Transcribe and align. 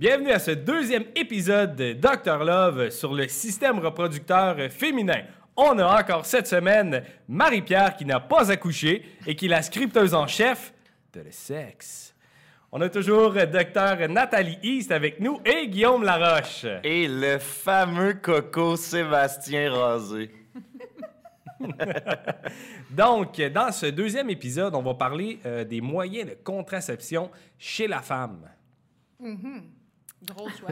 Bienvenue 0.00 0.30
à 0.30 0.38
ce 0.38 0.52
deuxième 0.52 1.04
épisode 1.14 1.76
de 1.76 1.92
Dr 1.92 2.42
Love 2.42 2.88
sur 2.88 3.12
le 3.12 3.28
système 3.28 3.80
reproducteur 3.80 4.56
féminin. 4.70 5.24
On 5.58 5.78
a 5.78 6.00
encore 6.00 6.24
cette 6.24 6.46
semaine 6.46 7.04
Marie-Pierre 7.28 7.94
qui 7.94 8.06
n'a 8.06 8.18
pas 8.18 8.50
accouché 8.50 9.04
et 9.26 9.36
qui 9.36 9.44
est 9.44 9.50
la 9.50 9.60
scripteuse 9.60 10.14
en 10.14 10.26
chef 10.26 10.72
de 11.12 11.20
le 11.20 11.30
sexe. 11.30 12.14
On 12.72 12.80
a 12.80 12.88
toujours 12.88 13.34
Dr 13.34 14.08
Nathalie 14.08 14.58
East 14.62 14.90
avec 14.90 15.20
nous 15.20 15.38
et 15.44 15.68
Guillaume 15.68 16.02
Laroche. 16.02 16.64
Et 16.82 17.06
le 17.06 17.38
fameux 17.38 18.14
coco 18.14 18.76
Sébastien 18.76 19.70
Rasé. 19.70 20.30
Donc, 22.90 23.38
dans 23.38 23.70
ce 23.70 23.84
deuxième 23.84 24.30
épisode, 24.30 24.74
on 24.74 24.82
va 24.82 24.94
parler 24.94 25.40
euh, 25.44 25.62
des 25.62 25.82
moyens 25.82 26.30
de 26.30 26.36
contraception 26.42 27.30
chez 27.58 27.86
la 27.86 28.00
femme. 28.00 28.48
Gros 30.36 30.48
choix. 30.48 30.70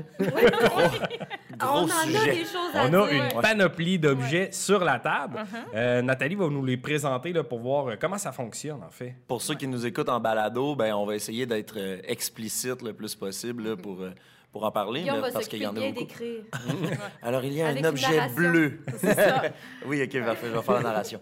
Gros 1.57 1.69
on 1.79 1.83
en 1.85 1.89
a 1.89 2.05
sujet. 2.05 2.33
des 2.33 2.45
choses 2.45 2.75
à 2.75 2.85
On 2.85 2.89
dire. 2.89 3.03
a 3.03 3.13
une 3.13 3.41
panoplie 3.43 3.99
d'objets 3.99 4.51
sur 4.53 4.85
la 4.85 4.99
table. 4.99 5.37
Uh-huh. 5.39 5.75
Euh, 5.75 6.03
Nathalie 6.03 6.35
va 6.35 6.49
nous 6.49 6.65
les 6.65 6.77
présenter 6.77 7.33
là, 7.33 7.43
pour 7.43 7.59
voir 7.61 7.89
euh, 7.89 7.95
comment 8.01 8.19
ça 8.19 8.33
fonctionne, 8.33 8.83
en 8.83 8.91
fait. 8.91 9.15
Pour 9.27 9.43
ceux 9.43 9.55
qui 9.55 9.67
nous 9.67 9.85
écoutent 9.87 10.09
en 10.09 10.21
balado, 10.21 10.77
ben, 10.77 10.95
on 10.95 11.07
va 11.07 11.15
essayer 11.17 11.47
d'être 11.47 11.75
euh, 11.79 11.99
explicite 12.05 12.83
le 12.83 12.93
plus 12.93 13.15
possible 13.15 13.65
là, 13.71 13.77
pour, 13.77 14.01
euh, 14.03 14.11
pour 14.53 14.65
en 14.65 14.71
parler. 14.71 15.05
Là, 15.05 15.21
parce 15.33 15.49
qu'il 15.49 15.63
y 15.63 15.67
en 15.67 15.77
a 15.77 15.81
beaucoup. 15.81 15.93
d'écrire. 16.01 16.43
Alors, 17.23 17.45
il 17.45 17.53
y 17.55 17.63
a 17.63 17.69
Avec 17.69 17.85
un 17.85 17.89
objet 17.89 18.29
bleu. 18.35 18.81
Ça. 18.97 19.43
oui, 19.87 20.03
OK, 20.03 20.25
parfait. 20.25 20.47
Je 20.51 20.57
vais 20.57 20.63
faire 20.63 20.75
la 20.75 20.83
narration. 20.83 21.21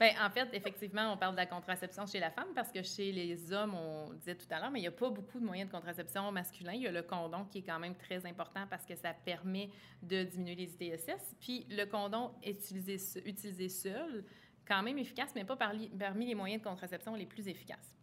Ben, 0.00 0.14
en 0.18 0.30
fait, 0.30 0.48
effectivement, 0.54 1.12
on 1.12 1.18
parle 1.18 1.32
de 1.32 1.40
la 1.40 1.44
contraception 1.44 2.06
chez 2.06 2.20
la 2.20 2.30
femme 2.30 2.48
parce 2.54 2.72
que 2.72 2.82
chez 2.82 3.12
les 3.12 3.52
hommes, 3.52 3.74
on 3.74 4.14
disait 4.14 4.34
tout 4.34 4.46
à 4.48 4.58
l'heure, 4.58 4.70
mais 4.70 4.78
il 4.78 4.82
n'y 4.82 4.88
a 4.88 4.92
pas 4.92 5.10
beaucoup 5.10 5.38
de 5.38 5.44
moyens 5.44 5.68
de 5.68 5.76
contraception 5.76 6.32
masculins. 6.32 6.72
Il 6.72 6.80
y 6.80 6.86
a 6.86 6.90
le 6.90 7.02
condom 7.02 7.44
qui 7.44 7.58
est 7.58 7.62
quand 7.62 7.78
même 7.78 7.94
très 7.94 8.24
important 8.24 8.66
parce 8.70 8.86
que 8.86 8.96
ça 8.96 9.12
permet 9.12 9.68
de 10.02 10.22
diminuer 10.22 10.54
les 10.54 10.72
ITSS. 10.72 11.36
Puis 11.38 11.66
le 11.68 11.84
condom 11.84 12.32
utilisé, 12.46 12.96
utilisé 13.26 13.68
seul, 13.68 14.24
quand 14.66 14.82
même 14.82 14.96
efficace, 14.96 15.32
mais 15.34 15.44
pas 15.44 15.56
parmi 15.56 15.90
les 16.26 16.34
moyens 16.34 16.62
de 16.62 16.66
contraception 16.66 17.14
les 17.14 17.26
plus 17.26 17.46
efficaces. 17.46 17.94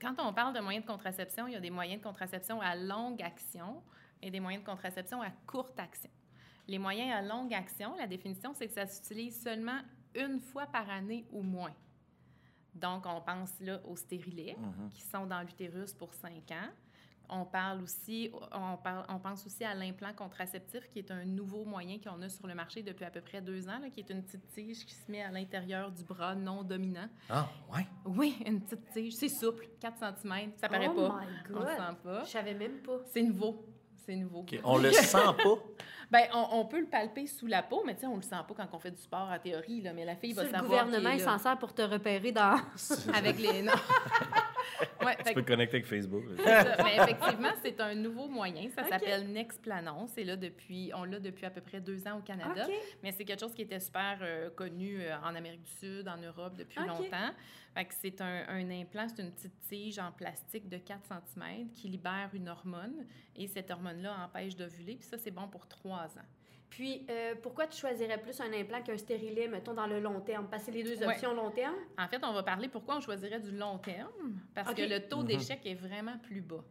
Quand 0.00 0.14
on 0.20 0.32
parle 0.32 0.54
de 0.54 0.60
moyens 0.60 0.86
de 0.86 0.90
contraception, 0.90 1.46
il 1.46 1.52
y 1.52 1.56
a 1.56 1.60
des 1.60 1.68
moyens 1.68 2.00
de 2.00 2.06
contraception 2.06 2.62
à 2.62 2.74
longue 2.74 3.20
action 3.20 3.82
et 4.22 4.30
des 4.30 4.40
moyens 4.40 4.64
de 4.64 4.70
contraception 4.70 5.20
à 5.20 5.28
courte 5.46 5.78
action. 5.78 6.10
Les 6.68 6.78
moyens 6.78 7.14
à 7.14 7.20
longue 7.20 7.52
action, 7.52 7.94
la 7.96 8.06
définition, 8.06 8.54
c'est 8.54 8.68
que 8.68 8.72
ça 8.72 8.86
s'utilise 8.86 9.42
seulement 9.42 9.80
une 10.18 10.40
fois 10.40 10.66
par 10.66 10.88
année 10.90 11.24
ou 11.30 11.42
moins. 11.42 11.74
Donc, 12.74 13.06
on 13.06 13.20
pense 13.20 13.58
là 13.60 13.80
aux 13.86 13.96
stérilets 13.96 14.56
qui 14.90 15.02
sont 15.02 15.26
dans 15.26 15.40
l'utérus 15.42 15.92
pour 15.94 16.12
5 16.14 16.32
ans. 16.52 16.68
On 17.30 17.44
parle 17.44 17.82
aussi, 17.82 18.30
on, 18.52 18.78
parle, 18.78 19.04
on 19.10 19.18
pense 19.18 19.44
aussi 19.44 19.62
à 19.62 19.74
l'implant 19.74 20.14
contraceptif, 20.14 20.88
qui 20.88 21.00
est 21.00 21.10
un 21.10 21.26
nouveau 21.26 21.66
moyen 21.66 21.98
qu'on 21.98 22.22
a 22.22 22.28
sur 22.30 22.46
le 22.46 22.54
marché 22.54 22.82
depuis 22.82 23.04
à 23.04 23.10
peu 23.10 23.20
près 23.20 23.42
deux 23.42 23.68
ans, 23.68 23.78
là, 23.80 23.90
qui 23.90 24.00
est 24.00 24.08
une 24.08 24.22
petite 24.22 24.48
tige 24.48 24.86
qui 24.86 24.94
se 24.94 25.12
met 25.12 25.22
à 25.22 25.30
l'intérieur 25.30 25.90
du 25.92 26.04
bras 26.04 26.34
non 26.34 26.62
dominant. 26.62 27.08
Ah, 27.28 27.46
ouais. 27.74 27.86
Oui, 28.06 28.38
une 28.46 28.62
petite 28.62 28.90
tige, 28.92 29.14
c'est 29.14 29.28
souple, 29.28 29.68
4 29.78 29.98
cm, 30.22 30.52
ça 30.56 30.70
paraît 30.70 30.88
oh 30.88 30.94
pas. 30.94 31.20
my 31.20 31.26
On 31.50 31.58
le 31.58 31.58
God. 31.58 31.68
sent 31.68 31.96
pas. 32.02 32.24
Je 32.24 32.30
savais 32.30 32.54
même 32.54 32.78
pas. 32.78 32.98
C'est 33.12 33.22
nouveau. 33.22 33.62
C'est 34.08 34.16
nouveau. 34.16 34.46
On 34.64 34.78
le 34.78 34.90
sent 34.90 35.18
pas? 35.18 35.34
Ben, 36.10 36.22
on, 36.32 36.60
on 36.60 36.64
peut 36.64 36.80
le 36.80 36.86
palper 36.86 37.26
sous 37.26 37.46
la 37.46 37.62
peau, 37.62 37.82
mais 37.84 37.94
tu 37.94 38.00
sais, 38.00 38.06
on 38.06 38.16
le 38.16 38.22
sent 38.22 38.36
pas 38.48 38.54
quand 38.56 38.68
on 38.72 38.78
fait 38.78 38.90
du 38.90 38.96
sport 38.96 39.28
en 39.30 39.38
théorie, 39.38 39.82
là, 39.82 39.92
mais 39.92 40.06
la 40.06 40.16
fille 40.16 40.32
va 40.32 40.44
le 40.44 40.48
savoir. 40.48 40.86
gouvernement, 40.86 41.10
il 41.10 41.20
est 41.20 41.24
s'en 41.24 41.36
sert 41.36 41.58
pour 41.58 41.74
te 41.74 41.82
repérer 41.82 42.32
dans... 42.32 42.56
Avec 43.14 43.38
les. 43.38 43.60
Non. 43.60 43.74
ouais, 45.04 45.16
Tu 45.18 45.24
fait 45.24 45.34
peux 45.34 45.42
que- 45.42 45.46
connecter 45.48 45.76
avec 45.76 45.86
Facebook. 45.86 46.24
Mais 46.36 46.96
effectivement, 46.96 47.50
c'est 47.62 47.80
un 47.80 47.94
nouveau 47.94 48.28
moyen. 48.28 48.68
Ça 48.70 48.84
s'appelle 48.88 49.26
Nexplanon. 49.32 50.06
C'est 50.06 50.24
là 50.24 50.36
depuis, 50.36 50.90
on 50.94 51.04
l'a 51.04 51.18
depuis 51.20 51.46
à 51.46 51.50
peu 51.50 51.60
près 51.60 51.80
deux 51.80 52.06
ans 52.06 52.18
au 52.18 52.22
Canada. 52.22 52.66
Mais 53.02 53.12
c'est 53.12 53.24
quelque 53.24 53.40
chose 53.40 53.54
qui 53.54 53.62
était 53.62 53.80
super 53.80 54.18
euh, 54.22 54.50
connu 54.50 55.00
euh, 55.00 55.16
en 55.24 55.34
Amérique 55.34 55.62
du 55.62 55.70
Sud, 55.70 56.08
en 56.08 56.16
Europe 56.18 56.56
depuis 56.56 56.80
Ok. 56.80 56.86
longtemps. 56.88 57.30
C'est 57.90 58.20
un, 58.20 58.44
un 58.48 58.70
implant, 58.70 59.06
c'est 59.08 59.22
une 59.22 59.30
petite 59.30 59.60
tige 59.68 60.00
en 60.00 60.10
plastique 60.10 60.68
de 60.68 60.78
4 60.78 61.00
cm 61.36 61.70
qui 61.72 61.86
libère 61.88 62.28
une 62.32 62.48
hormone 62.48 63.06
et 63.36 63.46
cette 63.46 63.70
hormone-là 63.70 64.16
empêche 64.24 64.56
d'ovuler. 64.56 64.96
Puis 64.96 65.06
ça, 65.06 65.16
c'est 65.16 65.30
bon 65.30 65.46
pour 65.46 65.68
trois 65.68 66.06
ans. 66.18 66.26
Puis, 66.70 67.06
euh, 67.10 67.34
pourquoi 67.42 67.66
tu 67.66 67.78
choisirais 67.78 68.18
plus 68.20 68.40
un 68.40 68.52
implant 68.52 68.82
qu'un 68.82 68.96
stérilet, 68.98 69.48
mettons, 69.48 69.74
dans 69.74 69.86
le 69.86 70.00
long 70.00 70.20
terme? 70.20 70.46
Parce 70.50 70.64
que 70.64 70.72
c'est 70.72 70.76
les 70.78 70.84
deux 70.84 70.98
Ouais. 70.98 71.06
options 71.14 71.34
long 71.34 71.50
terme. 71.50 71.74
En 71.98 72.06
fait, 72.08 72.20
on 72.24 72.32
va 72.32 72.42
parler 72.42 72.68
pourquoi 72.68 72.96
on 72.96 73.00
choisirait 73.00 73.40
du 73.40 73.50
long 73.52 73.78
terme, 73.78 74.10
parce 74.54 74.74
que 74.74 74.82
le 74.82 75.08
taux 75.08 75.22
d'échec 75.22 75.60
est 75.64 75.74
vraiment 75.74 76.18
plus 76.18 76.40
bas. 76.42 76.64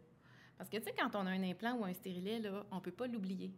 Parce 0.56 0.70
que, 0.70 0.76
tu 0.76 0.84
sais, 0.84 0.94
quand 0.98 1.14
on 1.14 1.26
a 1.26 1.30
un 1.30 1.42
implant 1.42 1.74
ou 1.76 1.84
un 1.84 1.92
stérilet, 1.92 2.38
là, 2.40 2.64
on 2.70 2.80
peut 2.80 2.90
pas 2.90 3.06
l'oublier. 3.06 3.52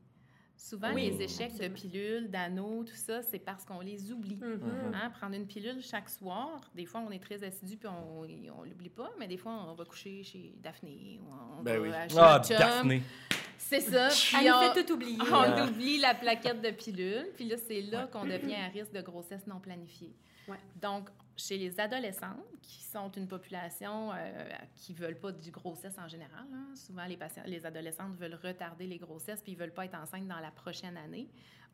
Souvent, 0.57 0.93
Oui, 0.93 1.07
les 1.09 1.23
échecs 1.23 1.53
absolument. 1.53 1.75
de 1.75 1.81
pilules, 1.81 2.31
d'anneaux, 2.31 2.85
tout 2.85 2.95
ça, 2.95 3.23
c'est 3.23 3.39
parce 3.39 3.65
qu'on 3.65 3.81
les 3.81 4.13
oublie. 4.13 4.37
Mhm. 4.37 4.93
Hein, 4.95 5.09
prendre 5.09 5.35
une 5.35 5.47
pilule 5.47 5.81
chaque 5.83 6.11
soir, 6.11 6.61
des 6.75 6.85
fois, 6.85 7.01
on 7.01 7.11
est 7.11 7.19
très 7.23 7.43
assidu 7.43 7.79
puis 7.79 7.89
on 7.89 8.21
on 8.21 8.65
l'oublie 8.65 8.91
pas, 8.91 9.11
mais 9.19 9.27
des 9.27 9.39
fois, 9.39 9.53
on 9.71 9.73
va 9.75 9.85
coucher 9.87 10.23
chez 10.23 10.53
Daphné 10.59 11.19
ou 11.23 11.33
on 11.59 11.63
Ben 11.63 11.79
va 11.79 11.83
oui. 11.83 11.91
chez 12.11 12.17
Ah. 12.19 12.43
Daphné. 12.59 13.03
C'est 13.61 13.81
ça. 13.81 14.09
Elle 14.39 14.49
nous 14.49 14.55
on- 14.55 14.73
fait 14.73 14.85
tout 14.85 14.93
oublier. 14.95 15.19
on 15.21 15.69
oublie 15.69 15.99
la 15.99 16.15
plaquette 16.15 16.61
de 16.63 16.71
pilule, 16.71 17.27
puis 17.37 17.47
là, 17.47 17.57
c'est 17.69 17.83
là 17.83 18.07
qu'on 18.07 18.25
devient 18.25 18.55
à 18.57 18.69
risque 18.69 18.93
de 18.93 19.03
grossesse 19.03 19.47
non 19.47 19.61
planifiée. 19.61 20.15
Ouais. 20.49 20.57
Donc, 20.81 21.09
chez 21.37 21.57
les 21.59 21.79
adolescentes, 21.79 22.45
qui 22.63 22.83
sont 22.83 23.11
une 23.13 23.29
population 23.29 24.13
euh, 24.13 24.17
qui 24.77 24.93
ne 24.93 24.99
veulent 24.99 25.19
pas 25.19 25.33
du 25.33 25.51
grossesse 25.51 25.97
en 25.99 26.09
général, 26.09 26.45
hein, 26.53 26.75
souvent 26.75 27.05
les, 27.05 27.17
patients, 27.17 27.43
les 27.47 27.65
adolescentes 27.65 28.15
veulent 28.17 28.39
retarder 28.43 28.87
les 28.87 28.99
grossesses 28.99 29.43
puis 29.43 29.53
ils 29.53 29.55
ne 29.57 29.61
veulent 29.61 29.75
pas 29.75 29.85
être 29.85 29.95
enceintes 29.95 30.27
dans 30.27 30.41
la 30.41 30.51
prochaine 30.51 30.97
année, 30.97 31.29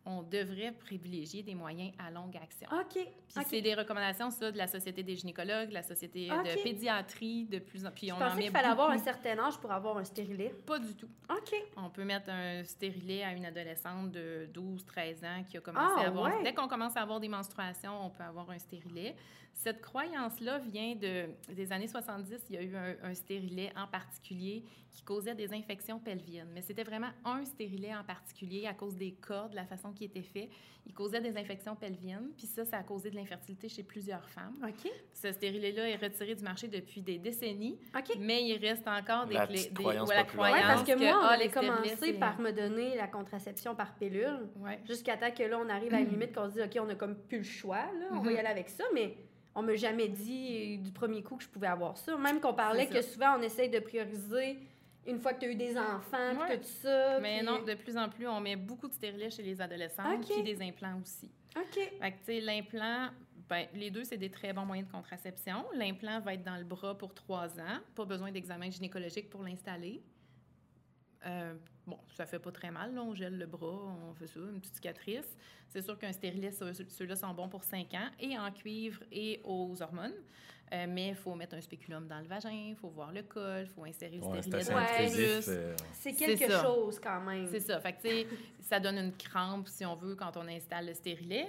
on 0.06 0.22
devrait 0.22 0.72
privilégier 0.72 1.42
des 1.42 1.54
moyens 1.54 1.92
à 1.98 2.10
longue 2.10 2.36
action. 2.36 2.68
OK. 2.72 2.92
Puis 2.94 3.44
c'est 3.48 3.60
des 3.60 3.74
recommandations, 3.74 4.30
ça, 4.30 4.52
de 4.52 4.56
la 4.56 4.68
Société 4.68 5.02
des 5.02 5.16
gynécologues, 5.16 5.68
de 5.68 5.74
la 5.74 5.82
Société 5.82 6.28
de 6.28 6.62
pédiatrie, 6.62 7.44
de 7.46 7.58
plus 7.58 7.84
en 7.84 7.90
plus. 7.90 8.06
Je 8.06 8.12
on 8.12 8.16
en 8.16 8.20
pensais 8.20 8.42
qu'il 8.42 8.50
fallait 8.52 8.68
avoir 8.68 8.90
un 8.90 8.98
certain 8.98 9.36
âge 9.40 9.58
pour 9.58 9.72
avoir 9.72 9.98
un 9.98 10.04
stérilet. 10.04 10.54
Pas 10.64 10.78
du 10.78 10.94
tout. 10.94 11.08
OK. 11.28 11.54
On 11.76 11.90
peut 11.90 12.04
mettre 12.04 12.30
un 12.30 12.62
stérilet 12.64 13.24
à 13.24 13.32
une 13.32 13.44
adolescente 13.44 14.12
de 14.12 14.48
12-13 14.54 15.24
ans 15.26 15.42
qui 15.44 15.56
a 15.56 15.60
commencé 15.60 15.94
Ah, 15.98 16.02
à 16.04 16.06
avoir... 16.06 16.32
ouais. 16.36 16.42
Dès 16.44 16.54
qu'on 16.54 16.68
commence 16.68 16.96
à 16.96 17.02
avoir 17.02 17.18
des 17.18 17.28
menstruations, 17.28 18.04
on 18.06 18.10
peut 18.10 18.22
avoir 18.22 18.48
un 18.50 18.58
stérilet. 18.58 19.16
Cette 19.52 19.80
croyance-là 19.80 20.58
vient 20.58 20.94
de, 20.94 21.30
des 21.52 21.72
années 21.72 21.88
70. 21.88 22.44
Il 22.50 22.54
y 22.54 22.58
a 22.58 22.62
eu 22.62 22.76
un, 22.76 22.94
un 23.02 23.14
stérilet 23.14 23.72
en 23.76 23.86
particulier 23.88 24.64
qui 24.96 25.02
causait 25.02 25.34
des 25.34 25.52
infections 25.52 25.98
pelviennes. 25.98 26.48
Mais 26.54 26.62
c'était 26.62 26.82
vraiment 26.82 27.10
un 27.26 27.44
stérilet 27.44 27.94
en 27.94 28.02
particulier 28.02 28.66
à 28.66 28.72
cause 28.72 28.96
des 28.96 29.12
cordes, 29.12 29.52
la 29.52 29.66
façon 29.66 29.92
qui 29.92 30.04
était 30.04 30.22
fait. 30.22 30.48
Il 30.86 30.94
causait 30.94 31.20
des 31.20 31.36
infections 31.36 31.76
pelviennes. 31.76 32.30
Puis 32.38 32.46
ça, 32.46 32.64
ça 32.64 32.78
a 32.78 32.82
causé 32.82 33.10
de 33.10 33.16
l'infertilité 33.16 33.68
chez 33.68 33.82
plusieurs 33.82 34.26
femmes. 34.30 34.54
OK. 34.62 34.90
Ce 35.12 35.30
stérilet-là 35.32 35.90
est 35.90 35.96
retiré 35.96 36.34
du 36.34 36.42
marché 36.42 36.68
depuis 36.68 37.02
des 37.02 37.18
décennies. 37.18 37.78
OK. 37.94 38.16
Mais 38.20 38.42
il 38.48 38.56
reste 38.56 38.88
encore 38.88 39.26
des... 39.26 39.34
La 39.34 39.46
clés- 39.46 39.68
des- 39.68 39.74
croyance 39.74 40.08
la. 40.08 40.14
Oui, 40.16 40.22
parce 40.22 40.32
croyance 40.32 40.82
que 40.84 40.98
moi, 40.98 41.12
on 41.20 41.24
ah, 41.26 41.28
avait 41.34 41.50
commencé 41.50 42.12
par 42.14 42.40
me 42.40 42.50
donner 42.52 42.96
la 42.96 43.06
contraception 43.06 43.74
par 43.74 43.94
pilule. 43.96 44.48
Ouais. 44.56 44.80
Jusqu'à 44.86 45.18
temps 45.18 45.30
que 45.30 45.42
là, 45.42 45.58
on 45.62 45.68
arrive 45.68 45.92
à 45.92 46.00
une 46.00 46.08
limite 46.08 46.34
qu'on 46.34 46.48
se 46.48 46.54
dit, 46.54 46.62
OK, 46.62 46.78
on 46.80 46.88
a 46.88 46.94
comme 46.94 47.16
plus 47.16 47.38
le 47.38 47.44
choix, 47.44 47.84
là, 48.00 48.06
on 48.12 48.20
va 48.20 48.30
y 48.30 48.34
Mhm. 48.34 48.38
aller 48.40 48.48
avec 48.48 48.70
ça, 48.70 48.84
mais 48.94 49.14
on 49.54 49.62
m'a 49.62 49.74
jamais 49.74 50.08
dit 50.08 50.78
du 50.78 50.90
premier 50.90 51.22
coup 51.22 51.36
que 51.36 51.42
je 51.42 51.48
pouvais 51.50 51.66
avoir 51.66 51.98
ça. 51.98 52.16
Même 52.16 52.40
qu'on 52.40 52.54
parlait 52.54 52.86
que 52.86 53.02
souvent, 53.02 53.36
on 53.38 53.42
essaye 53.42 53.68
de 53.68 53.78
prioriser 53.78 54.56
une 55.06 55.18
fois 55.20 55.32
que 55.34 55.40
tu 55.40 55.46
as 55.46 55.50
eu 55.50 55.54
des 55.54 55.76
enfants, 55.76 56.30
puis 56.30 56.38
Ouais. 56.38 56.56
que 56.58 56.62
tout 56.62 56.68
ça. 56.82 57.18
Mais 57.20 57.42
non, 57.42 57.62
de 57.62 57.74
plus 57.74 57.96
en 57.96 58.08
plus, 58.08 58.26
on 58.26 58.40
met 58.40 58.56
beaucoup 58.56 58.88
de 58.88 58.92
stérilets 58.94 59.30
chez 59.30 59.42
les 59.42 59.60
adolescentes, 59.60 60.20
OK. 60.20 60.32
puis 60.32 60.42
des 60.42 60.60
implants 60.62 60.98
aussi. 61.00 61.30
OK. 61.56 61.74
Fait 61.74 61.90
que, 62.12 62.18
tu 62.18 62.24
sais, 62.24 62.40
l'implant, 62.40 63.08
ben, 63.48 63.66
les 63.74 63.90
deux, 63.90 64.04
c'est 64.04 64.16
des 64.18 64.30
très 64.30 64.52
bons 64.52 64.64
moyens 64.66 64.88
de 64.88 64.92
contraception. 64.92 65.64
L'implant 65.74 66.20
va 66.20 66.34
être 66.34 66.42
dans 66.42 66.56
le 66.56 66.64
bras 66.64 66.96
pour 66.98 67.14
trois 67.14 67.58
ans. 67.60 67.78
Pas 67.94 68.04
besoin 68.04 68.30
d'examen 68.32 68.70
gynécologique 68.70 69.30
pour 69.30 69.42
l'installer. 69.42 70.02
Euh, 71.24 71.54
bon, 71.86 71.98
ça 72.14 72.26
fait 72.26 72.38
pas 72.38 72.52
très 72.52 72.70
mal. 72.70 72.94
Là. 72.94 73.02
On 73.02 73.14
gèle 73.14 73.36
le 73.38 73.46
bras, 73.46 73.96
on 74.10 74.14
fait 74.14 74.26
ça, 74.28 74.38
une 74.40 74.60
petite 74.60 74.74
cicatrice. 74.76 75.36
C'est 75.68 75.82
sûr 75.82 75.98
qu'un 75.98 76.12
stérilet, 76.12 76.52
ceux- 76.52 76.72
ceux-là 76.72 77.16
sont 77.16 77.32
bons 77.34 77.48
pour 77.48 77.64
5 77.64 77.92
ans, 77.94 78.08
et 78.20 78.38
en 78.38 78.50
cuivre 78.52 79.02
et 79.10 79.40
aux 79.44 79.74
hormones. 79.82 80.14
Euh, 80.72 80.86
mais 80.88 81.08
il 81.10 81.14
faut 81.14 81.34
mettre 81.34 81.54
un 81.54 81.60
spéculum 81.60 82.08
dans 82.08 82.18
le 82.18 82.26
vagin, 82.26 82.50
il 82.50 82.74
faut 82.74 82.88
voir 82.88 83.12
le 83.12 83.22
col, 83.22 83.60
il 83.62 83.66
faut 83.68 83.84
insérer 83.84 84.16
le 84.16 84.24
Ouais, 84.24 84.42
stérilet 84.42 84.74
Ouais. 84.74 85.48
euh, 85.48 85.76
C'est 85.92 86.12
quelque 86.12 86.50
chose 86.60 86.98
quand 87.00 87.20
même. 87.20 87.46
C'est 87.48 87.60
ça. 87.60 87.78
Fait 87.80 87.92
que, 87.92 88.28
ça 88.60 88.80
donne 88.80 88.98
une 88.98 89.12
crampe, 89.16 89.68
si 89.68 89.86
on 89.86 89.94
veut, 89.94 90.16
quand 90.16 90.36
on 90.36 90.48
installe 90.48 90.86
le 90.86 90.94
stérilet. 90.94 91.46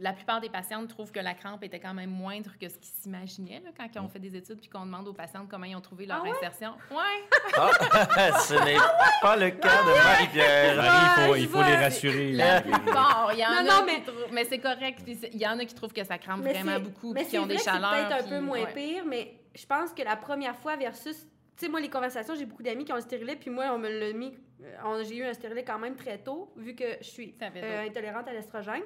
La 0.00 0.12
plupart 0.12 0.40
des 0.40 0.48
patientes 0.48 0.88
trouvent 0.88 1.12
que 1.12 1.20
la 1.20 1.34
crampe 1.34 1.62
était 1.62 1.78
quand 1.78 1.94
même 1.94 2.10
moindre 2.10 2.50
que 2.60 2.68
ce 2.68 2.74
qu'ils 2.78 2.92
s'imaginaient 3.00 3.62
là, 3.64 3.70
quand 3.76 4.00
on 4.02 4.08
fait 4.08 4.18
des 4.18 4.34
études 4.34 4.58
puis 4.58 4.68
qu'on 4.68 4.84
demande 4.84 5.06
aux 5.06 5.12
patientes 5.12 5.46
comment 5.48 5.66
ils 5.66 5.76
ont 5.76 5.80
trouvé 5.80 6.04
leur 6.04 6.16
Ah 6.18 6.22
ouais? 6.24 6.30
insertion. 6.36 6.72
Ouais? 6.90 7.28
Ah, 7.56 7.70
ce 8.40 8.54
n'est 8.64 8.76
pas 9.22 9.36
le 9.36 9.50
cas 9.50 9.82
de 9.84 10.04
Marie-Pierre. 10.04 10.76
Marie, 10.76 11.40
il 11.42 11.48
faut, 11.48 11.60
il 11.62 11.66
les 11.66 11.76
rassurer. 11.76 12.32
La 12.32 12.54
là. 12.56 12.60
plupart. 12.62 13.30
Il 13.34 13.38
y 13.38 13.46
en 13.46 13.50
Non, 13.50 13.56
a 13.58 13.62
non, 13.62 13.86
qui 13.86 14.10
mais- 14.32 14.44
c'est 14.44 14.58
correct. 14.58 15.02
Il 15.06 15.38
y 15.40 15.46
en 15.46 15.58
a 15.60 15.64
qui 15.64 15.74
trouvent 15.74 15.92
que 15.92 16.02
ça 16.04 16.18
crampe 16.18 16.40
Mais 16.42 16.52
vraiment 16.54 16.72
c'est- 16.74 16.80
beaucoup 16.80 17.12
mais 17.12 17.20
puis 17.20 17.30
qui 17.30 17.38
ont 17.38 17.46
des 17.46 17.54
vrai 17.54 17.62
chaleurs. 17.62 17.94
C'est 17.94 18.08
peut-être 18.08 18.26
un 18.26 18.28
peu 18.30 18.40
moins 18.40 18.62
ouais. 18.64 18.72
pire, 18.74 19.04
mais 19.06 19.32
je 19.54 19.64
pense 19.66 19.92
que 19.92 20.02
la 20.02 20.16
première 20.16 20.56
fois 20.56 20.74
versus. 20.76 21.24
Tu 21.56 21.66
sais, 21.66 21.68
moi, 21.70 21.78
les 21.78 21.88
conversations, 21.88 22.34
j'ai 22.34 22.46
beaucoup 22.46 22.64
d'amis 22.64 22.84
qui 22.84 22.90
ont 22.90 22.96
le 22.96 23.00
stérilet, 23.00 23.36
puis 23.36 23.48
moi, 23.50 23.66
on 23.72 23.78
me 23.78 23.88
l'a 23.88 24.12
mis. 24.12 24.34
euh, 24.64 24.74
on- 24.84 25.04
J'ai 25.04 25.18
eu 25.18 25.24
un 25.24 25.34
stérilet 25.34 25.62
quand 25.62 25.78
même 25.78 25.94
très 25.94 26.18
tôt, 26.18 26.52
vu 26.56 26.74
que 26.74 26.96
je 27.00 27.06
suis 27.06 27.32
euh, 27.40 27.86
intolérante 27.86 28.26
à 28.26 28.32
l'estrogène. 28.32 28.82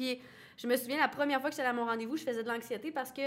Puis 0.00 0.18
je 0.56 0.66
me 0.66 0.76
souviens, 0.78 0.98
la 0.98 1.08
première 1.08 1.40
fois 1.42 1.50
que 1.50 1.56
j'étais 1.56 1.68
à 1.68 1.74
mon 1.74 1.84
rendez-vous, 1.84 2.16
je 2.16 2.24
faisais 2.24 2.42
de 2.42 2.48
l'anxiété 2.48 2.90
parce 2.90 3.12
que 3.12 3.20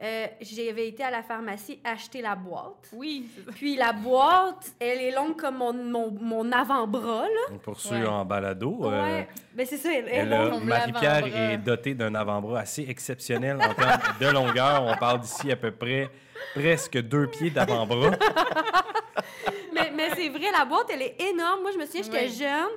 euh, 0.00 0.26
j'avais 0.40 0.88
été 0.88 1.02
à 1.02 1.10
la 1.10 1.22
pharmacie 1.22 1.80
acheter 1.84 2.22
la 2.22 2.34
boîte. 2.34 2.88
Oui. 2.94 3.28
Puis 3.56 3.76
la 3.76 3.92
boîte, 3.92 4.72
elle 4.80 5.02
est 5.02 5.10
longue 5.10 5.36
comme 5.36 5.56
mon, 5.58 5.74
mon, 5.74 6.10
mon 6.10 6.50
avant-bras, 6.50 7.24
là. 7.24 7.50
Donc, 7.50 7.60
Pour 7.60 7.78
ceux 7.78 7.96
Ouais. 7.96 8.06
en 8.06 8.24
balado, 8.24 8.78
euh, 8.84 9.02
Ouais. 9.18 9.28
Ben 9.52 9.66
c'est 9.66 9.76
ça, 9.76 9.90
elle, 9.92 10.08
elle 10.08 10.32
est 10.32 10.36
longue. 10.38 10.50
Comme 10.60 10.64
Marie-Pierre 10.64 11.26
est 11.52 11.58
dotée 11.58 11.92
d'un 11.94 12.14
avant-bras 12.14 12.60
assez 12.60 12.86
exceptionnel 12.88 13.58
en 13.60 13.74
termes 13.74 14.00
de 14.18 14.26
longueur. 14.28 14.84
On 14.84 14.96
parle 14.96 15.20
d'ici 15.20 15.52
à 15.52 15.56
peu 15.56 15.72
près 15.72 16.08
presque 16.54 16.98
deux 17.02 17.26
pieds 17.26 17.50
d'avant-bras. 17.50 18.12
mais 19.74 19.90
mais 19.94 20.08
c'est 20.16 20.28
vrai, 20.30 20.50
la 20.56 20.64
boîte, 20.64 20.86
elle 20.90 21.02
est 21.02 21.20
énorme. 21.20 21.60
Moi, 21.62 21.70
je 21.72 21.78
me 21.78 21.84
souviens, 21.84 22.02
j'étais 22.02 22.28
jeune. 22.28 22.68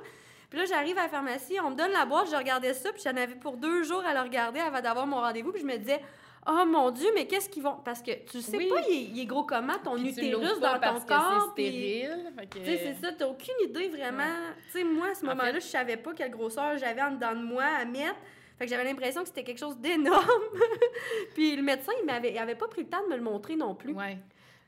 Puis 0.52 0.58
là, 0.60 0.66
j'arrive 0.66 0.98
à 0.98 1.04
la 1.04 1.08
pharmacie, 1.08 1.56
on 1.64 1.70
me 1.70 1.74
donne 1.76 1.92
la 1.92 2.04
boîte, 2.04 2.28
je 2.30 2.36
regardais 2.36 2.74
ça, 2.74 2.92
puis 2.92 3.00
j'en 3.02 3.16
avais 3.16 3.36
pour 3.36 3.56
deux 3.56 3.84
jours 3.84 4.04
à 4.04 4.12
le 4.12 4.20
regarder 4.20 4.60
avant 4.60 4.82
d'avoir 4.82 5.06
mon 5.06 5.16
rendez-vous. 5.16 5.50
Puis 5.50 5.62
je 5.62 5.66
me 5.66 5.78
disais, 5.78 5.98
oh 6.46 6.64
mon 6.66 6.90
Dieu, 6.90 7.08
mais 7.14 7.26
qu'est-ce 7.26 7.48
qu'ils 7.48 7.62
vont. 7.62 7.76
Parce 7.82 8.02
que 8.02 8.10
tu 8.30 8.42
sais 8.42 8.58
Oui. 8.58 8.68
pas, 8.68 8.82
il 8.86 8.94
est, 8.94 9.02
il 9.14 9.20
est 9.20 9.24
gros 9.24 9.44
comment, 9.44 9.78
ton 9.82 9.94
Puis 9.94 10.10
utérus 10.10 10.60
dans 10.60 10.78
ton 10.78 11.00
corps. 11.00 11.44
C'est 11.56 11.62
stérile. 11.62 12.32
que- 12.50 12.58
Tu 12.58 12.64
sais, 12.66 12.76
c'est 13.00 13.06
ça, 13.06 13.12
t'as 13.16 13.26
aucune 13.28 13.54
idée 13.64 13.88
vraiment. 13.88 14.24
Tu 14.70 14.78
sais, 14.80 14.84
moi, 14.84 15.06
à 15.12 15.14
ce 15.14 15.24
En 15.24 15.28
moment-là, 15.30 15.54
fait- 15.54 15.60
je 15.62 15.66
savais 15.68 15.96
pas 15.96 16.12
quelle 16.12 16.30
grosseur 16.30 16.76
j'avais 16.76 17.00
en 17.00 17.12
dedans 17.12 17.32
de 17.34 17.42
moi 17.42 17.64
à 17.64 17.86
mettre. 17.86 18.16
Fait 18.58 18.66
que 18.66 18.70
j'avais 18.70 18.84
l'impression 18.84 19.22
que 19.22 19.28
c'était 19.28 19.44
quelque 19.44 19.58
chose 19.58 19.78
d'énorme. 19.78 20.22
puis 21.34 21.56
le 21.56 21.62
médecin, 21.62 21.92
il 22.00 22.04
m'avait, 22.06 22.32
il 22.32 22.38
avait 22.38 22.54
pas 22.54 22.68
pris 22.68 22.82
le 22.82 22.88
temps 22.88 23.02
de 23.04 23.08
me 23.10 23.16
le 23.16 23.22
montrer 23.22 23.56
non 23.56 23.74
plus. 23.74 23.94
Ouais. 23.94 24.18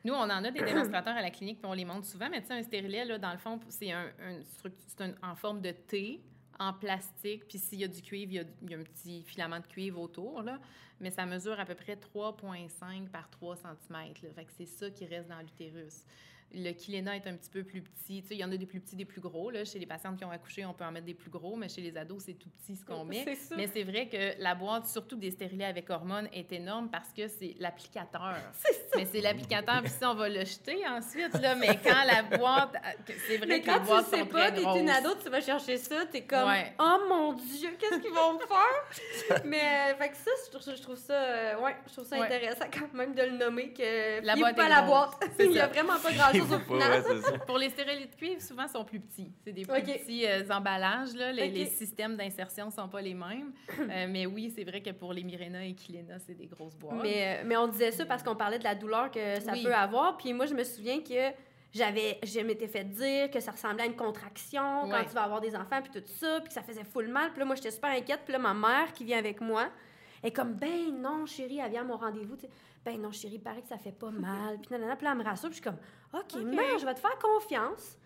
Nous, 0.05 0.13
on 0.13 0.23
en 0.23 0.45
a 0.45 0.51
des 0.51 0.63
démonstrateurs 0.65 1.17
à 1.17 1.23
la 1.23 1.31
clinique, 1.31 1.59
puis 1.61 1.71
on 1.71 1.73
les 1.73 1.85
montre 1.85 2.07
souvent. 2.07 2.29
Mais 2.31 2.41
tu 2.43 2.49
sais, 2.49 2.55
un 2.55 2.63
stérilet, 2.63 3.05
là, 3.05 3.19
dans 3.19 3.33
le 3.33 3.39
fond, 3.39 3.59
c'est 3.69 3.91
un, 3.91 4.07
un 4.21 4.41
c'est 4.43 5.15
en 5.23 5.35
forme 5.35 5.61
de 5.61 5.71
T, 5.71 6.21
en 6.59 6.73
plastique. 6.73 7.47
Puis 7.49 7.59
s'il 7.59 7.81
y 7.81 7.85
a 7.85 7.89
du 7.89 8.03
cuivre, 8.03 8.33
il 8.33 8.37
y 8.37 8.41
a, 8.41 8.45
il 8.63 8.71
y 8.71 8.75
a 8.75 8.79
un 8.79 8.83
petit 8.83 9.23
filament 9.23 9.61
de 9.61 9.67
cuivre 9.67 10.01
autour, 10.01 10.43
là. 10.43 10.61
Mais 11.01 11.11
ça 11.11 11.27
mesure 11.27 11.59
à 11.59 11.65
peu 11.65 11.75
près 11.75 11.97
3,5 11.97 13.09
par 13.09 13.29
3 13.31 13.57
cm. 13.57 14.15
Là. 14.23 14.31
Fait 14.35 14.45
que 14.45 14.53
c'est 14.57 14.67
ça 14.67 14.91
qui 14.91 15.07
reste 15.07 15.29
dans 15.29 15.41
l'utérus. 15.41 16.05
Le 16.55 16.73
Kilena 16.73 17.17
est 17.17 17.27
un 17.27 17.35
petit 17.35 17.51
peu 17.51 17.63
plus 17.65 17.83
petit. 17.83 18.23
Tu 18.23 18.29
sais, 18.29 18.35
il 18.35 18.39
y 18.41 18.45
en 18.45 18.53
a 18.53 18.57
des 18.57 18.67
plus 18.67 18.81
petits, 18.81 18.97
des 18.97 19.05
plus 19.05 19.21
gros. 19.21 19.51
Là. 19.51 19.65
Chez 19.65 19.79
les 19.79 19.87
patientes 19.87 20.17
qui 20.19 20.25
ont 20.25 20.31
accouché, 20.31 20.65
on 20.65 20.73
peut 20.73 20.85
en 20.85 20.93
mettre 20.93 21.07
des 21.07 21.15
plus 21.15 21.31
gros, 21.31 21.57
mais 21.57 21.69
chez 21.69 21.81
les 21.81 21.97
ados, 21.97 22.23
c'est 22.27 22.35
tout 22.35 22.49
petit 22.51 22.77
ce 22.77 22.85
qu'on 22.85 23.05
met. 23.05 23.25
C'est 23.25 23.35
ça. 23.35 23.55
Mais 23.57 23.67
c'est 23.67 23.83
vrai 23.83 24.09
que 24.09 24.41
la 24.43 24.55
boîte, 24.55 24.87
surtout 24.87 25.17
des 25.17 25.31
stérilets 25.31 25.65
avec 25.65 25.91
hormones, 25.91 26.29
est 26.33 26.51
énorme 26.53 26.89
parce 26.91 27.09
que 27.13 27.29
c'est 27.29 27.55
l'applicateur. 27.59 28.35
Mais 28.97 29.07
c'est 29.11 29.21
l'applicateur, 29.21 29.81
puis 29.83 29.91
ça, 29.91 30.13
on 30.13 30.15
va 30.15 30.29
le 30.29 30.45
jeter 30.45 30.87
ensuite. 30.87 31.35
Là. 31.41 31.57
Mais 31.57 31.77
quand 31.83 32.05
la 32.07 32.23
boîte. 32.23 32.75
euh, 32.77 33.13
C'est 33.27 33.39
vrai 33.39 33.47
Mais 33.49 33.61
que 33.61 33.67
quand 33.67 33.75
les 33.75 33.81
tu 33.81 33.87
boîtes 33.87 34.07
sais 34.07 34.21
sont 34.21 34.27
pas, 34.27 34.53
t'es 34.53 34.63
une 34.63 34.89
ado, 34.89 35.11
tu 35.21 35.29
vas 35.29 35.41
chercher 35.41 35.77
ça, 35.79 36.07
t'es 36.07 36.23
comme 36.23 36.49
Ouais. 36.49 36.73
oh 36.79 36.99
mon 37.09 37.33
dieu, 37.33 37.71
qu'est-ce 37.79 37.99
qu'ils 37.99 38.13
vont 38.13 38.35
me 38.35 38.39
faire 38.39 39.43
Mais 39.45 39.59
euh, 39.93 39.97
fait 39.97 40.11
que 40.11 40.17
ça, 40.17 40.31
je 40.47 40.51
trouve, 40.57 40.77
je 40.77 40.83
trouve 40.83 40.97
ça, 40.97 41.13
euh, 41.15 41.61
ouais, 41.61 41.75
je 41.89 41.93
trouve 41.93 42.07
ça 42.07 42.17
Ouais. 42.19 42.27
intéressant 42.27 42.67
quand 42.73 42.93
même 42.95 43.15
de 43.15 43.23
le 43.23 43.37
nommer 43.37 43.73
que 43.73 44.25
La 44.25 44.37
boîte 44.37 44.55
pas 44.57 44.69
la 44.69 44.83
boîte. 44.83 45.15
C'est 45.37 45.47
Il 45.47 45.53
y 45.53 45.59
a 45.59 45.63
ça. 45.63 45.67
vraiment 45.69 45.99
pas 45.99 46.13
grand 46.13 46.44
chose 46.45 46.53
au 46.55 46.59
Pas, 46.59 46.65
final. 46.65 46.93
ouais, 46.93 47.03
c'est 47.09 47.31
ça. 47.33 47.39
Pour 47.41 47.59
les 47.59 47.71
stériles 47.71 48.09
de 48.09 48.15
cuivre, 48.15 48.41
souvent, 48.41 48.69
sont 48.69 48.85
plus 48.85 49.01
petits. 49.01 49.33
C'est 49.45 49.53
des 49.53 49.65
plus 49.65 49.83
petits 49.83 50.27
euh, 50.27 50.43
emballages. 50.51 51.15
Là. 51.15 51.33
Les, 51.33 51.67
systèmes 51.67 52.17
d'insertion 52.17 52.67
ne 52.67 52.71
sont 52.71 52.89
pas 52.89 53.01
les 53.01 53.15
mêmes. 53.15 53.53
Euh, 53.91 54.07
mais 54.09 54.25
oui, 54.27 54.53
c'est 54.55 54.65
vrai 54.65 54.81
que 54.81 54.91
pour 54.91 55.13
les 55.13 55.23
Mirena 55.25 55.65
et 55.65 55.75
Kilena, 55.75 56.19
c'est 56.19 56.35
des 56.35 56.47
grosses 56.47 56.75
boîtes. 56.77 57.03
Mais, 57.03 57.39
euh, 57.41 57.43
mais 57.45 57.57
on 57.57 57.69
disait 57.69 57.91
ça 57.93 58.07
parce 58.07 58.23
qu'on 58.23 58.35
parlait 58.35 58.59
de 58.59 58.65
la 58.65 58.75
douleur 58.75 59.11
que 59.11 59.41
ça 59.41 59.53
Oui. 59.53 59.63
peut 59.63 59.75
avoir. 59.75 60.17
Puis 60.17 60.33
moi, 60.33 60.47
je 60.47 60.55
me 60.55 60.65
souviens 60.65 61.01
que 61.01 61.33
j'avais, 61.73 62.19
je 62.23 62.41
m'étais 62.41 62.69
fait 62.69 62.85
dire 62.85 63.31
que 63.31 63.41
ça 63.41 63.51
ressemblait 63.51 63.83
à 63.83 63.87
une 63.87 63.97
contraction 63.97 64.89
quand 64.89 65.05
tu 65.05 65.15
vas 65.15 65.23
avoir 65.25 65.41
des 65.41 65.55
enfants, 65.55 65.83
puis 65.83 66.01
tout 66.01 66.07
ça, 66.07 66.39
puis 66.41 66.49
que 66.49 66.55
ça 66.55 66.63
faisait 66.63 66.85
full 66.85 67.09
mal. 67.09 67.31
Puis 67.31 67.41
là, 67.41 67.45
moi, 67.45 67.57
j'étais 67.57 67.73
super 67.73 67.91
inquiète. 67.91 68.21
Puis 68.25 68.33
là, 68.33 68.39
ma 68.39 68.55
mère 68.55 68.93
qui 68.93 69.05
vient 69.05 69.19
avec 69.19 69.41
moi 69.41 69.69
est 70.23 70.31
comme, 70.31 70.55
ben 70.55 70.93
non, 71.01 71.27
chérie, 71.27 71.59
elle 71.63 71.71
vient 71.71 71.83
à 71.83 71.85
mon 71.85 71.97
rendez-vous. 71.97 72.37
Tu. 72.85 72.91
Ben 72.91 73.01
non, 73.01 73.11
chérie, 73.13 73.35
il 73.35 73.41
paraît 73.41 73.63
que 73.63 73.69
ça 73.69 73.79
fait 73.79 73.93
pas 73.93 74.11
mal. 74.11 74.59
Puis 74.61 74.69
nanana, 74.71 74.97
puis 74.97 75.05
là, 75.05 75.13
elle 75.13 75.19
me 75.19 75.25
rassure. 75.25 75.49
Puis 75.51 75.59
je 75.59 75.63
suis 75.63 75.71
comme, 75.71 75.79
OK, 76.21 76.43
mère, 76.45 76.79
je 76.79 76.85
vais 76.87 76.95
te 76.95 77.01
faire 77.01 77.19
confiance. 77.19 77.97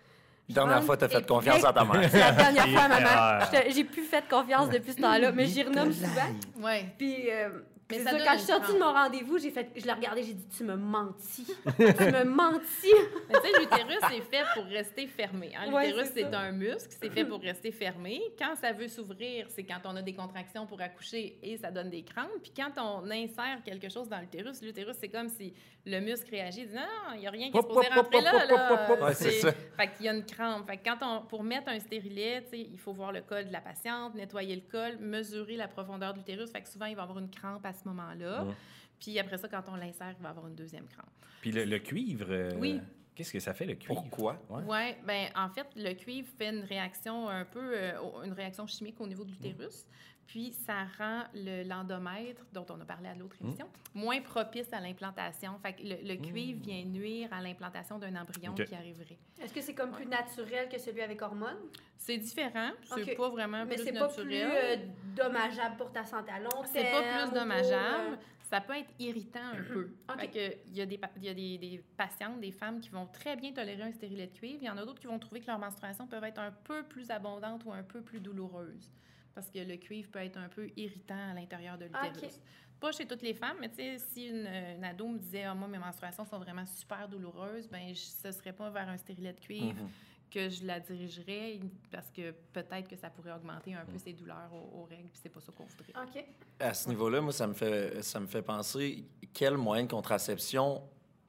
Dernière 0.48 0.82
fois, 0.82 0.96
t'as 0.96 1.08
fait 1.08 1.20
Et- 1.20 1.26
confiance 1.26 1.62
à 1.64 1.72
ta 1.72 1.84
mère. 1.84 2.08
C'est 2.10 2.18
la 2.20 2.32
dernière 2.32 2.68
fois 2.68 2.80
à 2.82 2.88
ma 2.88 3.00
mère. 3.00 3.50
J'ai 3.70 3.84
plus 3.84 4.04
fait 4.04 4.26
confiance 4.28 4.70
depuis 4.70 4.92
ce 4.92 5.00
temps-là, 5.00 5.30
mais 5.32 5.46
j'y 5.46 5.62
renomme 5.62 5.92
souvent. 5.92 6.64
Ouais. 6.66 6.94
Puis, 6.96 7.30
euh, 7.30 7.50
Mais 7.90 7.98
ça 8.00 8.10
ça, 8.10 8.18
quand 8.18 8.32
je 8.34 8.38
suis 8.38 8.46
sortie 8.46 8.72
de 8.74 8.78
mon 8.78 8.92
rendez-vous, 8.92 9.38
j'ai 9.38 9.50
fait, 9.50 9.70
je 9.76 9.84
l'ai 9.86 9.92
regardé, 9.92 10.22
j'ai 10.22 10.34
dit, 10.34 10.46
tu 10.54 10.62
me 10.64 10.76
mentis. 10.76 11.46
tu 11.46 11.82
me 11.82 12.24
mentis. 12.24 12.92
Mais 13.28 13.34
tu 13.34 13.40
sais, 13.50 13.60
l'utérus 13.60 13.98
est 14.14 14.20
fait 14.30 14.44
pour 14.54 14.64
rester 14.64 15.06
fermé. 15.06 15.52
hein. 15.56 15.72
Ouais, 15.72 15.86
L'utérus, 15.88 16.10
c'est 16.14 16.34
un 16.34 16.52
muscle, 16.52 16.94
c'est 17.00 17.08
fait 17.10 17.24
pour 17.28 17.40
rester 17.40 17.72
fermé. 17.72 18.20
Quand 18.38 18.54
ça 18.56 18.72
veut 18.72 18.88
s'ouvrir, 18.88 19.46
c'est 19.48 19.64
quand 19.64 19.80
on 19.84 19.96
a 19.96 20.02
des 20.02 20.14
contractions 20.14 20.66
pour 20.66 20.80
accoucher 20.82 21.38
et 21.42 21.56
ça 21.56 21.70
donne 21.70 21.88
des 21.90 22.02
crampes. 22.02 22.28
Puis 22.42 22.52
quand 22.54 22.72
on 22.76 23.10
insère 23.10 23.62
quelque 23.64 23.88
chose 23.88 24.08
dans 24.08 24.20
l'utérus, 24.20 24.60
l'utérus, 24.62 24.96
c'est 25.00 25.08
comme 25.08 25.28
si 25.28 25.54
le 25.86 26.00
muscle 26.00 26.30
réagit, 26.30 26.62
il 26.62 26.68
dit 26.68 26.74
non, 26.74 27.14
il 27.14 27.20
n'y 27.20 27.26
a 27.26 27.30
rien 27.30 27.50
qui 27.50 27.56
est 27.56 27.60
Hop, 27.60 27.68
supposé 27.68 27.88
rentrer 27.88 28.20
là. 28.20 28.86
Ouais, 29.00 29.14
c'est 29.14 29.30
ça. 29.40 29.52
Fait 29.78 29.88
qu'il 29.96 30.04
y 30.04 30.08
a 30.10 30.12
une 30.12 30.26
crampe. 30.26 30.66
Fait 30.66 30.76
que 30.76 30.84
quand 30.84 30.98
on, 31.02 31.22
pour 31.26 31.42
mettre 31.42 31.68
un 31.70 31.78
stérilet, 31.78 32.42
tu 32.42 32.50
sais, 32.50 32.68
il 32.70 32.78
faut 32.78 32.92
voir 32.92 33.12
le 33.12 33.22
col 33.22 33.46
de 33.46 33.52
la 33.52 33.62
patiente, 33.62 34.14
nettoyer 34.14 34.56
le 34.56 34.62
col, 34.70 34.98
mesurer 34.98 35.56
la 35.56 35.68
profondeur 35.68 36.12
de 36.12 36.18
l'utérus. 36.18 36.50
Fait 36.50 36.60
que 36.60 36.68
souvent, 36.68 36.86
il 36.86 36.96
va 36.96 37.02
avoir 37.04 37.18
une 37.18 37.30
crampe 37.30 37.64
à 37.64 37.72
ce 37.78 37.88
moment-là. 37.88 38.44
Ouais. 38.44 38.54
Puis 39.00 39.18
après 39.18 39.38
ça, 39.38 39.48
quand 39.48 39.62
on 39.68 39.76
l'insère, 39.76 40.14
il 40.18 40.22
va 40.22 40.30
avoir 40.30 40.46
une 40.48 40.54
deuxième 40.56 40.86
crampe. 40.86 41.06
Puis 41.40 41.52
le, 41.52 41.64
le 41.64 41.78
cuivre, 41.78 42.26
euh, 42.28 42.50
Oui. 42.58 42.80
qu'est-ce 43.14 43.32
que 43.32 43.40
ça 43.40 43.54
fait, 43.54 43.64
le 43.64 43.74
cuivre? 43.76 43.94
Pourquoi? 44.02 44.42
Ouais. 44.50 44.62
Oui, 44.66 44.94
ben 45.06 45.28
en 45.36 45.48
fait, 45.50 45.66
le 45.76 45.92
cuivre 45.94 46.28
fait 46.36 46.50
une 46.50 46.64
réaction 46.64 47.28
un 47.28 47.44
peu, 47.44 47.72
euh, 47.76 47.92
une 48.24 48.32
réaction 48.32 48.66
chimique 48.66 49.00
au 49.00 49.06
niveau 49.06 49.24
de 49.24 49.30
l'utérus, 49.30 49.86
puis 50.28 50.52
ça 50.52 50.84
rend 50.98 51.24
le- 51.34 51.64
l'endomètre, 51.66 52.42
dont 52.52 52.64
on 52.70 52.80
a 52.80 52.84
parlé 52.84 53.08
à 53.08 53.14
l'autre 53.14 53.34
émission, 53.42 53.66
moins 53.94 54.20
propice 54.20 54.70
à 54.72 54.78
l'implantation. 54.80 55.58
Fait 55.58 55.72
que 55.72 55.82
le, 55.82 55.96
le 56.06 56.16
cuivre 56.16 56.60
vient 56.60 56.84
nuire 56.84 57.28
à 57.32 57.40
l'implantation 57.40 57.98
d'un 57.98 58.14
embryon 58.14 58.54
qui 58.54 58.74
arriverait. 58.74 59.18
Est-ce 59.42 59.52
que 59.54 59.60
c'est 59.62 59.74
comme 59.74 59.90
plus 59.90 60.06
naturel 60.06 60.68
que 60.68 60.78
celui 60.78 61.00
avec 61.00 61.20
hormones? 61.22 61.58
C'est 61.96 62.18
différent, 62.18 62.70
c'est 62.84 63.02
OK. 63.12 63.16
pas 63.16 63.28
vraiment 63.30 63.64
Mais 63.64 63.74
plus 63.74 63.84
c'est 63.84 63.92
pas 63.92 64.06
plus 64.08 64.24
naturel. 64.24 64.80
euh, 64.80 64.86
dommageable 65.16 65.76
pour 65.78 65.90
ta 65.90 66.04
santé 66.04 66.30
à 66.30 66.38
long 66.38 66.50
terme. 66.50 66.66
C'est 66.72 66.90
pas 66.92 67.02
plus 67.02 67.24
pour, 67.24 67.32
dommageable. 67.40 68.12
euh, 68.12 68.16
Ça 68.50 68.60
peut 68.60 68.76
être 68.76 68.90
irritant 68.98 69.40
un 69.58 69.62
peu. 69.62 69.90
OK. 70.12 70.20
Fait 70.20 70.28
que 70.28 70.56
il 70.68 70.76
y 70.76 70.80
a, 70.82 70.86
des, 70.86 71.00
il 71.16 71.24
y 71.24 71.28
a 71.30 71.34
des, 71.34 71.58
des 71.58 71.82
patientes, 71.96 72.38
des 72.40 72.52
femmes 72.52 72.80
qui 72.80 72.90
vont 72.90 73.06
très 73.06 73.34
bien 73.34 73.52
tolérer 73.52 73.82
un 73.82 73.92
stérilet 73.92 74.26
de 74.26 74.36
cuivre. 74.36 74.58
Il 74.62 74.66
y 74.66 74.70
en 74.70 74.76
a 74.76 74.84
d'autres 74.84 75.00
qui 75.00 75.06
vont 75.06 75.18
trouver 75.18 75.40
que 75.40 75.46
leurs 75.46 75.58
menstruations 75.58 76.06
peuvent 76.06 76.24
être 76.24 76.38
un 76.38 76.52
peu 76.52 76.82
plus 76.84 77.10
abondantes 77.10 77.64
ou 77.64 77.72
un 77.72 77.82
peu 77.82 78.02
plus 78.02 78.20
douloureuses. 78.20 78.90
Parce 79.38 79.50
que 79.50 79.60
le 79.60 79.76
cuivre 79.76 80.10
peut 80.10 80.18
être 80.18 80.36
un 80.36 80.48
peu 80.48 80.68
irritant 80.76 81.30
à 81.30 81.32
l'intérieur 81.32 81.78
de 81.78 81.84
l'utérus. 81.84 82.24
OK. 82.24 82.40
Pas 82.80 82.90
chez 82.90 83.06
toutes 83.06 83.22
les 83.22 83.34
femmes, 83.34 83.56
mais 83.60 83.68
tu 83.68 83.76
sais, 83.76 83.98
si 83.98 84.26
une, 84.26 84.48
une 84.48 84.82
ado 84.82 85.06
me 85.06 85.16
disait 85.16 85.44
ah, 85.44 85.54
Moi, 85.54 85.68
mes 85.68 85.78
menstruations 85.78 86.24
sont 86.24 86.40
vraiment 86.40 86.66
super 86.66 87.08
douloureuses, 87.08 87.68
ben 87.68 87.94
je, 87.94 88.00
ce 88.00 88.32
serait 88.32 88.52
pas 88.52 88.68
vers 88.70 88.88
un 88.88 88.96
stérilet 88.96 89.32
de 89.32 89.38
cuivre 89.38 89.80
Mhm. 89.80 89.88
que 90.28 90.48
je 90.48 90.64
la 90.66 90.80
dirigerais 90.80 91.60
parce 91.92 92.10
que 92.10 92.32
peut-être 92.52 92.88
que 92.88 92.96
ça 92.96 93.10
pourrait 93.10 93.30
augmenter 93.32 93.74
un 93.74 93.84
peu 93.84 93.96
ses 93.96 94.12
douleurs 94.12 94.50
aux, 94.52 94.80
aux 94.80 94.84
règles, 94.86 95.08
puis 95.08 95.20
c'est 95.22 95.28
pas 95.28 95.40
ça 95.40 95.52
qu'on 95.52 95.66
voudrait. 95.66 95.92
OK. 96.02 96.24
À 96.58 96.74
ce 96.74 96.88
niveau-là, 96.88 97.20
moi, 97.20 97.32
ça 97.32 97.46
me 97.46 97.54
fait, 97.54 98.02
ça 98.02 98.18
me 98.18 98.26
fait 98.26 98.42
penser 98.42 99.04
quel 99.32 99.56
moyen 99.56 99.84
de 99.84 99.90
contraception 99.90 100.82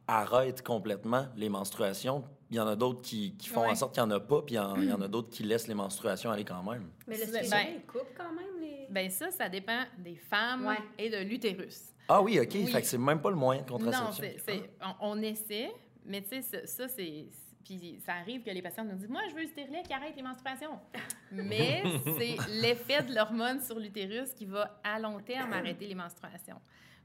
arrête 0.10 0.62
complètement 0.64 1.28
les 1.36 1.50
menstruations. 1.50 2.24
Il 2.50 2.58
y 2.58 2.60
en 2.60 2.68
a 2.68 2.76
d'autres 2.76 3.02
qui, 3.02 3.36
qui 3.38 3.48
font 3.48 3.62
Ouais. 3.62 3.70
en 3.70 3.76
sorte 3.76 3.94
qu'il 3.94 4.04
n'y 4.04 4.12
en 4.12 4.16
a 4.16 4.20
pas, 4.20 4.42
puis 4.42 4.56
il 4.56 4.58
y 4.58 4.60
en, 4.60 4.76
il 4.76 4.90
y 4.90 4.92
en 4.94 5.02
a 5.02 5.08
d'autres 5.08 5.30
qui 5.30 5.44
laissent 5.44 5.68
les 5.68 5.76
menstruations 5.76 6.32
aller 6.32 6.44
quand 6.46 6.64
même. 6.64 6.90
Mais 7.08 7.18
le 7.18 7.32
Ben- 7.32 7.44
stérilet, 7.46 7.76
il 7.78 7.86
coupe 7.86 8.08
quand 8.18 8.32
même 8.34 8.60
les... 8.60 8.88
Ben 8.90 9.10
ça, 9.12 9.30
ça 9.30 9.48
dépend 9.50 9.84
des 10.00 10.16
femmes 10.16 10.66
Ouais. 10.66 10.78
et 10.98 11.10
de 11.12 11.18
l'utérus. 11.18 11.94
Ah 12.08 12.22
oui, 12.24 12.40
OK. 12.40 12.50
Oui. 12.56 12.66
Fait 12.68 12.82
que 12.82 12.88
c'est 12.88 12.98
même 12.98 13.22
pas 13.22 13.30
le 13.30 13.36
moyen 13.36 13.62
de 13.62 13.70
Non, 13.72 13.78
contraception. 13.78 14.24
c'est, 14.24 14.38
c'est- 14.44 14.70
on, 15.02 15.12
on 15.12 15.22
essaie, 15.22 15.72
mais 16.06 16.22
tu 16.24 16.30
sais, 16.30 16.42
ça, 16.42 16.66
ça, 16.66 16.88
c'est... 16.88 17.28
Puis 17.64 18.02
ça 18.04 18.14
arrive 18.14 18.42
que 18.42 18.50
les 18.50 18.64
patients 18.64 18.84
nous 18.84 18.96
disent 18.96 19.10
Moi, 19.10 19.22
je 19.30 19.36
veux 19.36 19.42
le 19.42 19.48
stérilet 19.48 19.84
qui 19.84 19.94
arrête 19.94 20.16
les 20.16 20.24
menstruations. 20.24 20.80
Mais 21.32 21.84
c'est 22.18 22.36
l'effet 22.62 23.04
de 23.04 23.14
l'hormone 23.14 23.62
sur 23.62 23.78
l'utérus 23.78 24.32
qui 24.34 24.46
va 24.48 24.80
à 24.84 24.98
long 25.00 25.20
terme 25.20 25.54
arrêter 25.54 25.86
les 25.86 25.94
menstruations. 25.94 26.60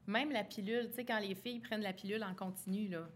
Même 0.06 0.30
la 0.32 0.44
pilule, 0.44 0.88
tu 0.90 0.96
sais, 0.96 1.04
quand 1.04 1.18
les 1.18 1.34
filles 1.34 1.60
prennent 1.60 1.80
la 1.80 1.94
pilule 1.94 2.22
en 2.22 2.34
continu, 2.34 2.88
là, 2.88 3.08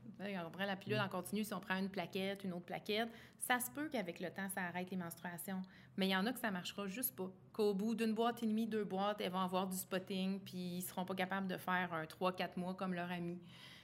on 0.46 0.50
prend 0.50 0.64
la 0.64 0.76
pilule 0.76 1.00
en 1.00 1.08
continu, 1.08 1.44
si 1.44 1.52
on 1.52 1.60
prend 1.60 1.76
une 1.76 1.90
plaquette, 1.90 2.44
une 2.44 2.52
autre 2.54 2.64
plaquette, 2.64 3.08
ça 3.38 3.60
se 3.60 3.70
peut 3.70 3.88
qu'avec 3.88 4.20
le 4.20 4.30
temps, 4.30 4.48
ça 4.54 4.62
arrête 4.62 4.90
les 4.90 4.96
menstruations. 4.96 5.62
Mais 5.96 6.06
il 6.06 6.10
y 6.10 6.16
en 6.16 6.24
a 6.26 6.32
que 6.32 6.40
ça 6.40 6.50
marchera 6.50 6.86
juste 6.86 7.14
pas. 7.14 7.30
Qu'au 7.52 7.74
bout 7.74 7.94
d'une 7.94 8.14
boîte 8.14 8.42
et 8.42 8.46
demie, 8.46 8.66
deux 8.66 8.84
boîtes, 8.84 9.20
elles 9.20 9.32
vont 9.32 9.40
avoir 9.40 9.66
du 9.66 9.76
spotting, 9.76 10.40
puis 10.40 10.56
ils 10.56 10.82
seront 10.82 11.04
pas 11.04 11.14
capables 11.14 11.48
de 11.48 11.56
faire 11.56 11.92
un 11.92 12.04
3-4 12.04 12.50
mois 12.56 12.74
comme 12.74 12.94
leur 12.94 13.10
ami. 13.10 13.38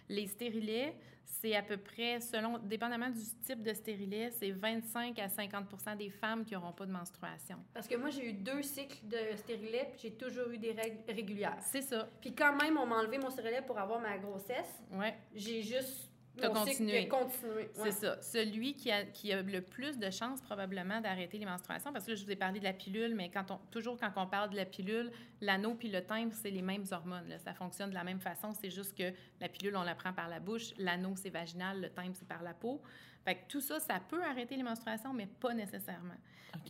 Les 0.09 0.27
stérilets, 0.27 0.95
c'est 1.25 1.55
à 1.57 1.63
peu 1.63 1.77
près, 1.77 2.21
selon, 2.21 2.59
dépendamment 2.59 3.11
du 3.11 3.21
type 3.43 3.63
de 3.63 3.73
stérilet, 3.73 4.31
c'est 4.31 4.51
25 4.51 5.19
à 5.19 5.27
50% 5.27 5.97
des 5.97 6.11
femmes 6.11 6.45
qui 6.45 6.55
n'auront 6.55 6.73
pas 6.73 6.87
de 6.87 6.93
menstruation. 6.93 7.59
Parce 7.73 7.89
que 7.89 7.97
moi, 7.97 8.11
j'ai 8.11 8.31
eu 8.31 8.33
deux 8.33 8.63
cycles 8.63 9.07
de 9.07 9.37
stérilet, 9.37 9.89
puis 9.93 10.01
j'ai 10.03 10.13
toujours 10.13 10.49
eu 10.51 10.59
des 10.59 10.73
règles 10.73 11.01
régulières. 11.09 11.59
C'est 11.61 11.83
ça. 11.83 12.09
Puis 12.21 12.35
quand 12.35 12.57
même, 12.57 12.79
on 12.79 12.87
m'a 12.87 12.97
enlevé 12.97 13.19
mon 13.19 13.31
stérilet 13.31 13.63
pour 13.63 13.79
avoir 13.79 14.01
ma 14.01 14.17
grossesse. 14.19 14.83
Ouais. 14.93 15.15
J'ai 15.35 15.63
juste 15.63 16.11
T'as 16.41 16.49
mon 16.49 16.65
cycle 16.65 16.79
continué. 16.79 16.99
a 16.99 17.07
continué. 17.07 17.55
Ouais. 17.55 17.71
C'est 17.85 17.93
ça. 17.93 18.21
Celui 18.21 18.75
qui 18.75 18.91
a, 18.91 19.05
qui 19.05 19.33
a 19.33 19.41
le 19.43 19.61
plus 19.61 19.99
de 19.99 20.11
chances 20.11 20.41
probablement 20.41 21.01
d'arrêter 21.01 21.39
les 21.39 21.47
menstruations, 21.47 21.93
parce 21.93 22.05
que 22.07 22.11
là, 22.11 22.17
je 22.17 22.25
vous 22.25 22.31
ai 22.31 22.37
parlé 22.37 22.59
de 22.59 22.65
la 22.65 22.73
pilule, 22.73 23.15
mais 23.15 23.31
quand 23.31 23.51
on, 23.51 23.59
toujours 23.71 23.99
quand 23.99 24.11
on 24.17 24.27
parle 24.27 24.51
de 24.51 24.57
la 24.57 24.65
pilule, 24.65 25.11
l'anneau 25.41 25.75
puis 25.75 25.89
le 25.89 26.03
timbre, 26.05 26.33
c'est 26.35 26.51
les 26.51 26.63
mêmes 26.63 26.85
hormones. 26.91 27.29
là. 27.29 27.39
Ça 27.39 27.55
fonctionne 27.55 27.91
de 27.91 27.95
la 27.95 28.05
même 28.05 28.21
façon. 28.21 28.53
C'est 28.53 28.71
juste 28.71 28.97
que 28.97 29.13
la 29.41 29.49
pilule, 29.49 29.77
on 29.77 29.83
la 29.83 29.95
prend 29.95 30.13
par 30.13 30.29
la 30.29 30.41
bouche, 30.41 30.73
l'anneau, 30.79 31.15
c'est 31.17 31.31
vaginal, 31.31 31.81
le 31.81 31.91
timbre, 31.91 32.15
c'est 32.15 32.29
par 32.29 32.43
la 32.43 32.55
peau. 32.55 32.83
Fait 33.25 33.37
que 33.37 33.49
tout 33.49 33.61
ça, 33.61 33.81
ça 33.81 34.01
peut 34.09 34.23
arrêter 34.23 34.57
les 34.57 34.63
menstruations, 34.63 35.13
mais 35.13 35.27
pas 35.27 35.55
nécessairement. 35.55 36.15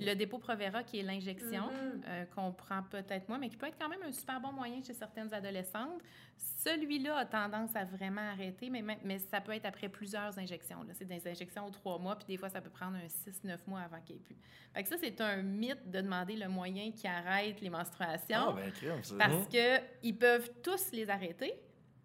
Le 0.01 0.15
dépôt 0.15 0.39
Provera, 0.39 0.83
qui 0.83 0.99
est 1.01 1.03
l'injection, 1.03 1.67
Mhm. 1.67 2.03
euh, 2.09 2.25
qu'on 2.35 2.53
prend 2.53 2.83
peut-être 2.85 3.29
moins, 3.29 3.39
mais 3.39 3.51
qui 3.51 3.57
peut 3.59 3.67
être 3.67 3.77
quand 3.79 3.89
même 3.91 4.03
un 4.03 4.13
super 4.13 4.41
bon 4.41 4.51
moyen 4.53 4.83
chez 4.83 4.95
certaines 4.95 5.33
adolescentes. 5.35 6.01
Celui-là 6.39 7.19
a 7.19 7.25
tendance 7.27 7.75
à 7.77 7.85
vraiment 7.85 8.23
arrêter, 8.23 8.71
mais, 8.71 8.83
même- 8.83 8.99
mais 9.05 9.19
ça 9.19 9.41
peut 9.41 9.53
être 9.53 9.67
après 9.67 9.89
plusieurs 9.89 10.39
injections. 10.39 10.83
là. 10.85 10.95
C'est 10.95 11.05
des 11.05 11.27
injections 11.29 11.67
aux 11.67 11.71
trois 11.71 11.99
mois, 11.99 12.17
puis 12.17 12.27
des 12.27 12.37
fois, 12.39 12.49
ça 12.49 12.61
peut 12.61 12.71
prendre 12.71 12.97
un 12.97 13.09
6-9 13.09 13.67
mois 13.67 13.81
avant 13.81 14.01
qu'il 14.01 14.17
n'y 14.17 14.23
ait 14.23 14.25
plus. 14.25 14.37
Fait 14.73 14.83
que 14.83 14.89
ça, 14.89 14.97
c'est 14.99 15.21
un 15.21 15.43
mythe 15.43 15.91
de 15.91 16.01
demander 16.01 16.37
le 16.37 16.49
moyen 16.49 16.91
qui 16.91 17.07
arrête 17.07 17.61
les 17.61 17.71
menstruations. 17.71 18.49
Ah, 18.49 18.53
ben, 18.57 18.73
ça. 19.03 19.15
Parce 19.19 19.47
que 19.49 19.81
ils 20.03 20.17
peuvent 20.17 20.51
tous 20.63 20.91
les 20.93 21.09
arrêter, 21.11 21.53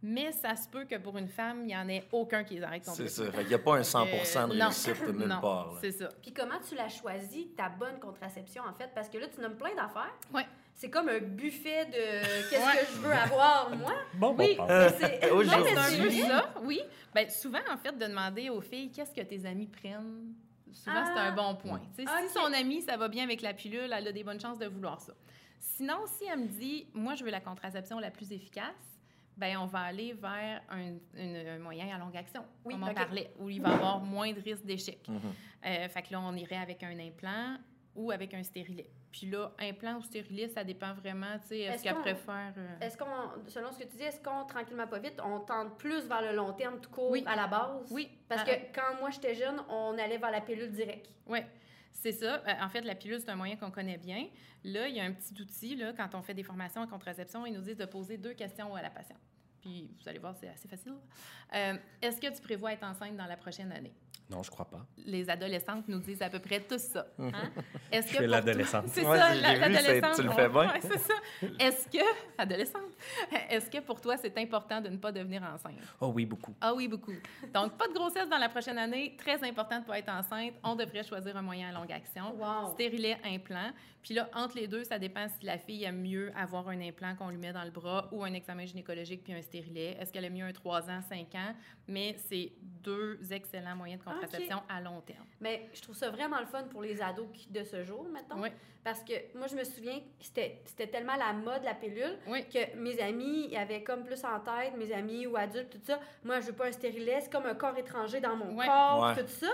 mais 0.02 0.32
ça 0.32 0.56
se 0.56 0.68
peut 0.68 0.86
que 0.86 0.96
pour 0.98 1.18
une 1.18 1.28
femme, 1.28 1.62
il 1.62 1.68
n'y 1.68 1.76
en 1.76 1.88
ait 1.90 2.08
aucun 2.12 2.44
qui 2.44 2.56
les 2.56 2.64
arrête 2.64 2.84
C'est 2.86 2.92
complètement. 2.92 3.26
ça. 3.26 3.32
Fait 3.32 3.38
qu'il 3.40 3.48
n'y 3.50 3.54
a 3.56 3.60
pas 3.60 3.76
un 3.78 3.84
100 3.84 4.06
de 4.06 4.12
réussite 4.12 5.06
de 5.06 5.12
nulle 5.12 5.28
non, 5.28 5.42
part. 5.42 5.78
C'est 5.82 5.92
ça. 5.92 6.10
Puis 6.22 6.34
comment 6.34 6.60
tu 6.68 6.76
l'as 6.76 6.90
choisi, 6.90 7.50
ta 7.58 7.70
bonne 7.70 8.00
contraception, 8.00 8.64
en 8.64 8.74
fait? 8.74 8.90
Parce 8.96 9.10
que 9.10 9.18
là, 9.18 9.28
tu 9.28 9.42
nommes 9.42 9.56
plein 9.58 9.76
d'affaires. 9.76 10.14
Ouais. 10.34 10.46
C'est 10.74 10.90
comme 10.90 11.10
un 11.10 11.20
buffet 11.20 11.86
de 11.88 11.92
qu'est-ce 12.50 12.66
Ouais. 12.66 12.80
que 12.82 12.86
je 12.94 12.98
veux 13.00 13.12
avoir, 13.12 13.76
moi. 13.76 13.92
Bon, 14.14 14.34
Oui. 14.38 14.56
bon, 14.58 14.66
c'est- 14.68 14.90
C'est 15.22 15.32
un 15.34 15.84
c'est 15.84 15.98
peu 16.02 16.10
ça, 16.12 16.54
oui. 16.64 16.80
Ben, 17.14 17.30
souvent, 17.30 17.60
en 17.70 17.78
fait, 17.78 17.92
de 17.98 18.06
demander 18.06 18.50
aux 18.50 18.62
filles 18.62 18.90
qu'est-ce 18.92 19.14
que 19.14 19.22
tes 19.22 19.46
amis 19.46 19.68
prennent, 19.68 20.34
souvent, 20.72 21.04
c'est 21.06 21.12
Ah. 21.20 21.24
un 21.28 21.32
bon 21.36 21.56
point. 21.56 21.82
Si 21.98 22.06
son 22.34 22.54
amie, 22.54 22.82
ça 22.82 22.96
va 22.96 23.10
bien 23.10 23.26
avec 23.26 23.42
la 23.42 23.54
pilule, 23.54 23.92
elle 23.94 24.08
a 24.08 24.12
des 24.14 24.24
bonnes 24.24 24.40
chances 24.40 24.58
de 24.60 24.68
vouloir 24.68 25.02
ça. 25.02 25.12
Sinon, 25.60 25.98
si 26.06 26.24
elle 26.32 26.40
me 26.40 26.48
dit, 26.48 26.88
moi, 26.94 27.16
je 27.16 27.26
veux 27.26 27.32
la 27.32 27.42
contraception 27.42 28.00
la 28.00 28.12
plus 28.12 28.32
efficace, 28.32 28.99
ben 29.40 29.58
on 29.58 29.66
va 29.66 29.80
aller 29.80 30.14
vers 30.14 30.62
un, 30.70 30.96
une- 31.18 31.48
un 31.48 31.60
moyen 31.60 31.96
à 31.96 31.98
longue 31.98 32.16
action, 32.18 32.44
Oui, 32.66 32.74
comme 32.74 32.84
on 32.84 32.88
ok. 32.92 32.96
parlait, 32.96 33.32
où 33.40 33.50
il 33.50 33.62
va 33.62 33.70
y 33.70 33.74
avoir 33.74 34.00
moins 34.02 34.32
de 34.34 34.42
risque 34.42 34.66
d'échec. 34.66 35.00
Euh, 35.66 35.88
fait 35.90 36.02
que 36.04 36.12
là, 36.12 36.20
on 36.22 36.34
irait 36.36 36.58
avec 36.58 36.84
un 36.84 36.98
implant 37.00 37.58
ou 37.96 38.12
avec 38.12 38.34
un 38.34 38.44
stérilet. 38.44 38.90
Puis 39.12 39.26
là, 39.28 39.52
implant 39.60 39.96
ou 39.98 40.02
stérilet, 40.04 40.48
ça 40.50 40.64
dépend 40.64 40.94
vraiment, 40.94 41.40
tu 41.42 41.48
sais, 41.48 41.60
est-ce 41.62 41.74
Est-ce 41.76 41.84
qu'elle 41.84 41.96
préfère... 41.96 42.54
euh, 42.58 42.80
Est-ce 42.80 42.96
qu'on, 42.98 43.06
selon 43.48 43.72
ce 43.72 43.80
que 43.80 43.84
tu 43.86 43.98
dis, 43.98 44.04
est-ce 44.04 44.22
qu'on, 44.22 44.46
tranquillement 44.46 44.86
pas 44.88 45.00
vite, 45.00 45.20
on 45.24 45.40
tente 45.40 45.78
plus 45.80 46.06
vers 46.08 46.22
le 46.22 46.36
long 46.36 46.54
terme 46.54 46.80
tout 46.80 46.92
court 46.92 47.10
Oui. 47.10 47.24
à 47.26 47.36
la 47.36 47.48
base? 47.48 47.88
Oui. 47.92 48.08
Parce 48.28 48.44
Ah, 48.46 48.46
que 48.56 48.76
quand 48.76 49.00
moi 49.00 49.10
j'étais 49.10 49.34
jeune, 49.34 49.60
on 49.68 49.98
allait 49.98 50.20
vers 50.20 50.30
la 50.32 50.42
pilule 50.42 50.72
directe. 50.72 51.10
Oui, 51.26 51.40
c'est 51.94 52.12
ça. 52.12 52.42
Euh, 52.48 52.54
En 52.62 52.70
fait, 52.70 52.82
la 52.82 52.96
pilule, 52.96 53.20
c'est 53.20 53.30
un 53.30 53.36
moyen 53.36 53.56
qu'on 53.56 53.72
connaît 53.72 53.98
bien. 53.98 54.28
Là, 54.64 54.88
il 54.88 54.96
y 54.96 55.00
a 55.00 55.04
un 55.04 55.12
petit 55.14 55.40
outil, 55.42 55.76
là, 55.76 55.94
quand 55.94 56.14
on 56.16 56.22
fait 56.22 56.34
des 56.34 56.44
formations 56.44 56.82
en 56.82 56.88
contraception, 56.88 57.46
ils 57.46 57.54
nous 57.54 57.62
disent 57.62 57.78
de 57.78 57.86
poser 57.86 58.18
deux 58.18 58.34
questions 58.34 58.74
à 58.76 58.82
la 58.82 58.90
patiente. 58.90 59.20
Puis, 59.62 59.90
vous 60.02 60.08
allez 60.08 60.20
voir, 60.20 60.36
c'est 60.40 60.48
assez 60.50 60.68
facile. 60.68 60.94
Euh, 61.54 61.76
Est-ce 62.02 62.20
que 62.22 62.34
tu 62.34 62.42
prévois 62.42 62.74
être 62.74 62.84
enceinte 62.84 63.16
dans 63.18 63.26
la 63.26 63.36
prochaine 63.38 63.72
année? 63.72 63.94
Non, 64.30 64.44
je 64.44 64.52
crois 64.52 64.66
pas. 64.70 64.86
Les 65.06 65.28
adolescentes 65.30 65.88
nous 65.88 65.98
disent 66.00 66.22
à 66.22 66.30
peu 66.30 66.38
près 66.40 66.60
tout 66.60 66.78
ça. 66.78 67.08
hein? 67.18 67.32
Est-ce 67.92 68.16
toi- 68.16 68.28
l'adolescente. 68.28 68.86
C'est 68.90 69.04
Ouais, 69.04 69.18
ça, 69.18 69.34
l'adolescente. 69.34 70.16
tu 70.16 70.22
le 70.24 70.30
fais 70.32 70.48
bien. 70.50 70.60
ouais, 70.72 70.80
c'est 70.82 71.00
ça. 71.00 71.14
Est-ce 71.60 71.88
que, 71.88 72.04
adolescente, 72.38 72.92
est-ce 73.50 73.70
que 73.72 73.80
pour 73.80 74.00
toi, 74.00 74.18
c'est 74.18 74.38
important 74.38 74.82
de 74.82 74.90
ne 74.90 74.98
pas 74.98 75.12
devenir 75.12 75.42
enceinte? 75.44 75.80
Oh 76.00 76.12
oui, 76.14 76.26
beaucoup. 76.26 76.56
Ah 76.62 76.74
oui, 76.76 76.88
beaucoup. 76.88 77.14
Donc, 77.54 77.76
pas 77.78 77.88
de 77.88 77.94
grossesse 77.94 78.30
dans 78.30 78.38
la 78.38 78.50
prochaine 78.50 78.78
année. 78.78 79.16
Très 79.18 79.44
important 79.48 79.80
de 79.80 79.86
pas 79.86 79.98
être 79.98 80.10
enceinte. 80.10 80.54
On 80.64 80.76
devrait 80.76 81.04
choisir 81.04 81.36
un 81.36 81.42
moyen 81.42 81.70
à 81.70 81.72
longue 81.80 81.92
action. 81.92 82.36
Wow. 82.38 82.74
Stérilet, 82.74 83.18
implant. 83.26 83.72
Puis 84.04 84.14
là, 84.14 84.30
entre 84.34 84.56
les 84.58 84.68
deux, 84.68 84.84
ça 84.84 84.98
dépend 85.00 85.28
si 85.28 85.46
la 85.46 85.58
fille 85.58 85.84
aime 85.84 86.02
mieux 86.02 86.32
avoir 86.38 86.70
un 86.70 86.80
implant 86.82 87.16
qu'on 87.16 87.30
lui 87.30 87.38
met 87.38 87.52
dans 87.52 87.64
le 87.66 87.72
bras 87.72 88.08
ou 88.12 88.24
un 88.24 88.34
examen 88.34 88.66
gynécologique 88.66 89.24
puis 89.24 89.34
un 89.34 89.42
stérilet. 89.42 89.98
Est-ce 90.00 90.14
qu'elle 90.14 90.24
aime 90.26 90.34
mieux 90.36 90.46
un 90.46 90.54
3 90.54 90.90
ans, 90.90 91.02
5 91.02 91.36
ans? 91.36 91.54
Mais 91.88 92.16
c'est 92.30 92.54
deux 92.62 93.20
excellents 93.32 93.76
moyens 93.76 94.00
de 94.00 94.04
contraception 94.22 94.62
à 94.70 94.82
long 94.82 95.02
terme. 95.02 95.26
Mais 95.42 95.70
je 95.74 95.82
trouve 95.82 95.96
ça 95.96 96.10
vraiment 96.10 96.40
le 96.40 96.46
fun 96.46 96.64
pour 96.64 96.82
les 96.82 97.02
ados 97.02 97.28
qui- 97.34 97.50
de 97.50 97.64
ce 97.64 97.84
jour, 97.84 98.06
mettons. 98.12 98.42
Oui. 98.42 98.50
Parce 98.84 99.04
que 99.04 99.14
moi, 99.38 99.48
je 99.48 99.56
me 99.56 99.64
souviens 99.64 100.00
que 100.00 100.04
c'était, 100.22 100.62
c'était 100.66 100.88
tellement 100.88 101.16
la 101.18 101.34
mode, 101.34 101.64
la 101.64 101.74
pilule, 101.76 102.18
Oui. 102.28 102.46
que 102.48 102.76
mes 102.78 103.00
amis 103.02 103.48
ils 103.52 103.58
avaient 103.58 103.84
comme 103.84 104.04
plus 104.04 104.24
en 104.24 104.40
tête, 104.40 104.74
mes 104.78 104.92
amis 104.94 105.28
ou 105.28 105.36
adultes, 105.36 105.70
tout 105.70 105.82
ça. 105.84 106.00
Moi, 106.24 106.40
je 106.40 106.48
veux 106.48 106.54
pas 106.54 106.68
un 106.68 106.72
stérilet, 106.72 107.20
c'est 107.22 107.32
comme 107.32 107.46
un 107.46 107.56
corps 107.56 107.78
étranger 107.78 108.20
dans 108.22 108.36
mon 108.38 108.56
corps, 108.56 109.04
Ouais. 109.04 109.22
tout 109.22 109.28
ça. 109.28 109.48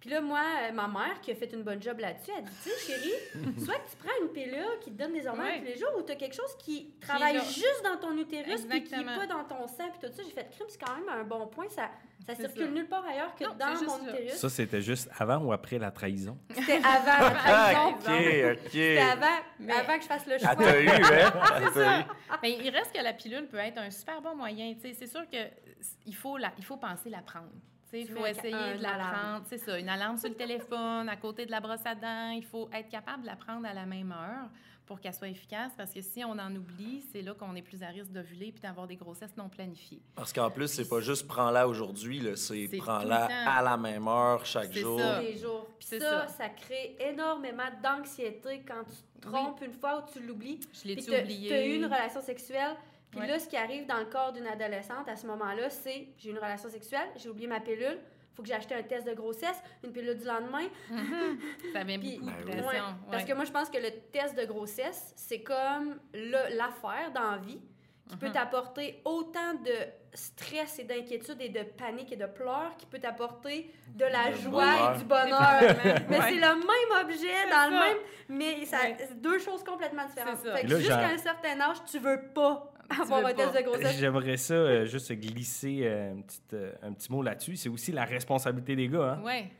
Puis 0.00 0.08
là, 0.08 0.22
moi, 0.22 0.40
euh, 0.62 0.72
ma 0.72 0.88
mère, 0.88 1.20
qui 1.20 1.30
a 1.30 1.34
fait 1.34 1.52
une 1.52 1.62
bonne 1.62 1.82
job 1.82 1.98
là-dessus, 1.98 2.30
elle 2.36 2.44
dit, 2.44 2.50
tu 2.62 2.70
sais, 2.70 2.86
chérie, 2.92 3.54
soit 3.64 3.74
que 3.74 3.90
tu 3.90 3.96
prends 3.98 4.22
une 4.22 4.28
pilule 4.32 4.78
qui 4.80 4.90
te 4.92 4.96
donne 5.02 5.12
des 5.12 5.26
hormones 5.26 5.44
Ouais. 5.44 5.58
tous 5.58 5.64
les 5.66 5.76
jours, 5.76 5.90
ou 5.98 6.02
tu 6.02 6.12
as 6.12 6.16
quelque 6.16 6.34
chose 6.34 6.56
qui 6.58 6.94
travaille 7.00 7.38
juste 7.44 7.82
dans 7.84 7.98
ton 7.98 8.16
utérus, 8.16 8.62
puis 8.64 8.82
qui 8.84 8.96
n'est 8.96 9.04
pas 9.04 9.26
dans 9.26 9.44
ton 9.44 9.66
sang, 9.68 9.90
puis 9.98 10.08
tout 10.08 10.14
ça. 10.16 10.22
J'ai 10.24 10.30
fait, 10.30 10.48
crime, 10.50 10.66
c'est 10.70 10.80
quand 10.82 10.94
même 10.96 11.08
un 11.10 11.24
bon 11.24 11.46
point. 11.48 11.68
Ça, 11.68 11.90
ça 12.26 12.34
circule 12.34 12.64
ça. 12.66 12.70
nulle 12.70 12.88
part 12.88 13.04
ailleurs 13.06 13.34
que 13.34 13.44
Non, 13.44 13.54
dans 13.58 13.74
mon 13.98 14.06
là. 14.06 14.12
utérus. 14.14 14.32
Ça, 14.40 14.48
c'était 14.48 14.80
juste 14.80 15.10
avant 15.18 15.36
ou 15.38 15.52
après 15.52 15.78
la 15.78 15.90
trahison? 15.90 16.38
C'était 16.54 16.80
avant 16.82 17.22
la 17.24 17.30
trahison. 17.32 17.78
Ah, 17.78 17.88
OK, 17.88 18.62
C'était 18.72 18.98
OK. 19.02 19.10
avant, 19.12 19.26
Mais- 19.58 19.72
avant 19.74 19.96
que 19.96 20.02
je 20.02 20.06
fasse 20.08 20.26
le 20.26 20.38
choix. 20.38 20.50
Elle 20.52 20.64
t'a 20.64 20.80
eu, 20.80 20.88
hein? 20.88 21.32
T'a 21.74 22.00
eu. 22.00 22.04
Mais 22.42 22.52
il 22.52 22.70
reste 22.70 22.92
que 22.96 23.02
la 23.02 23.12
pilule 23.12 23.48
peut 23.48 23.58
être 23.58 23.76
un 23.78 23.90
super 23.90 24.22
bon 24.22 24.34
moyen. 24.34 24.74
C'est 24.80 25.06
sûr 25.06 25.22
qu'il 25.28 26.14
faut, 26.14 26.38
la, 26.38 26.52
il 26.56 26.64
faut 26.64 26.76
penser 26.78 27.10
la 27.10 27.20
prendre. 27.20 27.50
Il 27.92 28.08
faut 28.08 28.24
essayer 28.26 28.54
un 28.54 28.76
de 28.76 28.82
la 28.82 28.90
prendre. 28.96 29.44
C'est 29.48 29.58
ça, 29.58 29.78
une 29.78 29.88
alarme 29.88 30.16
sur 30.16 30.28
le 30.28 30.34
téléphone, 30.34 31.08
à 31.08 31.16
côté 31.16 31.46
de 31.46 31.50
la 31.50 31.60
brosse 31.60 31.84
à 31.84 31.94
dents. 31.94 32.30
Il 32.30 32.44
faut 32.44 32.68
être 32.72 32.88
capable 32.88 33.22
de 33.22 33.26
la 33.26 33.36
prendre 33.36 33.66
à 33.66 33.74
la 33.74 33.86
même 33.86 34.12
heure 34.12 34.48
pour 34.86 35.00
qu'elle 35.00 35.14
soit 35.14 35.28
efficace. 35.28 35.72
Parce 35.76 35.92
que 35.92 36.00
si 36.00 36.24
on 36.24 36.32
en 36.32 36.54
oublie, 36.54 37.04
c'est 37.12 37.22
là 37.22 37.32
qu'on 37.34 37.54
est 37.54 37.62
plus 37.62 37.82
à 37.82 37.88
risque 37.88 38.10
d'ovuler 38.10 38.50
puis 38.52 38.60
d'avoir 38.60 38.86
des 38.88 38.96
grossesses 38.96 39.36
non 39.36 39.48
planifiées. 39.48 40.02
Parce 40.16 40.32
qu'en 40.32 40.50
plus, 40.50 40.66
c'est 40.68 40.88
pas 40.88 41.00
juste 41.00 41.26
prends-la 41.28 41.68
aujourd'hui, 41.68 42.18
là, 42.20 42.34
c'est 42.36 42.66
C'est 42.68 42.76
prends-la 42.78 43.26
à 43.48 43.62
la 43.62 43.76
même 43.76 44.08
heure 44.08 44.44
chaque 44.44 44.72
C'est 44.72 44.80
jour. 44.80 44.98
ça. 44.98 45.16
tous 45.20 45.22
les 45.26 45.36
jours. 45.38 45.66
Puis 45.78 45.88
ça, 45.98 45.98
ça. 46.00 46.26
ça, 46.28 46.48
crée 46.48 46.96
énormément 47.00 47.62
d'anxiété 47.82 48.62
quand 48.66 48.82
tu 48.84 49.20
te 49.20 49.26
trompes 49.28 49.60
une 49.64 49.72
fois 49.72 49.98
ou 50.04 50.12
tu 50.12 50.20
l'oublies. 50.26 50.58
Je 50.82 50.88
l'ai 50.88 50.96
Puis 50.96 51.04
tu 51.04 51.14
oublié. 51.16 51.48
t'as 51.48 51.64
eu 51.66 51.74
une 51.76 51.84
relation 51.84 52.20
sexuelle. 52.20 52.74
Puis 53.10 53.20
Ouais. 53.20 53.26
là, 53.26 53.38
ce 53.38 53.48
qui 53.48 53.56
arrive 53.56 53.86
dans 53.86 53.98
le 53.98 54.04
corps 54.06 54.32
d'une 54.32 54.46
adolescente 54.46 55.08
à 55.08 55.16
ce 55.16 55.26
moment-là, 55.26 55.68
c'est 55.70 56.08
j'ai 56.16 56.30
une 56.30 56.36
relation 56.38 56.68
sexuelle, 56.68 57.08
j'ai 57.16 57.28
oublié 57.28 57.48
ma 57.48 57.58
pilule, 57.60 57.98
faut 58.34 58.42
que 58.42 58.48
j'ai 58.48 58.54
acheté 58.54 58.74
un 58.74 58.82
test 58.84 59.06
de 59.06 59.14
grossesse, 59.14 59.60
une 59.84 59.92
pilule 59.92 60.16
du 60.16 60.24
lendemain. 60.24 60.68
Ça 61.72 61.84
met 61.84 61.98
Puis- 61.98 62.18
beaucoup 62.18 62.30
de 62.30 62.36
oui. 62.46 62.50
pression. 62.52 62.84
Ouais, 62.84 63.10
Parce 63.10 63.24
que 63.24 63.32
moi, 63.34 63.44
je 63.44 63.50
pense 63.52 63.68
que 63.70 63.78
le 63.78 63.90
test 64.12 64.36
de 64.38 64.44
grossesse, 64.44 65.12
c'est 65.16 65.42
comme 65.42 65.98
le- 66.14 66.56
l'affaire 66.56 67.10
dans 67.14 67.32
la 67.32 67.36
vie 67.38 67.60
qui 68.08 68.14
Mhm. 68.14 68.20
peut 68.20 68.30
t'apporter 68.32 69.00
autant 69.04 69.54
de 69.54 69.72
stress 70.14 70.80
et 70.80 70.84
d'inquiétude 70.84 71.40
et 71.40 71.48
de 71.50 71.62
panique 71.62 72.10
et 72.12 72.16
de 72.16 72.26
pleurs 72.26 72.76
qui 72.76 72.86
peut 72.86 72.98
t'apporter 72.98 73.72
de 73.94 74.04
la 74.04 74.32
joie 74.32 74.50
bonheur. 74.64 74.94
et 74.94 74.98
du 74.98 75.04
bonheur. 75.04 75.60
mais 76.08 76.18
Ouais. 76.18 76.24
c'est 76.28 76.34
le 76.34 76.40
même 76.40 77.04
objet 77.04 77.48
dans 77.50 77.70
le 77.70 77.78
même... 77.78 77.96
Mais 78.28 78.64
ça, 78.66 78.78
Ouais. 78.78 78.96
c'est 78.98 79.20
deux 79.20 79.38
choses 79.38 79.62
complètement 79.62 80.04
différentes. 80.06 80.38
Fait 80.38 80.62
que 80.62 80.76
jusqu'à 80.78 81.06
un 81.08 81.18
certain 81.18 81.60
âge, 81.60 81.76
tu 81.88 81.98
veux 82.00 82.20
pas 82.34 82.69
avoir 83.02 83.20
veux 83.20 83.26
un 83.26 83.34
test 83.34 83.52
pas. 83.52 83.58
de 83.62 83.64
grossesse. 83.66 83.96
J'aimerais 83.98 84.36
ça 84.36 84.54
euh, 84.54 84.86
juste 84.86 85.12
glisser 85.12 85.80
euh, 85.82 86.12
une 86.12 86.24
petite, 86.24 86.52
euh, 86.54 86.72
un 86.82 86.92
petit 86.92 87.10
mot 87.12 87.22
là-dessus. 87.22 87.56
C'est 87.56 87.68
aussi 87.68 87.92
la 87.92 88.04
responsabilité 88.04 88.74
des 88.76 88.88
gars. 88.88 89.12
Hein? 89.18 89.22
Ouais. 89.22 89.50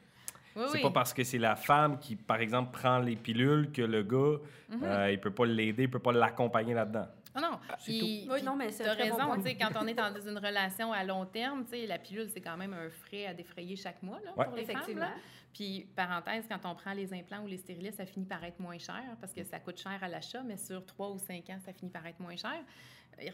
Oui, 0.57 0.65
C'est 0.69 0.79
oui. 0.79 0.83
pas 0.83 0.91
parce 0.91 1.15
que 1.15 1.23
c'est 1.23 1.39
la 1.39 1.55
femme 1.55 1.99
qui, 2.01 2.17
par 2.17 2.41
exemple, 2.41 2.73
prend 2.77 2.99
les 2.99 3.15
pilules 3.17 3.71
que 3.71 3.83
le 3.83 4.03
gars, 4.03 4.39
Mhm. 4.69 4.81
euh, 4.83 5.13
il 5.13 5.21
peut 5.21 5.31
pas 5.31 5.47
l'aider, 5.47 5.85
il 5.85 5.91
peut 5.91 6.01
pas 6.01 6.13
l'accompagner 6.13 6.75
là-dedans. 6.75 7.07
Ah 7.33 7.41
non, 7.41 7.61
Puis, 7.85 8.27
Oui, 8.29 8.35
puis 8.39 8.43
non, 8.43 8.57
mais 8.57 8.73
c'est 8.73 8.83
bon 8.85 8.91
raison, 8.91 9.43
sais, 9.45 9.55
quand 9.55 9.71
on 9.81 9.87
est 9.87 9.95
dans 9.95 10.13
une 10.29 10.39
relation 10.39 10.93
à 10.93 11.05
long 11.05 11.25
terme, 11.27 11.65
tu 11.65 11.79
sais, 11.79 11.87
la 11.87 11.99
pilule, 11.99 12.29
c'est 12.29 12.41
quand 12.41 12.57
même 12.57 12.73
un 12.75 12.91
frais 12.91 13.27
à 13.27 13.35
défrayer 13.35 13.77
chaque 13.77 14.03
mois 14.03 14.19
là, 14.25 14.33
Ouais. 14.37 14.45
pour 14.47 14.57
les 14.57 14.65
femmes. 14.65 14.75
Effectivement. 14.77 15.05
là. 15.05 15.13
Puis, 15.55 15.87
parenthèse, 15.95 16.45
quand 16.49 16.69
on 16.69 16.75
prend 16.75 16.93
les 16.93 17.13
implants 17.15 17.43
ou 17.45 17.47
les 17.47 17.57
stérilistes, 17.59 17.99
ça 17.99 18.07
finit 18.07 18.27
par 18.27 18.43
être 18.43 18.59
moins 18.59 18.79
cher 18.79 19.03
parce 19.21 19.33
que 19.33 19.45
ça 19.45 19.61
coûte 19.61 19.79
cher 19.81 19.99
à 20.03 20.09
l'achat, 20.09 20.43
mais 20.45 20.57
sur 20.57 20.85
trois 20.85 21.11
ou 21.11 21.19
cinq 21.19 21.49
ans, 21.51 21.59
ça 21.65 21.73
finit 21.73 21.91
par 21.93 22.05
être 22.07 22.19
moins 22.19 22.37
cher. 22.37 22.59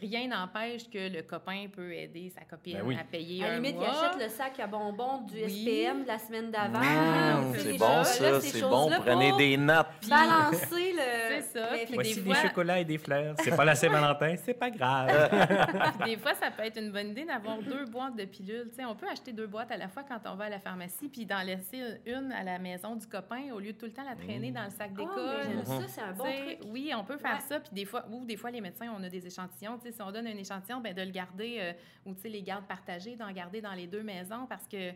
Rien 0.01 0.27
n'empêche 0.27 0.89
que 0.89 1.09
le 1.13 1.21
copain 1.23 1.65
peut 1.73 1.93
aider 1.93 2.29
sa 2.29 2.41
copine 2.45 2.77
Ben 2.77 2.83
oui. 2.85 2.97
à 2.99 3.03
payer 3.03 3.43
À 3.43 3.47
la 3.47 3.53
un 3.53 3.55
limite, 3.59 3.75
il 3.79 3.85
achète 3.85 4.21
le 4.21 4.29
sac 4.29 4.59
à 4.59 4.67
bonbons 4.67 5.21
du 5.21 5.35
Oui. 5.43 5.49
SPM 5.85 6.03
de 6.03 6.07
la 6.07 6.19
semaine 6.19 6.51
d'avant. 6.51 6.79
Mmh, 6.79 7.53
c'est 7.55 7.59
ces 7.73 7.77
bon, 7.77 8.03
ça. 8.03 8.41
ces 8.41 8.47
C'est 8.49 8.61
bon. 8.61 8.89
Prenez 9.05 9.31
des 9.37 9.57
notes. 9.57 9.87
Balancer 10.09 10.93
le. 10.93 10.97
C'est 11.29 11.41
ça, 11.59 11.69
Mais 11.71 11.85
puis 11.85 11.93
Voici 11.95 12.21
des 12.21 12.33
chocolats 12.35 12.79
et 12.79 12.85
des 12.85 12.97
fleurs. 12.97 13.35
C'est 13.39 13.55
pas 13.55 13.65
la 13.65 13.75
Saint-Valentin, 13.75 14.35
c'est 14.43 14.53
pas 14.53 14.69
grave. 14.69 15.29
Puis 16.01 16.15
des 16.15 16.17
fois, 16.21 16.33
ça 16.35 16.51
peut 16.51 16.63
être 16.63 16.77
une 16.79 16.91
bonne 16.91 17.09
idée 17.09 17.25
d'avoir 17.25 17.57
deux 17.59 17.85
boîtes 17.85 18.15
de 18.15 18.25
pilules. 18.25 18.67
Tu 18.69 18.75
sais, 18.77 18.85
on 18.85 18.95
peut 18.95 19.07
acheter 19.09 19.31
deux 19.33 19.47
boîtes 19.47 19.71
à 19.71 19.77
la 19.77 19.87
fois 19.87 20.03
quand 20.03 20.19
on 20.31 20.35
va 20.35 20.45
à 20.45 20.49
la 20.49 20.59
pharmacie, 20.59 21.07
puis 21.09 21.25
d'en 21.25 21.41
laisser 21.41 21.81
une 22.05 22.31
à 22.31 22.43
la 22.43 22.59
maison 22.59 22.95
du 22.95 23.07
copain 23.07 23.41
au 23.53 23.59
lieu 23.59 23.73
de 23.73 23.77
tout 23.77 23.85
le 23.85 23.93
temps 23.93 24.03
la 24.03 24.15
traîner 24.15 24.51
dans 24.51 24.63
le 24.63 24.69
sac 24.69 24.91
Ah, 24.93 24.97
d'école. 24.97 25.55
Mhm. 25.57 25.65
ça, 25.65 25.87
c'est 25.87 26.01
un 26.01 26.13
bon 26.13 26.23
truc. 26.23 26.59
Oui, 26.67 26.91
on 26.95 27.03
peut 27.03 27.17
faire 27.17 27.35
Ouais. 27.35 27.41
ça. 27.47 27.59
Puis 27.59 27.71
des 27.73 27.85
fois, 27.85 28.05
ou 28.11 28.25
des 28.25 28.37
fois, 28.37 28.51
les 28.51 28.61
médecins, 28.61 28.87
on 28.97 29.03
a 29.03 29.09
des 29.09 29.25
échantillons. 29.25 29.76
Si 29.81 30.01
on 30.01 30.11
donne 30.11 30.27
un 30.27 30.37
échantillon, 30.37 30.81
ben 30.81 30.93
de 30.93 31.01
le 31.01 31.11
garder, 31.11 31.57
euh, 31.59 31.73
ou 32.05 32.15
les 32.25 32.41
gardes 32.43 32.65
partagés, 32.67 33.15
d'en 33.15 33.31
garder 33.31 33.61
dans 33.61 33.73
les 33.73 33.87
deux 33.87 34.03
maisons 34.03 34.45
parce 34.47 34.67
que, 34.67 34.91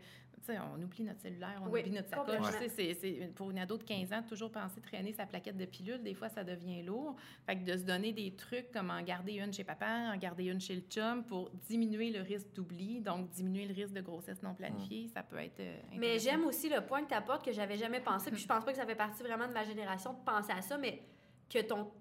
on 0.50 0.82
oublie 0.82 1.04
notre 1.04 1.22
cellulaire, 1.22 1.62
on 1.66 1.70
Oui, 1.70 1.82
oublie 1.82 1.92
notre 1.92 2.10
sacoche. 2.10 2.46
C'est- 2.70 3.34
pour 3.36 3.52
une 3.52 3.60
ado 3.60 3.78
de 3.78 3.84
15 3.84 4.12
ans, 4.12 4.24
toujours 4.28 4.52
penser 4.52 4.82
traîner 4.82 5.14
sa 5.14 5.26
plaquette 5.26 5.58
de 5.58 5.66
pilules, 5.66 6.02
des 6.02 6.14
fois, 6.14 6.30
ça 6.30 6.44
devient 6.44 6.82
lourd. 6.84 7.16
Fait 7.46 7.56
que 7.58 7.64
de 7.64 7.78
se 7.78 7.84
donner 7.84 8.12
des 8.12 8.32
trucs 8.36 8.72
comme 8.72 8.90
en 8.90 9.02
garder 9.02 9.34
une 9.34 9.54
chez 9.54 9.64
papa, 9.64 10.12
en 10.14 10.18
garder 10.18 10.46
une 10.46 10.60
chez 10.60 10.76
le 10.76 10.82
chum 10.82 11.24
pour 11.24 11.50
diminuer 11.70 12.10
le 12.12 12.22
risque 12.22 12.52
d'oubli, 12.54 13.02
donc 13.02 13.30
diminuer 13.30 13.66
le 13.68 13.74
risque 13.74 13.94
de 13.94 14.02
grossesse 14.02 14.42
non 14.42 14.54
planifiée, 14.54 15.08
ça 15.10 15.24
peut 15.24 15.38
être 15.38 15.60
euh, 15.60 15.78
Mais 15.98 16.20
j'aime 16.20 16.44
aussi 16.46 16.70
le 16.70 16.82
point 16.82 17.04
que 17.04 17.10
tu 17.10 17.16
apportes 17.16 17.46
que 17.46 17.52
j'avais 17.52 17.78
jamais 17.78 18.00
pensé, 18.02 18.32
puis 18.32 18.42
je 18.42 18.48
pense 18.48 18.66
pas 18.66 18.72
que 18.72 18.78
ça 18.78 18.86
fait 18.86 18.96
partie 18.96 19.24
vraiment 19.24 19.48
de 19.48 19.54
ma 19.54 19.64
génération 19.64 20.14
de 20.14 20.20
penser 20.26 20.52
à 20.52 20.62
ça, 20.62 20.78
mais 20.78 21.04
que 21.50 21.60
ton 21.62 21.92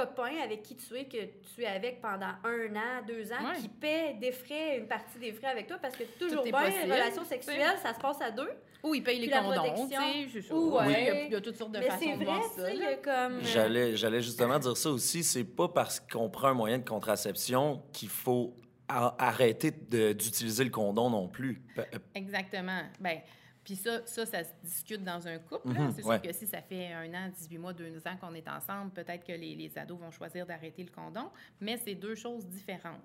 copain 0.00 0.32
avec 0.44 0.62
qui 0.62 0.76
tu 0.76 0.94
es, 0.94 1.04
que 1.06 1.16
tu 1.54 1.62
es 1.62 1.66
avec 1.66 2.02
pendant 2.02 2.32
un 2.44 2.76
an, 2.76 3.02
deux 3.06 3.32
ans, 3.32 3.44
Ouais. 3.50 3.56
qui 3.60 3.68
paie 3.68 4.14
des 4.20 4.30
frais, 4.32 4.76
une 4.78 4.86
partie 4.86 5.18
des 5.18 5.32
frais 5.32 5.46
avec 5.48 5.66
toi, 5.66 5.78
parce 5.80 5.96
que 5.96 6.04
toujours 6.18 6.42
bien, 6.44 6.52
possible, 6.52 6.84
une 6.84 6.92
relation 6.92 7.24
sexuelle, 7.24 7.76
ça 7.82 7.94
se 7.94 7.98
passe 8.00 8.20
à 8.20 8.30
deux. 8.30 8.50
Ou 8.82 8.94
il 8.94 9.02
paye 9.02 9.18
les 9.18 9.28
condoms, 9.30 9.88
tu 9.88 10.40
sais, 10.42 10.52
Ou, 10.52 10.76
ouais. 10.76 10.84
Il 10.86 10.90
y 10.90 11.10
a- 11.10 11.22
il 11.24 11.32
y 11.32 11.34
a 11.34 11.40
toutes 11.40 11.56
sortes 11.56 11.72
de 11.72 11.78
mais 11.78 11.86
façons 11.86 11.98
c'est 12.04 12.12
de 12.12 12.16
vrai, 12.16 12.24
voir 12.26 12.42
ça. 12.44 12.60
euh, 12.62 13.40
J'allais, 13.42 13.96
j'allais 13.96 14.20
justement 14.20 14.58
dire 14.58 14.76
ça 14.76 14.90
aussi. 14.90 15.24
C'est 15.24 15.44
pas 15.44 15.68
parce 15.68 15.98
qu'on 15.98 16.28
prend 16.28 16.48
un 16.48 16.54
moyen 16.54 16.78
de 16.78 16.88
contraception 16.88 17.82
qu'il 17.92 18.10
faut 18.10 18.54
arrêter 18.88 19.72
de- 19.72 20.12
d'utiliser 20.12 20.62
le 20.62 20.70
condom 20.70 21.10
non 21.10 21.26
plus. 21.26 21.62
Euh, 21.78 21.82
Exactement. 22.14 22.82
Ben, 23.00 23.18
puis 23.66 23.74
ça, 23.74 24.06
ça, 24.06 24.24
ça 24.24 24.44
se 24.44 24.50
discute 24.62 25.02
dans 25.02 25.26
un 25.26 25.38
couple. 25.40 25.70
Mhm, 25.70 25.92
c'est 25.96 26.04
ouais. 26.04 26.14
sûr 26.18 26.22
que 26.22 26.32
si 26.32 26.46
ça 26.46 26.62
fait 26.62 26.92
un 26.92 27.12
an, 27.14 27.28
18 27.36 27.58
mois, 27.58 27.72
deux 27.72 27.98
ans 28.06 28.16
qu'on 28.20 28.32
est 28.32 28.46
ensemble, 28.48 28.92
peut-être 28.92 29.24
que 29.26 29.32
les, 29.32 29.56
les 29.56 29.76
ados 29.76 29.98
vont 29.98 30.12
choisir 30.12 30.46
d'arrêter 30.46 30.84
le 30.84 30.90
condom, 30.92 31.32
mais 31.60 31.76
c'est 31.76 31.96
deux 31.96 32.14
choses 32.14 32.46
différentes. 32.46 33.02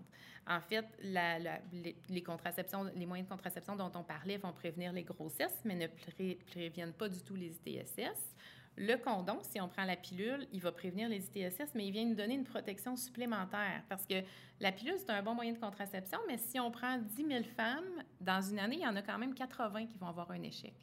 En 0.48 0.62
fait, 0.62 0.86
la- 1.01 1.39
la- 1.39 1.60
les, 1.74 1.96
les 2.10 2.22
contraceptions, 2.22 2.84
les 2.96 3.08
moyens 3.08 3.27
de 3.27 3.34
contraception 3.34 3.75
dont 3.75 3.91
on 3.96 4.03
parlait 4.03 4.38
vont 4.38 4.53
prévenir 4.53 4.94
les 4.94 5.03
grossesses, 5.03 5.60
mais 5.65 5.74
ne 5.75 5.88
pré- 5.88 6.38
préviennent 6.51 6.94
pas 6.94 7.10
du 7.10 7.22
tout 7.24 7.36
les 7.36 7.58
ITSS. 7.65 8.36
Le 8.78 8.96
condom, 8.96 9.40
si 9.42 9.60
on 9.60 9.68
prend 9.68 9.84
la 9.84 9.96
pilule, 9.96 10.48
il 10.54 10.62
va 10.62 10.72
prévenir 10.72 11.10
les 11.10 11.25
ITSS, 11.28 11.75
mais 11.75 11.88
il 11.88 11.92
vient 11.92 12.06
nous 12.06 12.16
donner 12.16 12.36
une 12.36 12.46
protection 12.46 12.96
supplémentaire. 12.96 13.84
Parce 13.90 14.06
que 14.06 14.16
la 14.60 14.72
pilule, 14.72 14.96
c'est 14.98 15.10
un 15.10 15.22
bon 15.22 15.34
moyen 15.34 15.54
de 15.54 15.60
contraception, 15.60 16.20
mais 16.28 16.38
si 16.38 16.60
on 16.60 16.72
prend 16.72 16.98
10 16.98 17.28
000 17.28 17.44
femmes, 17.56 18.04
dans 18.20 18.42
une 18.42 18.60
année, 18.60 18.78
il 18.78 18.82
y 18.82 18.88
en 18.88 18.96
a 18.96 19.01
quand 19.01 19.18
même 19.18 19.34
80 19.34 19.88
qui 19.88 19.98
vont 19.98 20.08
avoir 20.08 20.32
un 20.32 20.42
échec. 20.44 20.74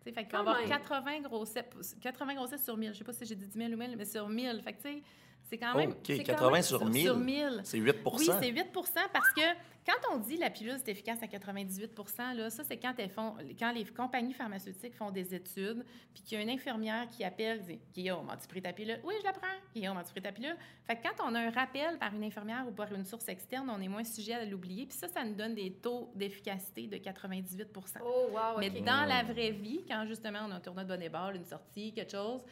Tu 0.00 0.08
sais, 0.08 0.12
fait 0.12 0.24
qu'il 0.24 0.32
va 0.32 0.40
avoir 0.40 0.60
même. 0.60 0.68
80 0.68 1.20
grossesses, 1.20 1.96
80 2.00 2.34
grossesses 2.34 2.64
sur 2.64 2.76
1000. 2.76 2.92
Je 2.92 2.98
sais 2.98 3.04
pas 3.04 3.12
si 3.12 3.24
j'ai 3.24 3.36
dit 3.36 3.46
10 3.46 3.58
000 3.58 3.72
ou 3.72 3.76
1000, 3.76 3.96
mais 3.96 4.04
sur 4.04 4.28
1000. 4.28 4.60
Fait 4.62 4.72
que, 4.72 4.82
tu 4.82 4.88
sais, 4.88 5.02
c'est 5.44 5.58
quand 5.58 5.74
même... 5.74 5.90
OK, 5.90 5.98
c'est 6.06 6.18
quand 6.18 6.32
80 6.32 6.50
même 6.50 6.62
sur 6.62 6.84
1000. 6.84 7.02
Sur 7.02 7.16
1000. 7.16 7.60
C'est 7.64 7.78
8 7.78 7.96
Oui, 8.04 8.28
c'est 8.40 8.50
8 8.50 8.66
parce 9.12 9.32
que 9.34 9.42
quand 9.84 10.14
on 10.14 10.18
dit 10.18 10.36
la 10.36 10.48
pilule 10.50 10.74
est 10.74 10.88
efficace 10.88 11.22
à 11.22 11.26
98 11.26 11.90
là, 12.36 12.50
ça, 12.50 12.62
c'est 12.62 12.76
quand, 12.76 12.94
elles 12.98 13.10
font, 13.10 13.34
quand 13.58 13.72
les 13.72 13.84
compagnies 13.84 14.32
pharmaceutiques 14.32 14.94
font 14.94 15.10
des 15.10 15.34
études, 15.34 15.84
puis 16.14 16.22
qu'il 16.22 16.38
y 16.38 16.40
a 16.40 16.44
une 16.44 16.50
infirmière 16.50 17.08
qui 17.08 17.24
appelle, 17.24 17.62
dit 17.62 17.80
Guillaume, 17.92 18.30
as-tu 18.30 18.46
pris 18.46 18.62
ta 18.62 18.72
pilule? 18.72 19.00
Oui, 19.02 19.14
je 19.20 19.24
la 19.24 19.32
prends. 19.32 19.46
Guillaume, 19.74 19.96
as-tu 19.96 20.12
pris 20.12 20.22
ta 20.22 20.30
pilule? 20.30 20.56
Fait 20.86 20.96
que 20.96 21.02
quand 21.02 21.28
on 21.28 21.34
a 21.34 21.40
un 21.40 21.50
rappel 21.50 21.98
par 21.98 22.14
une 22.14 22.22
infirmière 22.22 22.64
ou 22.68 22.70
par 22.70 22.92
une 22.92 23.04
source 23.04 23.28
externe, 23.28 23.68
on 23.70 23.80
est 23.80 23.88
moins 23.88 24.04
sujet 24.04 24.34
à 24.34 24.44
l'oublier. 24.44 24.86
Puis 24.86 24.96
ça, 24.96 25.08
ça 25.08 25.24
nous 25.24 25.34
donne 25.34 25.54
des 25.54 25.72
taux 25.72 26.12
d'efficacité 26.14 26.86
de 26.86 26.96
98 26.98 27.68
Oh, 28.04 28.28
wow, 28.30 28.58
mais 28.58 28.70
OK. 28.70 28.84
dans 28.84 29.04
la 29.04 29.22
vraie 29.24 29.50
vie, 29.50 29.84
quand 29.88 30.04
justement 30.06 30.40
on 30.46 30.52
a 30.52 30.56
un 30.56 30.60
tournoi 30.60 30.84
de 30.84 30.88
volleyball, 30.88 31.36
une 31.36 31.44
sortie, 31.44 31.92
quelque 31.92 32.12
chose, 32.12 32.42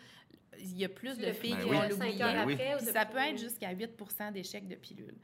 il 0.58 0.78
y 0.78 0.84
a 0.84 0.88
plus 0.88 1.16
de 1.18 1.26
le 1.26 1.32
filles 1.32 1.54
Ben 1.54 1.60
qui 1.64 1.70
oui. 1.70 1.76
vont 1.76 1.88
l'oublier. 1.88 2.18
Ben 2.18 2.46
oui. 2.46 2.58
ça 2.92 3.06
peut 3.06 3.18
être 3.18 3.38
jusqu'à 3.38 3.70
8 3.72 4.32
d'échecs 4.32 4.68
de 4.68 4.74
pilules. 4.74 5.16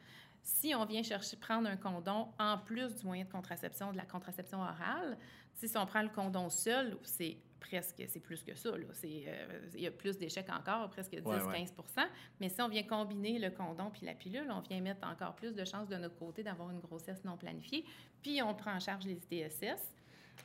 Si 0.43 0.75
on 0.75 0.85
vient 0.85 1.03
chercher 1.03 1.37
prendre 1.37 1.69
un 1.69 1.77
condom 1.77 2.29
en 2.39 2.59
plus 2.59 2.95
du 2.95 3.05
moyen 3.05 3.25
de 3.25 3.31
contraception, 3.31 3.91
de 3.93 3.97
la 3.97 4.05
contraception 4.05 4.61
orale, 4.61 5.19
si 5.53 5.67
on 5.77 5.87
prend 5.87 6.03
le 6.03 6.09
condom 6.09 6.49
seul, 6.51 6.97
c'est 7.03 7.37
presque, 7.59 8.05
c'est 8.07 8.21
plus 8.21 8.45
que 8.45 8.55
ça. 8.55 8.71
là. 8.77 8.87
C'est, 8.93 9.25
euh, 9.27 9.61
il 9.75 9.81
y 9.81 9.87
a 9.87 9.91
plus 9.91 10.17
d'échecs 10.19 10.49
encore, 10.51 10.89
presque 10.91 11.13
10-15 11.15 11.25
Ouais, 11.25 11.43
ouais. 11.43 12.05
Mais 12.39 12.49
si 12.49 12.61
on 12.63 12.69
vient 12.69 12.85
combiner 12.85 13.39
le 13.39 13.51
condom 13.51 13.91
puis 13.91 14.07
la 14.07 14.15
pilule, 14.15 14.49
on 14.51 14.61
vient 14.61 14.81
mettre 14.81 15.07
encore 15.09 15.35
plus 15.35 15.55
de 15.55 15.65
chances 15.65 15.89
de 15.89 15.97
notre 15.97 16.17
côté 16.17 16.43
d'avoir 16.43 16.71
une 16.71 16.81
grossesse 16.81 17.25
non 17.25 17.37
planifiée. 17.37 17.85
Puis 18.23 18.41
on 18.43 18.55
prend 18.55 18.75
en 18.75 18.81
charge 18.81 19.05
les 19.05 19.17
ITSS. 19.31 19.95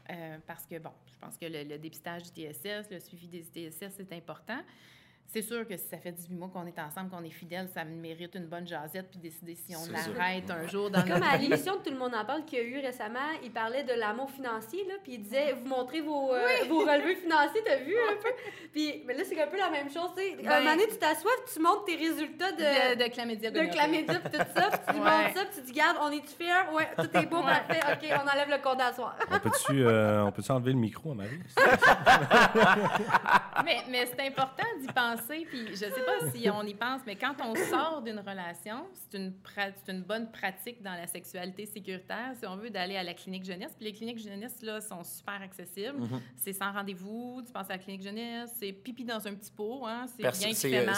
Euh, 0.09 0.37
parce 0.45 0.65
que, 0.65 0.77
bon, 0.79 0.91
je 1.11 1.17
pense 1.19 1.37
que 1.37 1.45
le, 1.45 1.63
le 1.63 1.77
dépistage 1.77 2.23
du 2.23 2.29
TSS, 2.29 2.89
le 2.91 2.99
suivi 2.99 3.27
des 3.27 3.45
ITSS, 3.55 3.93
c'est 3.97 4.13
important. 4.13 4.59
C'est 5.33 5.41
sûr 5.41 5.65
que 5.65 5.77
si 5.77 5.87
ça 5.87 5.97
fait 5.97 6.11
18 6.11 6.35
mois 6.35 6.49
qu'on 6.49 6.65
est 6.67 6.77
ensemble, 6.77 7.09
qu'on 7.09 7.23
est 7.23 7.29
fidèles, 7.29 7.69
ça 7.73 7.85
mérite 7.85 8.35
une 8.35 8.47
bonne 8.47 8.67
jasette 8.67 9.09
puis 9.09 9.17
décider 9.17 9.55
si 9.55 9.73
on 9.77 9.79
sûr. 9.85 9.95
arrête 10.19 10.49
un 10.51 10.67
jour 10.67 10.89
dans 10.91 11.01
Comme 11.03 11.23
à 11.23 11.37
l'émission 11.37 11.77
de 11.77 11.83
Tout 11.83 11.89
le 11.91 11.97
monde 11.97 12.13
en 12.13 12.25
parle 12.25 12.43
qu'il 12.43 12.59
y 12.59 12.61
a 12.61 12.65
eu 12.65 12.79
récemment, 12.81 13.19
il 13.41 13.49
parlait 13.51 13.83
de 13.85 13.93
l'amour 13.93 14.29
financier, 14.29 14.85
là, 14.89 14.95
puis 15.01 15.13
il 15.13 15.21
disait, 15.23 15.53
vous 15.53 15.65
montrez 15.69 16.01
vos, 16.01 16.33
euh, 16.35 16.45
vos 16.67 16.79
relevés 16.79 17.15
financiers, 17.15 17.61
t'as 17.65 17.77
vu 17.77 17.95
un 17.95 18.15
peu? 18.21 18.27
Puis, 18.73 19.03
mais 19.07 19.13
là, 19.13 19.23
c'est 19.25 19.41
un 19.41 19.47
peu 19.47 19.57
la 19.57 19.69
même 19.69 19.89
chose, 19.89 20.09
tu 20.17 20.21
sais. 20.21 20.35
Ben- 20.35 20.51
un 20.51 20.59
moment 20.59 20.71
donné, 20.75 20.87
tu 20.89 20.97
t'assois, 20.97 21.31
tu 21.53 21.59
montres 21.61 21.85
tes 21.85 21.95
résultats 21.95 22.51
de... 22.51 22.95
De, 22.95 23.03
de 23.05 23.09
chlamydia 23.09 23.51
de 23.51 23.59
chlamydia 23.71 24.19
puis 24.19 24.31
tout 24.37 24.45
ça, 24.53 24.69
puis 24.69 24.79
tu 24.95 24.99
Ouais. 25.01 25.23
montres 25.23 25.33
ça, 25.37 25.45
puis 25.45 25.55
tu 25.55 25.61
dis, 25.61 25.71
garde, 25.71 25.97
on 26.01 26.11
est-tu 26.11 26.27
fiers? 26.37 26.73
Ouais, 26.73 26.89
tout 26.97 27.17
est 27.17 27.25
beau, 27.27 27.41
parfait, 27.41 27.79
OK, 27.93 28.05
on 28.11 28.27
enlève 28.29 28.49
le 28.49 28.57
compte 28.61 28.81
à 28.81 28.91
soir. 28.91 29.15
On 29.31 29.39
peut-tu 29.39 29.81
euh, 29.85 30.25
on 30.25 30.31
peut-tu 30.33 30.51
enlever 30.51 30.73
le 30.73 30.77
micro 30.79 31.11
à 31.13 31.15
Marie? 31.15 31.39
mais 33.63 33.77
mais 33.89 34.05
c'est 34.05 34.27
important 34.27 34.67
d'y 34.79 34.87
penser. 34.87 35.45
Puis 35.49 35.67
je 35.71 35.75
sais 35.75 35.89
pas 35.89 36.31
si 36.33 36.49
on 36.49 36.63
y 36.63 36.73
pense, 36.73 37.01
mais 37.05 37.15
quand 37.15 37.35
on 37.43 37.55
sort 37.55 38.01
d'une 38.01 38.19
relation, 38.19 38.87
c'est 38.93 39.17
une, 39.17 40.03
bonne 40.03 40.31
pratique 40.31 40.81
dans 40.81 40.93
la 40.93 41.07
sexualité 41.07 41.65
sécuritaire. 41.65 42.33
Si 42.39 42.45
on 42.45 42.55
veut 42.55 42.69
d'aller 42.69 42.95
à 42.95 43.03
la 43.03 43.13
clinique 43.13 43.45
jeunesse, 43.45 43.73
puis 43.75 43.85
les 43.85 43.93
cliniques 43.93 44.19
jeunesse 44.19 44.61
là 44.61 44.81
sont 44.81 45.03
super 45.03 45.41
accessibles. 45.41 45.99
C'est 46.35 46.53
sans 46.53 46.71
rendez-vous. 46.71 47.41
Tu 47.45 47.51
passes 47.51 47.69
à 47.69 47.73
la 47.73 47.79
clinique 47.79 48.03
jeunesse, 48.03 48.51
c'est 48.59 48.71
pipi 48.71 49.03
dans 49.03 49.25
un 49.27 49.35
petit 49.35 49.51
pot, 49.51 49.85
hein. 49.85 50.05
C'est 50.07 50.21
bien 50.21 50.31
qui 50.31 50.55
C'est 50.55 50.69
fait 50.69 50.79
euh, 50.79 50.85
mal. 50.85 50.95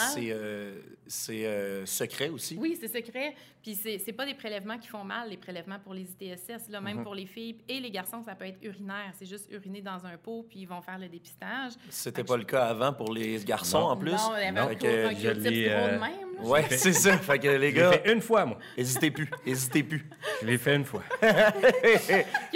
c'est, 1.08 1.46
euh, 1.46 1.84
euh, 1.84 1.86
secret 1.86 2.30
aussi. 2.30 2.58
Oui, 2.60 2.78
c'est 2.80 2.88
secret. 2.88 3.36
Puis 3.62 3.76
c'est 3.76 4.14
pas 4.14 4.26
des 4.26 4.34
prélèvements 4.34 4.78
qui 4.78 4.88
font 4.88 5.04
mal, 5.04 5.30
les 5.30 5.38
prélèvements 5.38 5.80
pour 5.80 5.94
les 5.94 6.04
ITSS. 6.12 6.70
Là, 6.70 6.82
même 6.82 7.04
pour 7.04 7.16
les 7.16 7.26
filles 7.26 7.58
et 7.68 7.80
les 7.80 7.92
garçons, 7.92 8.22
ça 8.22 8.36
peut 8.36 8.46
être 8.46 8.62
urinaire. 8.62 9.12
C'est 9.18 9.26
juste 9.26 9.50
uriner 9.52 9.82
dans 9.82 10.06
un 10.06 10.18
pot, 10.18 10.46
puis 10.50 10.60
ils 10.60 10.68
vont 10.68 10.82
faire 10.82 11.00
le 11.00 11.08
dépistage. 11.08 11.74
C'était 11.90 12.24
pas 12.24 12.38
le 12.44 12.50
cas 12.52 12.66
avant 12.66 12.94
pour 12.94 13.12
les 13.14 13.38
garçons 13.44 13.80
Non. 13.80 13.86
en 13.88 13.98
plus. 13.98 14.12
Non, 14.12 14.18
il 14.38 14.44
y 14.44 14.48
avait 14.48 14.60
un 14.60 14.66
gros 14.66 14.76
de 14.76 15.68
euh, 15.70 16.00
même. 16.00 16.10
Ouais, 16.42 16.66
c'est 16.70 16.94
ça. 16.94 17.18
Fait 17.18 17.40
que 17.40 17.48
les 17.48 17.54
Je 17.54 17.58
l'ai 17.60 17.72
gars, 17.74 17.92
fait 17.94 18.12
une 18.12 18.22
fois, 18.22 18.46
moi. 18.46 18.58
hésitez 18.76 19.12
plus. 19.12 19.30
Hésitez 19.46 19.84
plus. 19.84 20.06
Je 20.42 20.48
l'ai 20.48 20.58
fait 20.58 20.76
une 20.76 20.86
fois. 20.86 21.04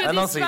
Ah 0.06 0.13
non, 0.13 0.28
c'était 0.28 0.43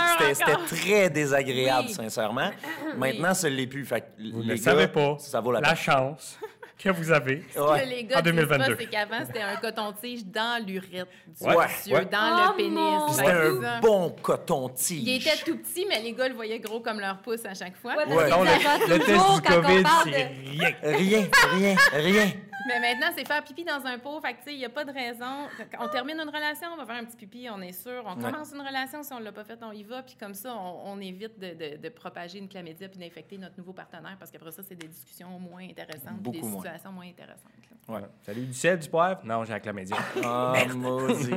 très 0.67 1.09
désagréable, 1.09 1.87
Oui. 1.89 1.93
sincèrement. 1.93 2.51
Maintenant, 2.97 3.33
ça 3.33 3.49
ne 3.49 3.55
l'est 3.55 3.67
plus. 3.67 3.85
Fait 3.85 4.01
que 4.01 4.05
Vous 4.31 4.41
les 4.41 4.47
ne 4.47 4.55
gars, 4.55 4.61
savez 4.63 4.87
pas 4.87 5.17
Ça 5.19 5.41
vaut 5.41 5.51
la, 5.51 5.61
la 5.61 5.69
peine. 5.69 5.77
chance 5.77 6.39
que 6.79 6.89
vous 6.89 7.11
avez. 7.11 7.43
Ouais. 7.57 7.81
que 7.83 7.89
les 7.89 8.03
gars 8.05 8.19
En 8.19 8.21
disent 8.21 8.33
2022. 8.33 8.57
pas, 8.75 8.79
c'est 8.81 8.85
qu'avant, 8.89 9.25
c'était 9.25 9.41
un 9.41 9.55
coton-tige 9.57 10.25
dans 10.25 10.65
l'urètre 10.65 11.11
du 11.27 11.43
Ouais, 11.45 11.55
monsieur, 11.67 11.95
ouais. 11.95 12.05
dans 12.05 12.47
Oh 12.47 12.51
le 12.51 12.55
pénis. 12.55 13.15
C'était 13.15 13.67
un 13.67 13.79
bon 13.81 14.15
coton-tige. 14.21 15.03
Il 15.03 15.15
était 15.21 15.37
tout 15.45 15.57
petit, 15.57 15.85
mais 15.87 16.01
les 16.01 16.13
gars 16.13 16.27
le 16.29 16.35
voyaient 16.35 16.59
gros 16.59 16.79
comme 16.79 16.99
leur 16.99 17.19
pouce 17.21 17.45
à 17.45 17.53
chaque 17.53 17.75
fois. 17.77 17.95
Non, 18.05 18.15
le, 18.15 18.93
le 18.93 18.99
test 18.99 19.09
du 19.35 19.41
COVID, 19.41 19.83
c'est 20.03 20.09
de- 20.11 20.57
rien. 20.57 20.73
Rien, 20.83 21.27
rien, 21.53 21.75
rien. 21.93 22.31
Mais 22.67 22.79
maintenant, 22.81 23.07
c'est 23.17 23.25
faire 23.25 23.43
pipi 23.43 23.63
dans 23.63 23.83
un 23.85 23.97
pot. 23.97 24.19
Fait 24.21 24.33
que, 24.33 24.39
tu 24.39 24.43
sais, 24.49 24.53
il 24.53 24.59
n'y 24.59 24.65
a 24.65 24.69
pas 24.69 24.83
de 24.85 24.91
raison. 24.91 25.47
On 25.79 25.87
termine 25.87 26.19
une 26.19 26.27
relation, 26.29 26.67
on 26.73 26.77
va 26.77 26.85
faire 26.85 26.97
un 26.97 27.05
petit 27.05 27.15
pipi, 27.15 27.47
on 27.49 27.59
est 27.61 27.71
sûr. 27.71 28.03
On 28.05 28.15
Ouais. 28.15 28.29
commence 28.31 28.51
une 28.53 28.61
relation, 28.61 29.01
si 29.01 29.11
on 29.13 29.19
ne 29.19 29.23
l'a 29.25 29.31
pas 29.31 29.43
fait, 29.45 29.57
on 29.63 29.71
y 29.71 29.81
va. 29.83 30.03
Puis 30.03 30.15
comme 30.19 30.35
ça, 30.35 30.53
on, 30.55 30.91
on 30.93 30.99
évite 31.01 31.39
de, 31.39 31.47
de- 31.55 31.77
de 31.81 31.89
propager 31.89 32.37
une 32.37 32.47
chlamydia 32.47 32.87
puis 32.89 32.99
d'infecter 32.99 33.37
notre 33.39 33.57
nouveau 33.57 33.73
partenaire 33.73 34.17
parce 34.19 34.29
qu'après 34.29 34.51
ça, 34.51 34.61
c'est 34.67 34.75
des 34.75 34.87
discussions 34.87 35.29
moins 35.39 35.63
intéressantes. 35.63 36.21
puis 36.21 36.21
Beaucoup 36.21 36.37
des 36.41 36.47
moins. 36.47 36.61
Situation 36.73 36.91
moins 36.91 37.07
intéressante. 37.07 37.51
là. 37.87 37.95
Ouais. 37.95 38.01
Salut, 38.25 38.45
du 38.45 38.53
sel, 38.53 38.79
du 38.79 38.87
poivre? 38.89 39.21
Non, 39.23 39.43
j'ai 39.45 39.53
la 39.53 39.59
chlamydia. 39.59 39.97
Ah, 40.23 40.53
maudit. 40.75 41.31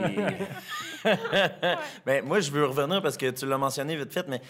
ben, 2.07 2.25
moi, 2.25 2.40
je 2.40 2.51
veux 2.51 2.66
revenir 2.66 3.03
parce 3.03 3.16
que 3.16 3.31
tu 3.31 3.47
l'as 3.47 3.59
mentionné 3.59 3.97
vite 3.97 4.12
fait, 4.12 4.27
mais 4.29 4.40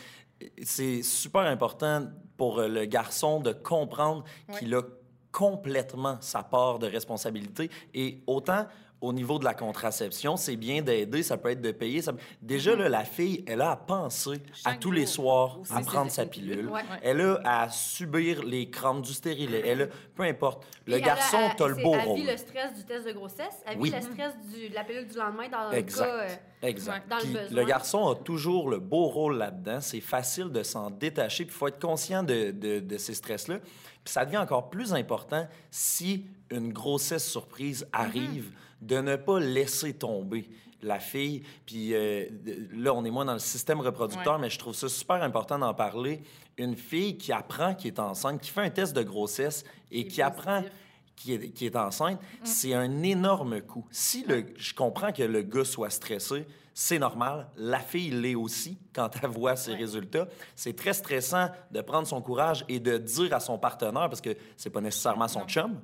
c'est 0.62 1.03
super 1.03 1.42
important 1.42 2.07
pour 2.37 2.61
le 2.61 2.85
garçon 2.87 3.40
de 3.40 3.53
comprendre 3.53 4.25
Ouais. 4.49 4.59
qu'il 4.59 4.75
a 4.75 4.83
complètement 5.31 6.18
sa 6.21 6.42
part 6.42 6.79
de 6.79 6.87
responsabilité. 6.87 7.71
Et 7.95 8.23
autant 8.27 8.66
au 9.03 9.12
niveau 9.12 9.38
de 9.38 9.45
la 9.45 9.53
contraception, 9.53 10.37
c'est 10.37 10.57
bien 10.57 10.81
d'aider, 10.81 11.23
ça 11.23 11.37
peut 11.37 11.51
être 11.51 11.61
de 11.61 11.73
payer. 11.73 12.01
ça- 12.01 12.12
Déjà, 12.41 12.75
là, 12.77 12.88
la 12.88 13.05
fille, 13.05 13.45
elle 13.47 13.61
a 13.61 13.73
à 13.73 13.77
penser 13.77 14.41
à 14.65 14.75
tous 14.77 14.93
les 14.93 15.07
soirs 15.07 15.59
à 15.71 15.81
prendre 15.81 16.11
sa 16.11 16.25
pilule. 16.25 16.69
Ouais. 16.69 16.81
Elle 17.03 17.21
a 17.21 17.41
à 17.45 17.69
subir 17.69 18.43
les 18.45 18.71
crampes 18.71 19.03
du 19.03 19.12
stérilet. 19.12 19.62
Elle 19.67 19.83
a, 19.83 19.87
peu 20.15 20.23
importe. 20.23 20.65
Le 20.87 20.99
garçon, 20.99 21.37
elle 21.41 21.51
a- 21.51 21.55
t'as 21.57 21.67
le 21.69 21.75
beau 21.83 21.95
Elle 21.95 22.07
rôle. 22.07 22.19
vit 22.21 22.27
le 22.27 22.37
stress 22.37 22.75
du 22.75 22.85
test 22.85 23.07
de 23.07 23.12
grossesse, 23.12 23.61
elle 23.67 23.79
Oui. 23.79 23.91
vit 23.91 23.97
le 23.97 24.03
stress 24.03 24.35
du- 24.53 24.69
de 24.71 24.75
la 24.75 24.85
pilule 24.85 25.07
du 25.09 25.17
lendemain 25.19 25.49
dans 25.49 25.69
le 25.71 25.77
Exact. 25.77 26.05
cas... 26.05 26.17
euh, 26.23 26.29
Exact. 26.69 27.09
dans 27.09 27.17
le 27.17 27.23
Puis 27.23 27.33
besoin. 27.33 27.61
le 27.61 27.65
garçon 27.67 28.09
a 28.09 28.15
toujours 28.15 28.71
le 28.71 28.79
beau 28.79 29.07
rôle 29.09 29.37
là-dedans. 29.37 29.81
C'est 29.81 30.01
facile 30.01 30.51
de 30.51 30.62
s'en 30.62 30.91
détacher. 30.91 31.45
Puis 31.45 31.53
il 31.55 31.59
faut 31.59 31.67
être 31.69 31.81
conscient 31.81 32.23
de, 32.23 32.53
de- 32.53 32.79
de 32.81 32.97
ces 32.99 33.15
stress-là. 33.15 33.59
Puis 34.05 34.12
ça 34.12 34.25
devient 34.25 34.38
encore 34.38 34.71
plus 34.71 34.93
important 34.95 35.47
si 35.73 36.27
une 36.51 36.73
grossesse 36.73 37.29
surprise 37.29 37.87
arrive, 37.93 38.51
de 38.83 38.99
ne 39.01 39.16
pas 39.16 39.40
laisser 39.40 39.95
tomber 39.95 40.49
la 40.83 40.99
fille. 40.99 41.42
Puis 41.64 41.95
euh, 41.95 42.27
là, 42.75 42.92
on 42.92 43.05
est 43.05 43.11
moins 43.11 43.25
dans 43.25 43.33
le 43.33 43.38
système 43.38 43.81
reproducteur, 43.81 44.35
Ouais. 44.35 44.40
mais 44.42 44.51
je 44.51 44.59
trouve 44.59 44.75
ça 44.75 44.88
super 44.88 45.23
important 45.23 45.59
d'en 45.59 45.73
parler. 45.75 46.23
Une 46.59 46.77
fille 46.77 47.16
qui 47.16 47.33
apprend 47.33 47.75
qu'elle 47.75 47.92
est 47.92 47.99
enceinte, 48.01 48.40
qui 48.40 48.51
fait 48.51 48.61
un 48.62 48.71
test 48.71 48.95
de 48.95 49.03
grossesse 49.03 49.64
et 49.90 50.07
Qui 50.07 50.21
apprend 50.21 50.62
qui 51.14 51.35
est, 51.35 51.51
qui 51.51 51.66
est 51.66 51.77
enceinte, 51.77 52.18
c'est 52.42 52.75
un 52.75 53.03
énorme 53.05 53.61
coup. 53.61 53.87
Si 53.92 54.25
le, 54.27 54.45
je 54.57 54.75
comprends 54.75 55.12
que 55.12 55.23
le 55.23 55.42
gars 55.42 55.64
soit 55.64 55.90
stressé, 55.90 56.47
c'est 56.75 56.99
normal. 56.99 57.47
La 57.57 57.79
fille 57.79 58.11
l'est 58.11 58.35
aussi 58.35 58.77
quand 58.92 59.09
elle 59.23 59.29
voit 59.29 59.55
ses 59.55 59.73
Ouais. 59.73 59.77
résultats. 59.77 60.27
C'est 60.57 60.75
très 60.75 60.95
stressant 60.95 61.49
de 61.71 61.81
prendre 61.83 62.09
son 62.09 62.21
courage 62.23 62.64
et 62.68 62.81
de 62.81 62.97
dire 62.99 63.33
à 63.35 63.40
son 63.40 63.57
partenaire, 63.57 64.09
parce 64.09 64.21
que 64.23 64.35
c'est 64.57 64.71
pas 64.71 64.81
nécessairement 64.81 65.29
son 65.29 65.45
chum. 65.47 65.81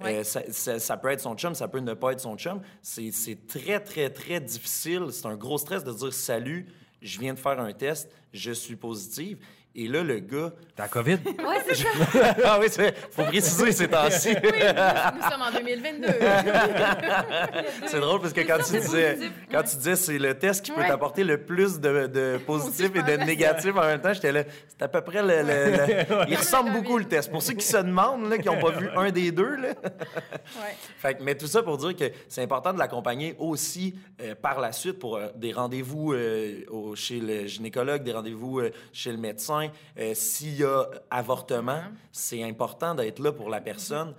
Ouais. 0.00 0.16
Euh, 0.18 0.24
ça, 0.24 0.42
ça- 0.50 0.78
ça 0.78 0.96
peut 0.96 1.08
être 1.08 1.20
son 1.20 1.36
chum, 1.36 1.54
ça 1.54 1.68
peut 1.68 1.78
ne 1.78 1.94
pas 1.94 2.12
être 2.12 2.20
son 2.20 2.36
chum. 2.36 2.60
C'est 2.82 3.10
c'est 3.12 3.46
très, 3.46 3.78
très, 3.80 4.10
très 4.10 4.40
difficile. 4.40 5.06
C'est 5.12 5.26
un 5.26 5.36
gros 5.36 5.58
stress 5.58 5.84
de 5.84 5.92
dire 5.92 6.12
Salut, 6.12 6.66
je 7.00 7.18
viens 7.20 7.34
de 7.34 7.38
faire 7.38 7.60
un 7.60 7.72
test, 7.72 8.10
je 8.32 8.50
suis 8.52 8.76
positive. 8.76 9.38
Et 9.76 9.88
là, 9.88 10.02
le 10.04 10.20
gars. 10.20 10.52
T'as 10.76 10.84
la 10.84 10.88
COVID? 10.88 11.18
Ouais, 11.26 11.56
c'est 11.68 11.74
ça. 11.74 11.88
ah 12.44 12.58
oui, 12.60 12.66
c'est- 12.70 12.94
faut 13.10 13.24
préciser 13.24 13.72
ces 13.72 13.88
temps-ci. 13.88 14.30
Oui, 14.30 14.50
nous, 14.52 15.16
nous 15.16 15.30
sommes 15.30 15.42
en 15.42 15.52
2022. 15.52 16.06
C'est 17.86 18.00
drôle 18.00 18.20
parce 18.20 18.32
que 18.32 18.40
quand 18.40 18.58
tu 18.64 18.78
disais, 18.80 19.18
quand 19.50 19.62
tu 19.62 19.76
disais 19.76 19.96
c'est 19.96 20.18
le 20.18 20.34
test 20.38 20.64
qui 20.64 20.70
peut 20.72 20.80
Ouais. 20.80 20.88
t'apporter 20.88 21.22
le 21.24 21.42
plus 21.44 21.78
de, 21.80 22.06
de 22.08 22.38
positifs 22.44 22.90
je 22.94 23.00
et 23.00 23.02
de 23.02 23.24
négatifs 23.24 23.76
en 23.76 23.82
même 23.82 24.00
temps, 24.00 24.12
j'étais 24.12 24.32
là, 24.32 24.42
c'est 24.66 24.82
à 24.82 24.88
peu 24.88 25.00
près 25.00 25.22
le. 25.22 25.42
le- 25.42 25.70
le- 25.76 26.24
Il 26.30 26.36
ressemble 26.36 26.70
le 26.70 26.80
beaucoup 26.80 26.98
le 26.98 27.04
test. 27.04 27.30
Pour 27.30 27.42
ceux 27.42 27.54
qui 27.54 27.66
se 27.66 27.76
demandent, 27.76 28.28
là, 28.28 28.38
qui 28.38 28.46
n'ont 28.48 28.60
pas 28.60 28.70
vu 28.70 28.88
un 28.96 29.10
des 29.10 29.30
deux, 29.32 29.56
là. 29.56 29.68
Ouais. 29.68 30.74
Fait 30.98 31.14
que- 31.14 31.22
mais 31.22 31.34
tout 31.36 31.46
ça 31.46 31.62
pour 31.62 31.78
dire 31.78 31.94
que 31.96 32.04
c'est 32.28 32.42
important 32.42 32.72
de 32.72 32.78
l'accompagner 32.78 33.34
aussi 33.38 33.94
euh, 34.20 34.34
par 34.34 34.60
la 34.60 34.72
suite 34.72 34.98
pour 34.98 35.16
euh, 35.16 35.28
des 35.36 35.52
rendez-vous 35.52 36.12
euh, 36.12 36.64
au- 36.70 36.94
chez 36.96 37.20
le 37.20 37.46
gynécologue, 37.46 38.02
des 38.02 38.12
rendez-vous 38.12 38.60
euh, 38.60 38.70
chez 38.92 39.12
le 39.12 39.18
médecin. 39.18 39.63
Euh, 39.98 40.12
S'il 40.14 40.56
y 40.56 40.64
a 40.64 40.84
avortement, 41.10 41.82
c'est 42.12 42.42
important 42.42 42.94
d'être 42.94 43.18
là 43.18 43.32
pour 43.32 43.48
la 43.50 43.60
personne. 43.60 44.14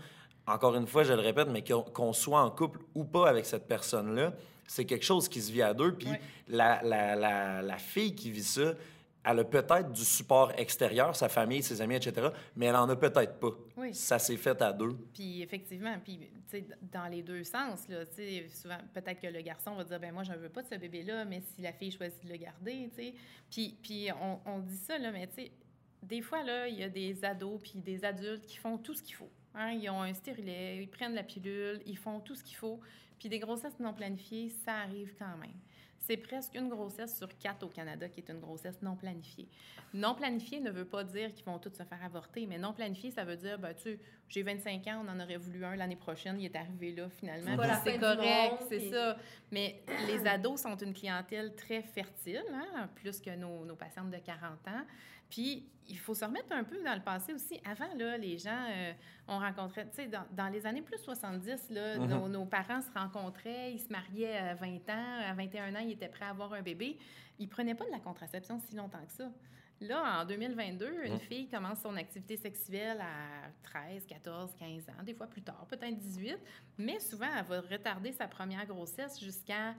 Encore 0.48 0.76
une 0.76 0.88
fois, 0.88 1.04
je 1.04 1.14
le 1.14 1.22
répète, 1.22 1.48
mais 1.50 1.64
qu'on 1.64 2.14
soit 2.14 2.42
en 2.42 2.52
couple 2.52 2.80
ou 2.94 3.04
pas 3.04 3.28
avec 3.30 3.46
cette 3.46 3.68
personne-là, 3.68 4.34
c'est 4.68 4.86
quelque 4.86 5.06
chose 5.06 5.28
qui 5.30 5.42
se 5.42 5.52
vit 5.52 5.62
à 5.62 5.74
deux. 5.74 5.94
Puis 5.94 6.08
Ouais. 6.10 6.22
la, 6.50 6.82
la, 6.84 7.16
la, 7.16 7.62
la 7.62 7.78
fille 7.78 8.14
qui 8.16 8.32
vit 8.32 8.44
ça, 8.44 8.74
elle 9.26 9.40
a 9.40 9.44
peut-être 9.44 9.92
du 9.92 10.06
support 10.06 10.52
extérieur, 10.58 11.16
sa 11.16 11.30
famille, 11.30 11.64
ses 11.64 11.82
amis, 11.82 11.96
etc., 11.96 12.30
mais 12.56 12.68
elle 12.68 12.76
en 12.76 12.88
a 12.90 12.96
peut-être 12.96 13.40
pas. 13.40 13.52
Oui. 13.78 13.94
Ça 13.94 14.20
s'est 14.20 14.38
fait 14.38 14.62
à 14.62 14.72
deux. 14.72 14.96
Puis 15.14 15.42
effectivement, 15.42 15.96
puis 16.04 16.20
dans 16.92 17.08
les 17.08 17.24
deux 17.24 17.44
sens, 17.44 17.88
là, 17.90 18.06
souvent, 18.54 18.78
peut-être 18.94 19.20
que 19.20 19.28
le 19.28 19.42
garçon 19.42 19.76
va 19.76 19.84
dire, 19.84 20.00
ben 20.00 20.14
moi, 20.14 20.24
je 20.24 20.32
ne 20.32 20.38
veux 20.38 20.50
pas 20.50 20.62
de 20.62 20.68
ce 20.68 20.76
bébé-là, 20.76 21.26
mais 21.26 21.42
si 21.42 21.62
la 21.62 21.74
fille 21.74 21.92
choisit 21.92 22.24
de 22.24 22.30
le 22.30 22.38
garder, 22.38 22.90
tu 22.96 23.04
sais. 23.04 23.14
Puis, 23.50 23.78
puis 23.82 24.10
on, 24.22 24.40
on 24.46 24.60
dit 24.60 24.78
ça, 24.78 24.98
là, 24.98 25.12
mais 25.12 25.28
tu 25.28 25.44
sais, 25.44 25.52
des 26.04 26.22
fois, 26.22 26.44
là, 26.44 26.68
il 26.68 26.80
y 26.80 26.84
a 26.84 26.90
des 26.90 27.26
ados 27.26 27.60
puis 27.62 27.82
des 27.82 28.06
adultes 28.06 28.46
qui 28.46 28.58
font 28.58 28.78
tout 28.78 28.94
ce 28.94 29.02
qu'il 29.02 29.16
faut. 29.16 29.32
Hein? 29.56 29.72
Ils 29.72 29.90
ont 29.90 30.02
un 30.02 30.14
stérilet, 30.14 30.84
ils 30.84 30.90
prennent 30.90 31.16
la 31.16 31.24
pilule, 31.24 31.82
ils 31.86 31.98
font 31.98 32.20
tout 32.20 32.36
ce 32.36 32.44
qu'il 32.44 32.58
faut. 32.58 32.80
Puis 33.18 33.30
des 33.30 33.40
grossesses 33.40 33.80
non 33.80 33.94
planifiées, 33.94 34.50
ça 34.66 34.74
arrive 34.82 35.16
quand 35.18 35.38
même. 35.38 35.56
C'est 36.06 36.18
presque 36.18 36.54
une 36.54 36.70
grossesse 36.70 37.18
sur 37.18 37.36
quatre 37.38 37.64
au 37.64 37.70
Canada 37.70 38.08
qui 38.08 38.20
est 38.20 38.30
une 38.30 38.40
grossesse 38.40 38.80
non 38.84 38.96
planifiée. 38.96 39.48
Non 39.94 40.14
planifiée 40.14 40.60
ne 40.60 40.70
veut 40.70 40.86
pas 40.86 41.04
dire 41.04 41.34
qu'ils 41.34 41.46
vont 41.46 41.58
tous 41.58 41.74
se 41.74 41.84
faire 41.84 42.04
avorter, 42.04 42.46
mais 42.46 42.60
non 42.60 42.74
planifiée, 42.74 43.10
ça 43.10 43.24
veut 43.24 43.38
dire, 43.38 43.58
ben, 43.58 43.74
tu 43.74 43.84
sais, 43.84 44.00
j'ai 44.30 44.44
25 44.44 44.86
ans, 44.88 45.04
on 45.06 45.10
en 45.10 45.20
aurait 45.20 45.38
voulu 45.38 45.66
un 45.66 45.76
l'année 45.76 45.96
prochaine, 45.96 46.40
il 46.40 46.46
est 46.46 46.56
arrivé 46.56 46.94
là 46.94 47.10
finalement. 47.10 47.58
C'est 47.84 47.98
correct, 47.98 48.64
c'est 48.70 48.92
ça. 48.92 49.18
Mais 49.52 49.82
les 50.08 50.28
ados 50.28 50.62
sont 50.62 50.78
une 50.78 50.94
clientèle 50.94 51.56
très 51.56 51.82
fertile, 51.82 52.44
hein, 52.54 52.88
plus 52.96 53.20
que 53.20 53.36
nos, 53.36 53.66
nos 53.66 53.76
patientes 53.76 54.12
de 54.12 54.18
40 54.18 54.68
ans. 54.68 54.86
Puis, 55.30 55.68
il 55.88 55.98
faut 56.00 56.16
se 56.16 56.26
remettre 56.26 56.52
un 56.52 56.64
peu 56.64 56.82
dans 56.84 56.96
le 56.96 57.02
passé 57.02 57.34
aussi. 57.34 57.60
Avant, 57.64 57.94
là, 57.96 58.18
les 58.18 58.38
gens, 58.40 58.66
euh, 58.70 58.94
on 59.28 59.38
rencontrait, 59.38 59.88
tu 59.90 59.96
sais, 59.98 60.08
dans, 60.08 60.26
dans 60.32 60.48
les 60.50 60.66
années 60.66 60.82
plus 60.82 60.98
70, 60.98 61.70
là, 61.70 62.00
Mhm. 62.00 62.08
nos, 62.10 62.28
nos 62.28 62.46
parents 62.46 62.82
se 62.82 62.92
rencontraient, 62.92 63.72
ils 63.74 63.80
se 63.80 63.90
mariaient 63.90 64.38
à 64.38 64.56
20 64.56 64.90
ans, 64.90 65.20
à 65.30 65.34
21 65.34 65.76
ans, 65.76 65.80
ils 65.80 65.92
étaient 65.92 66.08
prêts 66.10 66.26
à 66.26 66.30
avoir 66.30 66.54
un 66.54 66.62
bébé. 66.64 66.98
Ils 67.38 67.48
prenaient 67.48 67.76
pas 67.76 67.86
de 67.86 67.92
la 67.92 68.00
contraception 68.00 68.60
si 68.60 68.76
longtemps 68.76 69.06
que 69.06 69.12
ça. 69.12 69.30
Là, 69.82 70.22
en 70.22 70.26
2022, 70.26 71.04
une 71.06 71.14
Mhm. 71.14 71.20
fille 71.20 71.50
commence 71.50 71.82
son 71.82 71.96
activité 71.98 72.38
sexuelle 72.38 73.02
à 73.02 73.50
13, 73.62 74.06
14, 74.08 74.56
15 74.58 74.88
ans, 74.90 75.04
des 75.04 75.14
fois 75.14 75.28
plus 75.28 75.42
tard, 75.42 75.66
peut-être 75.70 75.98
18, 75.98 76.38
mais 76.78 77.00
souvent, 77.00 77.28
elle 77.38 77.44
va 77.46 77.60
retarder 77.62 78.14
sa 78.14 78.28
première 78.28 78.66
grossesse 78.66 79.20
jusqu'à 79.20 79.76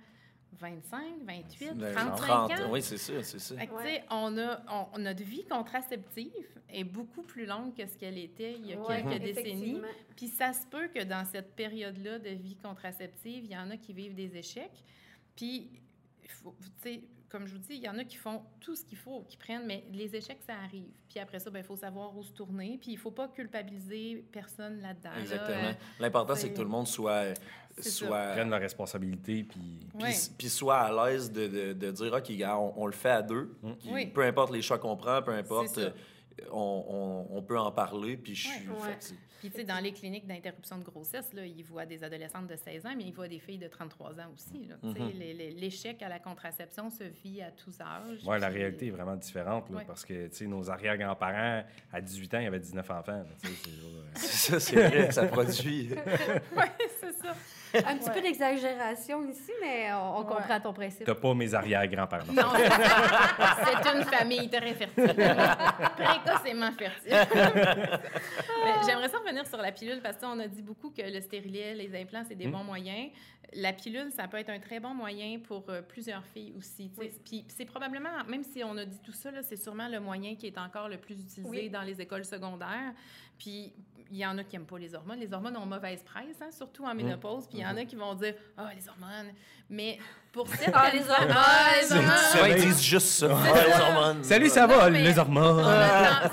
25, 0.52 1.22
28, 1.24 1.74
Ben, 1.74 1.92
35 1.94 2.16
30, 2.26 2.50
ans. 2.52 2.70
Oui, 2.70 2.82
c'est 2.82 2.96
ça, 2.98 3.22
c'est 3.22 3.38
ça. 3.38 3.56
Fait 3.56 3.66
que, 3.66 3.70
tu 3.72 3.76
Ouais. 3.76 3.84
sais, 3.96 4.04
on 4.10 4.38
a, 4.38 4.62
on- 4.94 4.98
notre 4.98 5.22
vie 5.22 5.44
contraceptive 5.44 6.32
est 6.68 6.84
beaucoup 6.84 7.22
plus 7.22 7.44
longue 7.46 7.74
que 7.74 7.86
ce 7.86 7.96
qu'elle 7.98 8.16
était 8.18 8.54
il 8.54 8.66
y 8.66 8.72
a 8.72 8.80
Ouais, 8.80 9.02
quelques 9.02 9.22
décennies. 9.22 9.80
Puis 10.16 10.28
ça 10.28 10.52
se 10.52 10.66
peut 10.66 10.88
que 10.88 11.04
dans 11.04 11.24
cette 11.26 11.54
période-là 11.54 12.18
de 12.18 12.30
vie 12.30 12.56
contraceptive, 12.56 13.44
il 13.44 13.50
y 13.52 13.56
en 13.56 13.70
a 13.70 13.76
qui 13.76 13.92
vivent 13.92 14.14
des 14.14 14.34
échecs. 14.36 14.82
Puis, 15.34 15.70
il 16.22 16.30
faut- 16.30 16.56
tu 16.60 16.68
sais, 16.82 17.02
comme 17.28 17.46
je 17.46 17.52
vous 17.52 17.58
dis, 17.58 17.74
il 17.74 17.82
y 17.82 17.88
en 17.88 17.98
a 17.98 18.04
qui 18.04 18.16
font 18.16 18.42
tout 18.60 18.74
ce 18.76 18.84
qu'il 18.84 18.98
faut, 18.98 19.22
qui 19.28 19.36
prennent, 19.36 19.66
mais 19.66 19.84
les 19.92 20.14
échecs, 20.14 20.38
ça 20.46 20.54
arrive. 20.64 20.88
Puis 21.08 21.18
après 21.18 21.38
ça, 21.38 21.50
ben, 21.50 21.58
il 21.60 21.64
faut 21.64 21.76
savoir 21.76 22.16
où 22.16 22.22
se 22.22 22.32
tourner. 22.32 22.78
Puis 22.80 22.92
il 22.92 22.94
ne 22.94 23.00
faut 23.00 23.10
pas 23.10 23.28
culpabiliser 23.28 24.24
personne 24.32 24.80
là-dedans. 24.80 25.10
là. 25.10 25.20
Exactement. 25.20 25.74
L'important, 26.00 26.34
c'est 26.34 26.42
c'est- 26.42 26.50
que 26.50 26.56
tout 26.56 26.62
le 26.62 26.68
monde 26.68 26.86
soit, 26.86 27.34
soit, 27.80 28.32
Prennent 28.32 28.50
leurs 28.50 28.60
responsabilités, 28.60 29.44
puis... 29.44 29.80
puis, 30.38 30.48
soit 30.48 30.78
à 30.78 31.10
l'aise 31.10 31.30
de, 31.32 31.46
de, 31.46 31.72
de 31.72 31.90
dire, 31.90 32.12
OK, 32.12 32.30
gars, 32.32 32.58
on, 32.58 32.72
on 32.76 32.86
le 32.86 32.92
fait 32.92 33.10
à 33.10 33.22
deux. 33.22 33.56
Puis 33.80 33.90
Oui. 33.90 34.06
Peu 34.06 34.22
importe 34.22 34.52
les 34.52 34.62
choix 34.62 34.78
qu'on 34.78 34.96
prend, 34.96 35.20
peu 35.22 35.32
importe, 35.32 35.68
C'est 35.68 35.74
ça. 35.82 35.86
euh, 35.88 35.90
on, 36.52 37.26
on, 37.30 37.36
on 37.38 37.42
peut 37.42 37.58
en 37.58 37.72
parler. 37.72 38.16
Puis 38.16 38.34
je 38.34 38.48
suis. 38.48 38.68
Ouais. 38.68 38.96
Puis, 39.40 39.50
tu 39.50 39.58
sais, 39.58 39.64
dans 39.64 39.78
les 39.82 39.92
cliniques 39.92 40.26
d'interruption 40.26 40.78
de 40.78 40.82
grossesse, 40.84 41.32
là, 41.34 41.44
ils 41.44 41.62
voient 41.62 41.84
des 41.84 42.02
adolescentes 42.02 42.46
de 42.46 42.56
16 42.56 42.86
ans, 42.86 42.94
mais 42.96 43.04
ils 43.04 43.12
voient 43.12 43.28
des 43.28 43.38
filles 43.38 43.58
de 43.58 43.68
33 43.68 44.12
ans 44.18 44.32
aussi. 44.34 44.66
là. 44.66 44.76
Tu 44.82 44.92
sais, 44.92 44.98
Mhm. 44.98 45.10
les- 45.18 45.34
les- 45.34 45.50
L'échec 45.50 46.02
à 46.02 46.08
la 46.08 46.18
contraception 46.18 46.88
se 46.90 47.04
vit 47.04 47.42
à 47.42 47.50
tous 47.50 47.78
âges. 47.80 48.24
Ouais, 48.26 48.38
la 48.38 48.48
réalité 48.48 48.86
est 48.86 48.90
vraiment 48.90 49.14
différente, 49.16 49.68
là, 49.70 49.76
Ouais. 49.78 49.84
parce 49.86 50.04
que, 50.04 50.26
tu 50.28 50.34
sais, 50.36 50.46
nos 50.46 50.70
arrière-grands-parents, 50.70 51.64
à 51.92 52.00
18 52.00 52.32
ans, 52.34 52.38
il 52.38 52.44
y 52.44 52.46
avait 52.46 52.58
19 52.60 52.90
enfants. 52.90 53.22
euh, 53.44 54.00
C'est 54.14 54.52
ça, 54.52 54.60
c'est 54.60 54.88
vrai, 54.88 55.12
ça 55.12 55.26
produit. 55.26 55.90
Oui, 56.56 56.64
c'est 57.00 57.12
ça. 57.16 57.34
Un 57.86 57.96
petit 57.98 58.10
peu 58.10 58.20
d'exagération 58.20 59.28
ici, 59.28 59.52
mais 59.60 59.92
on, 59.92 60.18
on 60.18 60.20
Ouais. 60.20 60.26
comprend 60.26 60.60
ton 60.60 60.72
principe. 60.72 61.04
T'as 61.06 61.14
pas 61.14 61.34
mes 61.34 61.52
arrière-grands-parents. 61.54 62.32
Non, 62.32 62.42
c'est 62.56 63.96
une 63.96 64.04
famille 64.04 64.48
très 64.48 64.74
fertile. 64.74 65.14
Précocement 65.96 66.72
fertile. 66.72 67.12
J'aimerais 68.86 69.08
ça 69.08 69.18
revenir 69.18 69.46
sur 69.46 69.58
la 69.58 69.72
pilule 69.72 70.00
parce 70.02 70.16
qu'on 70.16 70.38
a 70.40 70.46
dit 70.48 70.62
beaucoup 70.62 70.90
que 70.90 71.02
le 71.02 71.20
stérilet, 71.20 71.74
les 71.74 72.00
implants, 72.00 72.24
c'est 72.26 72.34
des 72.34 72.48
bons 72.48 72.64
moyens. 72.64 73.10
La 73.54 73.72
pilule, 73.72 74.10
ça 74.10 74.26
peut 74.26 74.38
être 74.38 74.50
un 74.50 74.58
très 74.58 74.80
bon 74.80 74.92
moyen 74.92 75.38
pour 75.38 75.64
euh, 75.68 75.80
plusieurs 75.80 76.24
filles 76.26 76.52
aussi. 76.58 76.90
Puis 77.24 77.44
c'est 77.48 77.64
probablement, 77.64 78.08
même 78.28 78.42
si 78.42 78.62
on 78.64 78.76
a 78.76 78.84
dit 78.84 78.98
tout 79.04 79.12
ça, 79.12 79.30
c'est 79.42 79.56
sûrement 79.56 79.88
le 79.88 80.00
moyen 80.00 80.34
qui 80.34 80.48
est 80.48 80.58
encore 80.58 80.88
le 80.88 80.96
plus 80.98 81.14
utilisé 81.14 81.48
Oui. 81.48 81.70
dans 81.70 81.82
les 81.82 82.00
écoles 82.00 82.24
secondaires. 82.24 82.92
Puis 83.38 83.72
il 84.10 84.18
y 84.18 84.26
en 84.26 84.36
a 84.38 84.44
qui 84.44 84.56
n'aiment 84.56 84.66
pas 84.66 84.78
les 84.78 84.94
hormones. 84.94 85.18
Les 85.18 85.32
hormones 85.32 85.56
ont 85.56 85.66
mauvaise 85.66 86.02
presse, 86.02 86.40
hein, 86.40 86.50
surtout 86.50 86.84
en 86.84 86.94
ménopause. 86.94 87.46
Puis 87.46 87.58
il 87.58 87.62
y 87.62 87.66
en 87.66 87.76
a 87.76 87.84
qui 87.84 87.96
vont 87.96 88.14
dire 88.14 88.34
Ah, 88.56 88.70
les 88.74 88.88
hormones. 88.88 89.32
Mais 89.68 89.98
pour 90.32 90.46
certaines 90.54 90.72
Ah, 90.74 90.90
les 90.92 91.08
hormones! 91.08 91.34
Ah, 91.36 91.70
les 91.80 91.92
hormones! 91.92 92.16
Souvent, 92.32 92.44
ils 92.46 92.54
disent 92.60 92.82
juste 92.82 93.06
ça. 93.08 93.28
Ah, 93.30 93.66
les 93.66 93.80
hormones. 93.80 94.24
Salut, 94.24 94.48
ça 94.48 94.66
va, 94.66 94.88
les 94.90 95.18
On 95.18 95.22
hormones? 95.22 95.64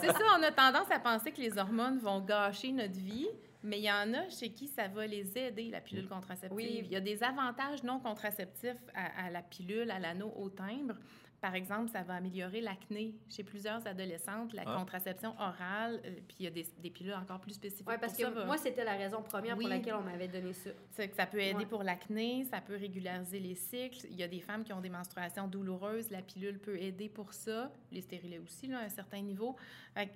C'est 0.02 0.12
ça, 0.12 0.20
on 0.40 0.44
a 0.44 0.52
tendance 0.52 0.92
à 0.92 1.00
penser 1.00 1.32
que 1.32 1.42
les 1.42 1.58
hormones 1.58 2.00
vont 2.00 2.20
gâcher 2.22 2.72
notre 2.72 2.94
vie. 3.00 3.28
Mais 3.66 3.78
il 3.80 3.86
y 3.86 3.92
en 3.92 4.14
a 4.14 4.30
chez 4.30 4.50
qui 4.52 4.68
ça 4.68 4.90
va 4.90 5.08
les 5.08 5.38
aider, 5.38 5.70
la 5.72 5.80
pilule 5.80 6.10
contraceptive. 6.10 6.54
Oui. 6.54 6.82
Il 6.84 6.92
y 6.92 6.98
a 6.98 7.00
des 7.00 7.24
avantages 7.24 7.82
non 7.82 7.98
contraceptifs 7.98 8.76
à, 8.94 9.28
à 9.28 9.30
la 9.30 9.42
pilule, 9.42 9.90
à 9.90 10.00
l'anneau 10.00 10.34
au 10.38 10.50
timbre. 10.50 10.96
Par 11.44 11.56
exemple, 11.56 11.90
ça 11.92 12.04
va 12.04 12.14
améliorer 12.16 12.62
l'acné 12.62 13.14
chez 13.30 13.44
plusieurs 13.44 13.86
adolescentes, 13.86 14.54
la 14.54 14.64
Ah. 14.66 14.78
contraception 14.78 15.36
orale, 15.38 16.00
euh, 16.06 16.12
puis 16.26 16.38
il 16.40 16.44
y 16.46 16.48
a 16.48 16.52
des, 16.52 16.66
des 16.82 16.90
pilules 16.90 17.14
encore 17.16 17.42
plus 17.42 17.52
spécifiques. 17.56 17.86
Oui, 17.86 17.96
parce 18.00 18.14
pour 18.14 18.34
que 18.34 18.46
moi, 18.46 18.58
c'était 18.58 18.86
la 18.86 18.94
raison 18.96 19.22
première 19.22 19.58
Oui. 19.58 19.66
pour 19.66 19.70
laquelle 19.74 19.96
on 19.96 20.04
m'avait 20.04 20.30
donné 20.30 20.54
ça. 20.54 20.70
c'est 20.92 21.10
que 21.10 21.16
ça 21.18 21.26
peut 21.26 21.42
aider 21.42 21.58
Ouais. 21.58 21.66
pour 21.66 21.84
l'acné, 21.84 22.46
ça 22.46 22.62
peut 22.62 22.78
régulariser 22.78 23.42
les 23.42 23.56
cycles. 23.56 24.08
Il 24.10 24.16
y 24.16 24.24
a 24.24 24.30
des 24.30 24.40
femmes 24.40 24.64
qui 24.64 24.72
ont 24.72 24.80
des 24.80 24.90
menstruations 24.90 25.50
douloureuses, 25.50 26.10
la 26.12 26.22
pilule 26.22 26.60
peut 26.60 26.78
aider 26.82 27.10
pour 27.10 27.34
ça. 27.34 27.74
Les 27.92 28.00
stérilés 28.00 28.40
aussi, 28.40 28.68
là, 28.68 28.80
à 28.80 28.84
un 28.84 28.90
certain 28.90 29.20
niveau. 29.22 29.58
Fait 29.94 30.08
que 30.08 30.14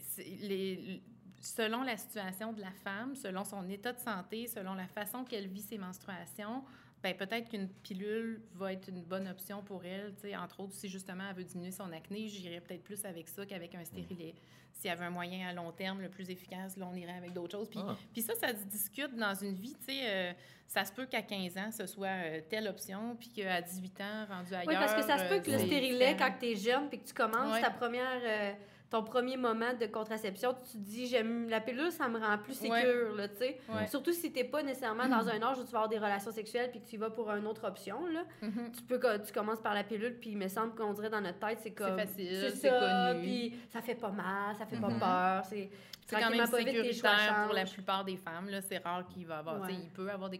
c'est- 0.00 0.24
les- 0.40 1.02
selon 1.38 1.82
la 1.82 1.98
situation 1.98 2.54
de 2.54 2.62
la 2.62 2.70
femme, 2.82 3.14
selon 3.14 3.44
son 3.44 3.68
état 3.68 3.92
de 3.92 3.98
santé, 4.00 4.46
selon 4.46 4.72
la 4.72 4.86
façon 4.86 5.22
qu'elle 5.24 5.48
vit 5.48 5.60
ses 5.60 5.76
menstruations, 5.76 6.64
ben 7.02 7.14
peut-être 7.16 7.48
qu'une 7.48 7.68
pilule 7.68 8.40
va 8.54 8.72
être 8.72 8.88
une 8.88 9.02
bonne 9.02 9.26
option 9.28 9.62
pour 9.62 9.84
elle. 9.84 10.14
tu 10.14 10.28
sais. 10.28 10.36
Entre 10.36 10.60
autres, 10.60 10.72
si 10.74 10.88
justement 10.88 11.24
elle 11.30 11.36
veut 11.36 11.44
diminuer 11.44 11.72
son 11.72 11.90
acné, 11.92 12.28
j'irais 12.28 12.60
peut-être 12.60 12.84
plus 12.84 13.04
avec 13.04 13.28
ça 13.28 13.44
qu'avec 13.44 13.74
un 13.74 13.84
stérilet. 13.84 14.34
S'il 14.72 14.88
y 14.88 14.92
avait 14.92 15.04
un 15.04 15.10
moyen 15.10 15.48
à 15.48 15.52
long 15.52 15.70
terme 15.72 16.00
le 16.00 16.08
plus 16.08 16.30
efficace, 16.30 16.76
là, 16.76 16.88
on 16.90 16.94
irait 16.96 17.12
avec 17.16 17.32
d'autres 17.32 17.56
choses. 17.58 17.68
Puis, 17.68 17.78
Ah. 17.82 17.96
puis 18.12 18.22
ça, 18.22 18.34
ça 18.34 18.48
se 18.48 18.64
discute 18.64 19.14
dans 19.16 19.34
une 19.34 19.54
vie. 19.54 19.74
tu 19.86 19.92
sais, 19.94 20.00
euh, 20.04 20.32
ça 20.66 20.84
se 20.84 20.92
peut 20.92 21.06
qu'à 21.06 21.22
15 21.22 21.58
ans, 21.58 21.70
ce 21.70 21.86
soit 21.86 22.06
euh, 22.08 22.40
telle 22.48 22.66
option, 22.66 23.14
puis 23.16 23.28
qu'à 23.28 23.60
18 23.60 24.00
ans, 24.00 24.24
rendu 24.28 24.54
ailleurs... 24.54 24.68
Oui, 24.68 24.74
parce 24.74 24.94
que 24.94 25.02
ça 25.02 25.18
se 25.18 25.24
peut 25.28 25.34
euh, 25.36 25.40
que 25.40 25.50
le 25.50 25.58
stérilet, 25.58 26.16
quand 26.18 26.32
tu 26.40 26.46
es 26.46 26.56
jeune 26.56 26.88
puis 26.88 26.98
que 27.00 27.06
tu 27.06 27.14
commences 27.14 27.52
Ouais. 27.52 27.60
ta 27.60 27.70
première, 27.70 28.20
euh, 28.24 28.52
ton 28.92 29.02
premier 29.02 29.38
moment 29.38 29.72
de 29.80 29.86
contraception, 29.86 30.52
tu 30.52 30.72
te 30.72 30.76
dis, 30.76 31.06
j'aime 31.06 31.48
la 31.48 31.62
pilule, 31.62 31.90
ça 31.90 32.08
me 32.08 32.18
rend 32.18 32.36
plus 32.36 32.52
sécure, 32.52 33.14
là, 33.16 33.26
tu 33.26 33.38
sais. 33.38 33.58
Ouais. 33.70 33.86
Surtout 33.86 34.12
si 34.12 34.30
t'es 34.30 34.44
pas 34.44 34.62
nécessairement 34.62 35.08
dans 35.08 35.26
un 35.30 35.42
âge 35.42 35.58
où 35.58 35.64
tu 35.64 35.72
vas 35.72 35.78
avoir 35.78 35.88
des 35.88 35.96
relations 35.96 36.30
sexuelles 36.30 36.70
puis 36.70 36.80
que 36.82 36.86
tu 36.86 36.96
y 36.96 36.98
vas 36.98 37.08
pour 37.08 37.30
une 37.30 37.46
autre 37.46 37.66
option, 37.66 38.06
là. 38.06 38.24
Mhm. 38.42 38.70
Tu 38.70 38.82
peux, 38.82 39.00
tu 39.26 39.32
commences 39.32 39.60
par 39.60 39.72
la 39.72 39.82
pilule 39.82 40.18
puis 40.20 40.32
il 40.32 40.36
me 40.36 40.46
semble 40.46 40.74
qu'on 40.74 40.92
dirait 40.92 41.08
dans 41.08 41.22
notre 41.22 41.38
tête, 41.38 41.60
c'est 41.62 41.70
comme... 41.70 41.98
facile, 41.98 42.52
c'est 42.54 42.68
connu. 42.68 43.22
puis 43.22 43.54
ça 43.70 43.80
fait 43.80 43.94
pas 43.94 44.10
mal, 44.10 44.56
ça 44.56 44.66
fait 44.66 44.76
pas 44.76 44.90
peur, 44.90 45.46
c'est... 45.46 45.70
C'est 46.16 46.20
quand 46.22 46.30
même 46.30 46.46
sécuritaire 46.46 47.44
pour 47.46 47.54
la 47.54 47.64
plupart 47.64 48.04
des 48.04 48.16
femmes. 48.16 48.48
là. 48.48 48.60
C'est 48.62 48.78
rare 48.78 49.06
qu'il 49.06 49.26
va 49.26 49.38
avoir... 49.38 49.60
Ouais. 49.62 49.72
Il 49.74 49.90
peut 49.90 50.10
avoir 50.10 50.30
des, 50.30 50.38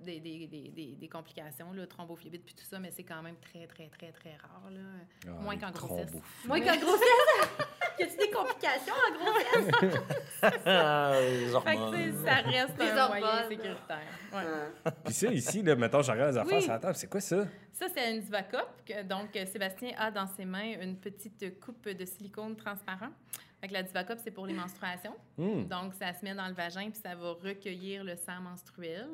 des, 0.00 0.20
des, 0.20 0.46
des, 0.46 0.68
des, 0.70 0.96
des 0.98 1.08
complications, 1.08 1.72
là, 1.72 1.86
thrombophlébite 1.86 2.44
puis 2.44 2.54
tout 2.54 2.64
ça, 2.64 2.78
mais 2.78 2.90
c'est 2.90 3.04
quand 3.04 3.22
même 3.22 3.36
très, 3.36 3.66
très, 3.66 3.88
très, 3.88 4.12
très 4.12 4.36
rare. 4.36 4.70
Là. 4.70 4.80
Ah, 5.26 5.30
Moins 5.42 5.56
qu'en 5.56 5.70
grossesse. 5.70 6.06
thrombos. 6.10 6.24
Moi, 6.46 6.60
qu'en 6.60 6.76
grossesse, 6.76 7.08
y 7.98 8.02
a-tu 8.02 8.16
des 8.16 8.30
complications 8.30 8.94
en 8.94 9.12
grossesse? 9.18 10.00
Ah, 10.66 11.12
Fait 11.14 11.76
que, 11.76 12.24
ça 12.24 12.34
reste 12.34 12.78
Les 12.78 12.88
un 12.90 13.08
moyen 13.08 13.24
hormones. 13.26 13.48
sécuritaire. 13.48 13.98
Ouais. 14.32 14.92
Puis 15.04 15.14
ça, 15.14 15.26
ici, 15.32 15.62
là, 15.62 15.76
mettons, 15.76 16.02
je 16.02 16.10
regarde 16.12 16.32
les 16.32 16.38
affaires 16.38 16.56
Oui. 16.56 16.62
sur 16.62 16.72
la 16.72 16.78
table. 16.78 16.94
C'est 16.96 17.08
quoi 17.10 17.20
ça? 17.20 17.44
Ça, 17.72 17.86
c'est 17.94 18.14
une 18.14 18.20
Divacop. 18.20 18.68
que- 18.86 19.02
Donc, 19.02 19.34
euh, 19.36 19.46
Sébastien 19.46 19.92
a 19.98 20.10
dans 20.10 20.26
ses 20.26 20.44
mains 20.44 20.74
une 20.80 20.96
petite 20.96 21.60
coupe 21.60 21.88
de 21.88 22.04
silicone 22.04 22.56
transparent. 22.56 23.08
Fait 23.60 23.68
que 23.68 23.72
la 23.74 23.82
Divacop, 23.82 24.18
c'est 24.22 24.30
pour 24.30 24.46
les 24.46 24.54
menstruations. 24.54 25.14
Hmm. 25.36 25.64
Donc, 25.66 25.94
ça 25.94 26.12
se 26.14 26.24
met 26.24 26.34
dans 26.34 26.46
le 26.48 26.54
vagin 26.54 26.90
puis 26.90 27.00
ça 27.02 27.14
va 27.14 27.32
recueillir 27.32 28.04
le 28.04 28.16
sang 28.16 28.40
menstruel. 28.42 29.06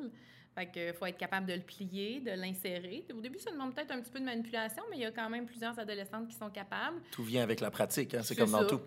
Fait 0.57 0.65
que 0.65 0.91
faut 0.97 1.05
être 1.05 1.17
capable 1.19 1.45
de 1.45 1.53
le 1.53 1.59
plier, 1.59 2.19
de 2.19 2.31
l'insérer. 2.31 3.05
Au 3.15 3.21
début, 3.21 3.37
ça 3.37 3.51
demande 3.51 3.75
peut-être 3.75 3.91
un 3.91 4.01
petit 4.01 4.09
peu 4.09 4.19
de 4.19 4.25
manipulation, 4.25 4.81
mais 4.89 4.97
il 4.97 5.01
y 5.03 5.05
a 5.05 5.11
quand 5.11 5.29
même 5.29 5.45
plusieurs 5.45 5.77
adolescentes 5.77 6.27
qui 6.27 6.35
sont 6.35 6.49
capables. 6.49 6.97
Tout 7.11 7.21
vient 7.21 7.43
avec 7.43 7.59
la 7.59 7.69
pratique, 7.69 8.15
hein, 8.15 8.21
c'est 8.23 8.35
comme 8.35 8.49
dans 8.49 8.61
ça. 8.61 8.65
tout. 8.65 8.81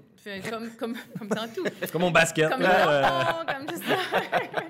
Comme, 0.51 0.69
comme, 0.73 0.97
comme 1.19 1.29
dans 1.29 1.47
tout. 1.47 1.65
C'est 1.81 1.93
comme 1.93 2.01
mon 2.03 2.11
basket. 2.11 2.51
comme 2.51 2.63
là, 2.63 2.89
euh, 2.91 3.01
le 3.03 3.07
tampon, 3.07 3.53
comme 3.55 3.67
tout 3.67 3.83
ça. 3.85 3.97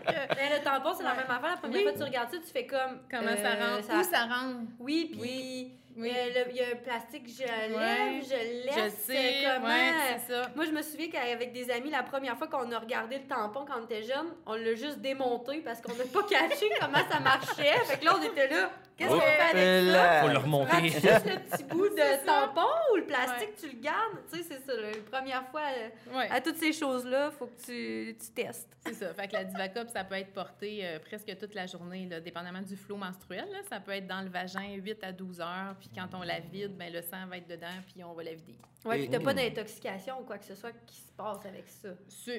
Mais 0.36 0.58
le 0.58 0.62
tampon, 0.62 0.90
c'est 0.94 1.04
la 1.04 1.14
même 1.14 1.24
affaire. 1.26 1.50
La 1.52 1.56
première 1.56 1.76
Oui. 1.78 1.82
fois 1.84 1.92
que 1.92 1.96
tu 1.98 2.04
regardes 2.04 2.30
ça, 2.32 2.36
tu 2.38 2.52
fais 2.52 2.66
comme... 2.66 2.98
Comment 3.10 3.36
ça 3.36 3.52
euh, 3.54 3.76
rentre? 3.76 3.88
Où 3.98 4.02
ça 4.04 4.24
rentre? 4.26 4.58
Oui, 4.78 5.08
puis 5.10 5.20
Oui. 5.22 5.72
Euh, 6.08 6.44
il 6.50 6.56
y 6.56 6.60
a 6.60 6.68
un 6.72 6.76
plastique, 6.76 7.28
je 7.28 7.42
lève, 7.42 8.22
je 8.22 8.28
Je 8.28 8.80
laisse. 8.80 8.94
sais, 8.94 9.44
comment... 9.44 9.66
ouais, 9.68 10.18
ça. 10.26 10.50
Moi, 10.56 10.64
je 10.64 10.70
me 10.70 10.82
souviens 10.82 11.08
qu'avec 11.10 11.52
des 11.52 11.70
amis, 11.70 11.90
la 11.90 12.02
première 12.02 12.36
fois 12.38 12.46
qu'on 12.48 12.70
a 12.72 12.78
regardé 12.78 13.18
le 13.18 13.24
tampon 13.26 13.64
quand 13.66 13.80
on 13.80 13.84
était 13.84 14.02
jeune, 14.02 14.34
on 14.46 14.54
l'a 14.54 14.74
juste 14.74 14.98
démonté 15.00 15.58
parce 15.58 15.80
qu'on 15.80 15.94
n'a 15.94 16.04
pas 16.04 16.22
catché 16.30 16.70
comment 16.80 16.98
ça 17.10 17.20
marchait. 17.20 17.78
Fait 17.84 17.98
que 17.98 18.04
là, 18.04 18.16
on 18.18 18.22
était 18.22 18.48
là. 18.48 18.70
Qu'est-ce 19.00 19.10
qu'on 19.12 19.20
fait 19.20 19.40
avec 19.40 19.86
ça? 19.86 19.92
là. 19.92 20.22
Faut 20.22 20.28
le 20.28 20.38
remonter. 20.38 20.88
juste 20.88 21.04
le 21.04 21.38
petit 21.38 21.64
bout 21.64 21.88
de 21.88 22.24
tampon 22.26 22.68
ou 22.92 22.96
le 22.96 23.04
plastique, 23.04 23.56
tu 23.60 23.66
le 23.68 23.80
gardes? 23.80 24.18
Tu 24.32 24.38
sais, 24.38 24.44
c'est 24.48 24.64
ça. 24.66 24.78
La 24.80 24.90
première 25.18 25.44
fois, 25.50 25.62
euh, 25.76 26.16
Ouais. 26.18 26.28
à 26.30 26.40
toutes 26.40 26.56
ces 26.58 26.72
choses-là, 26.72 27.30
faut 27.30 27.46
que 27.46 27.62
tu, 27.64 28.16
tu 28.16 28.30
testes. 28.32 28.68
C'est 28.86 28.94
ça. 28.94 29.12
Fait 29.14 29.28
que 29.28 29.32
la 29.34 29.44
Divacop, 29.44 29.88
ça 29.88 30.04
peut 30.04 30.14
être 30.16 30.32
porté 30.32 30.80
euh, 30.84 30.98
presque 30.98 31.36
toute 31.38 31.54
la 31.54 31.66
journée, 31.66 32.06
là, 32.08 32.20
dépendamment 32.20 32.62
du 32.62 32.76
flot 32.76 32.96
menstruel. 32.96 33.46
là. 33.50 33.58
Ça 33.68 33.80
peut 33.80 33.92
être 33.92 34.06
dans 34.06 34.20
le 34.22 34.28
vagin 34.28 34.74
8 34.76 35.02
à 35.04 35.12
12 35.12 35.40
heures, 35.40 35.74
puis 35.78 35.90
quand 35.94 36.08
on 36.16 36.22
la 36.22 36.40
vide, 36.40 36.76
ben, 36.76 36.92
le 36.92 37.02
sang 37.02 37.26
va 37.28 37.38
être 37.38 37.48
dedans, 37.48 37.66
puis 37.92 38.04
on 38.04 38.12
va 38.12 38.22
la 38.22 38.32
vider. 38.32 38.56
Ouais, 38.86 38.98
Et- 38.98 39.02
puis 39.02 39.10
t'as 39.10 39.20
pas 39.22 39.34
d'intoxication 39.34 40.20
ou 40.20 40.24
quoi 40.24 40.38
que 40.38 40.44
ce 40.46 40.54
soit 40.54 40.72
qui 40.86 40.96
se 40.96 41.12
passe 41.12 41.44
avec 41.44 41.68
ça? 41.68 41.90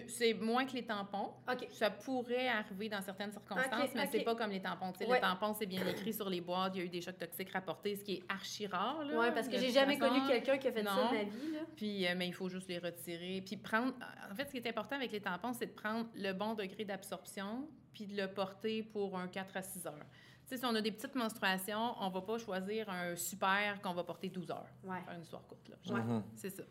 C'est 0.07 0.33
moins 0.33 0.65
que 0.65 0.73
les 0.73 0.83
tampons. 0.85 1.33
OK. 1.51 1.67
Ça 1.71 1.91
pourrait 1.91 2.47
arriver 2.47 2.89
dans 2.89 3.01
certaines 3.01 3.31
circonstances, 3.31 3.89
mais 3.93 4.01
ok. 4.03 4.09
c'est 4.11 4.23
pas 4.23 4.33
comme 4.35 4.49
les 4.49 4.59
tampons. 4.61 4.91
Tu 4.91 4.99
sais, 4.99 5.07
Ouais. 5.07 5.17
Les 5.17 5.21
tampons, 5.21 5.53
c'est 5.53 5.67
bien 5.67 5.85
écrit 5.85 6.13
sur 6.13 6.27
les 6.29 6.41
boîtes. 6.41 6.73
Il 6.75 6.79
y 6.79 6.81
a 6.81 6.85
eu 6.85 6.89
des 6.89 7.01
chocs 7.01 7.17
toxiques 7.17 7.51
rapportés, 7.51 7.95
ce 7.95 8.03
qui 8.03 8.13
est 8.15 8.23
archi 8.27 8.65
rare. 8.65 9.03
Là, 9.05 9.19
Ouais, 9.19 9.31
parce 9.31 9.47
que 9.47 9.57
j'ai 9.59 9.69
jamais 9.71 9.97
façon. 9.97 10.15
connu 10.15 10.27
quelqu'un 10.27 10.57
qui 10.57 10.67
a 10.67 10.71
fait 10.71 10.83
ça 10.83 10.95
Non. 10.95 11.09
de 11.11 11.15
ma 11.15 11.23
vie, 11.25 11.51
là. 11.53 11.59
Puis, 11.75 12.07
euh, 12.07 12.13
mais 12.17 12.27
il 12.27 12.33
faut 12.33 12.49
juste 12.49 12.67
les 12.69 12.79
retirer. 12.79 13.43
Puis 13.45 13.57
prendre. 13.57 13.93
En 14.31 14.33
fait, 14.33 14.45
ce 14.47 14.51
qui 14.51 14.57
est 14.57 14.67
important 14.67 14.95
avec 14.95 15.11
les 15.11 15.21
tampons, 15.21 15.53
c'est 15.53 15.67
de 15.67 15.73
prendre 15.73 16.09
le 16.15 16.33
bon 16.33 16.55
degré 16.55 16.85
d'absorption, 16.85 17.67
puis 17.93 18.07
de 18.07 18.17
le 18.19 18.27
porter 18.27 18.81
pour 18.81 19.15
un 19.19 19.27
4 19.27 19.57
à 19.57 19.61
6 19.61 19.85
heures. 19.85 20.05
Sais, 20.51 20.57
si 20.57 20.65
on 20.65 20.75
a 20.75 20.81
des 20.81 20.91
petites 20.91 21.15
menstruations, 21.15 21.95
on 22.01 22.09
va 22.09 22.19
pas 22.19 22.37
choisir 22.37 22.89
un 22.89 23.15
super 23.15 23.81
qu'on 23.81 23.93
va 23.93 24.03
porter 24.03 24.27
12 24.27 24.51
heures. 24.51 24.67
Ouais. 24.83 24.99
Faire 25.05 25.15
une 25.15 25.21
histoire 25.21 25.47
courte, 25.47 25.69
là. 25.69 25.77
Ouais. 25.95 26.01
C'est 26.35 26.49
ça. 26.49 26.63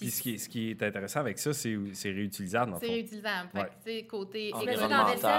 Puis 0.00 0.10
ce 0.10 0.22
qui, 0.22 0.34
est, 0.34 0.38
ce 0.38 0.48
qui 0.48 0.70
est 0.70 0.82
intéressant 0.82 1.20
avec 1.20 1.38
ça, 1.38 1.52
c'est 1.52 1.76
c'est 1.94 2.10
réutilisable, 2.10 2.74
C'est 2.80 2.86
réutilisable. 2.86 3.48
Fait 3.52 3.58
Ouais. 3.58 3.64
que, 3.64 3.70
tu 3.90 3.96
sais, 3.98 4.02
côté 4.06 4.50
En 4.54 4.58
vaisselle, 4.60 4.78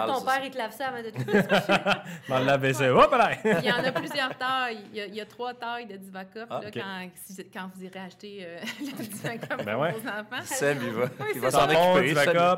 ton 0.07 0.21
père, 0.21 0.33
c'est 0.39 0.45
il 0.47 0.51
te 0.51 0.57
lave 0.57 0.71
ça 0.75 0.87
avant 0.87 1.01
de 1.03 1.09
te 1.09 1.19
Dans 2.29 2.39
le 2.39 2.45
lave-vaisselle. 2.45 2.91
Hop 2.91 3.11
là! 3.11 3.31
Il 3.43 3.65
y 3.65 3.71
en 3.71 3.83
a 3.83 3.91
plusieurs 3.91 4.37
tailles. 4.37 4.79
Il 4.91 4.97
y 4.97 5.01
a, 5.01 5.05
il 5.05 5.15
y 5.15 5.21
a 5.21 5.25
trois 5.25 5.53
tailles 5.53 5.85
de 5.87 5.97
Divacop 5.97 6.47
Ah, 6.49 6.61
là, 6.63 6.71
quand, 6.71 7.09
si- 7.15 7.49
quand 7.49 7.69
vous 7.75 7.83
irez 7.83 7.99
acheter 7.99 8.39
euh, 8.41 8.59
le 8.81 9.03
Divacop 9.03 9.63
Ben 9.63 9.73
pour 9.73 9.81
ouais. 9.81 9.91
vos 9.93 10.07
enfants. 10.09 10.43
Seb, 10.43 10.77
il 10.83 10.89
va, 10.91 11.05
il 11.33 11.39
va 11.39 11.51
Ça 11.51 11.59
s'en 11.59 11.65
occuper. 11.91 12.13
tu 12.13 12.17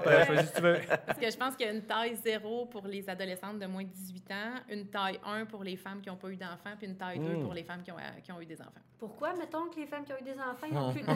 euh, 0.10 0.26
choisis 0.26 0.60
veux. 0.62 0.78
Parce 1.06 1.20
que 1.20 1.30
je 1.32 1.38
pense 1.38 1.56
qu'il 1.56 1.66
y 1.66 1.70
a 1.70 1.74
une 1.74 1.84
taille 1.84 2.16
0 2.24 2.66
pour 2.68 2.88
les 2.88 3.08
adolescentes 3.10 3.60
de 3.60 3.66
moins 3.68 3.84
de 3.84 3.90
18 3.90 4.32
ans, 4.32 4.60
une 4.70 4.88
taille 4.88 5.20
1 5.26 5.46
pour 5.46 5.64
les 5.64 5.76
femmes 5.78 6.02
qui 6.02 6.10
n'ont 6.10 6.16
pas 6.18 6.30
eu 6.30 6.36
d'enfants, 6.38 6.76
puis 6.78 6.88
une 6.88 6.96
taille 6.98 7.20
2 7.20 7.32
Mm. 7.38 7.44
pour 7.44 7.54
les 7.54 7.64
femmes 7.64 7.82
qui 7.84 7.92
ont, 7.92 7.98
euh, 7.98 8.20
qui 8.24 8.32
ont 8.32 8.42
eu 8.42 8.46
des 8.46 8.60
enfants. 8.62 8.72
Pourquoi, 9.00 9.34
mettons, 9.34 9.68
que 9.70 9.80
les 9.80 9.88
femmes 9.88 10.04
qui 10.04 10.14
ont 10.14 10.18
eu 10.20 10.24
des 10.24 10.40
enfants, 10.40 10.68
ils 10.70 10.74
n'ont 10.74 10.92
plus 10.92 11.02
de 11.02 11.08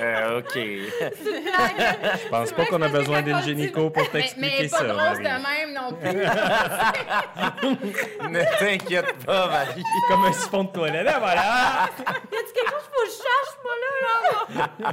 Euh, 0.00 0.38
OK. 0.40 0.56
Une 0.56 0.90
blague. 1.44 2.18
Je 2.24 2.28
pense 2.28 2.50
pas 2.52 2.64
qu'on 2.66 2.82
a 2.82 2.88
besoin 2.88 3.22
d'une 3.22 3.40
gynéco 3.42 3.90
pour 3.90 4.02
Mais, 4.02 4.08
t'expliquer 4.20 4.62
mais 4.62 4.68
pas 4.68 4.78
ça. 4.78 4.84
grosse 4.84 5.18
de 5.18 5.22
même 5.22 5.72
non 5.72 5.92
plus. 5.92 6.10
ne 8.28 8.42
t'inquiète 8.58 9.12
pas, 9.24 9.46
Marie. 9.46 9.84
Comme 10.08 10.24
un 10.24 10.32
siphon 10.32 10.64
de 10.64 10.72
toilette, 10.72 11.04
là, 11.04 11.18
voilà! 11.20 11.88
Y 11.96 12.00
a-tu 12.36 12.52
quelque 12.54 12.70
chose 12.70 12.82
qu'il 12.82 12.92
faut 12.92 13.04
que 13.04 13.08
je 13.08 13.22
cherche, 13.22 13.54
moi, 13.62 13.74
là? 13.82 13.88
là? 14.82 14.92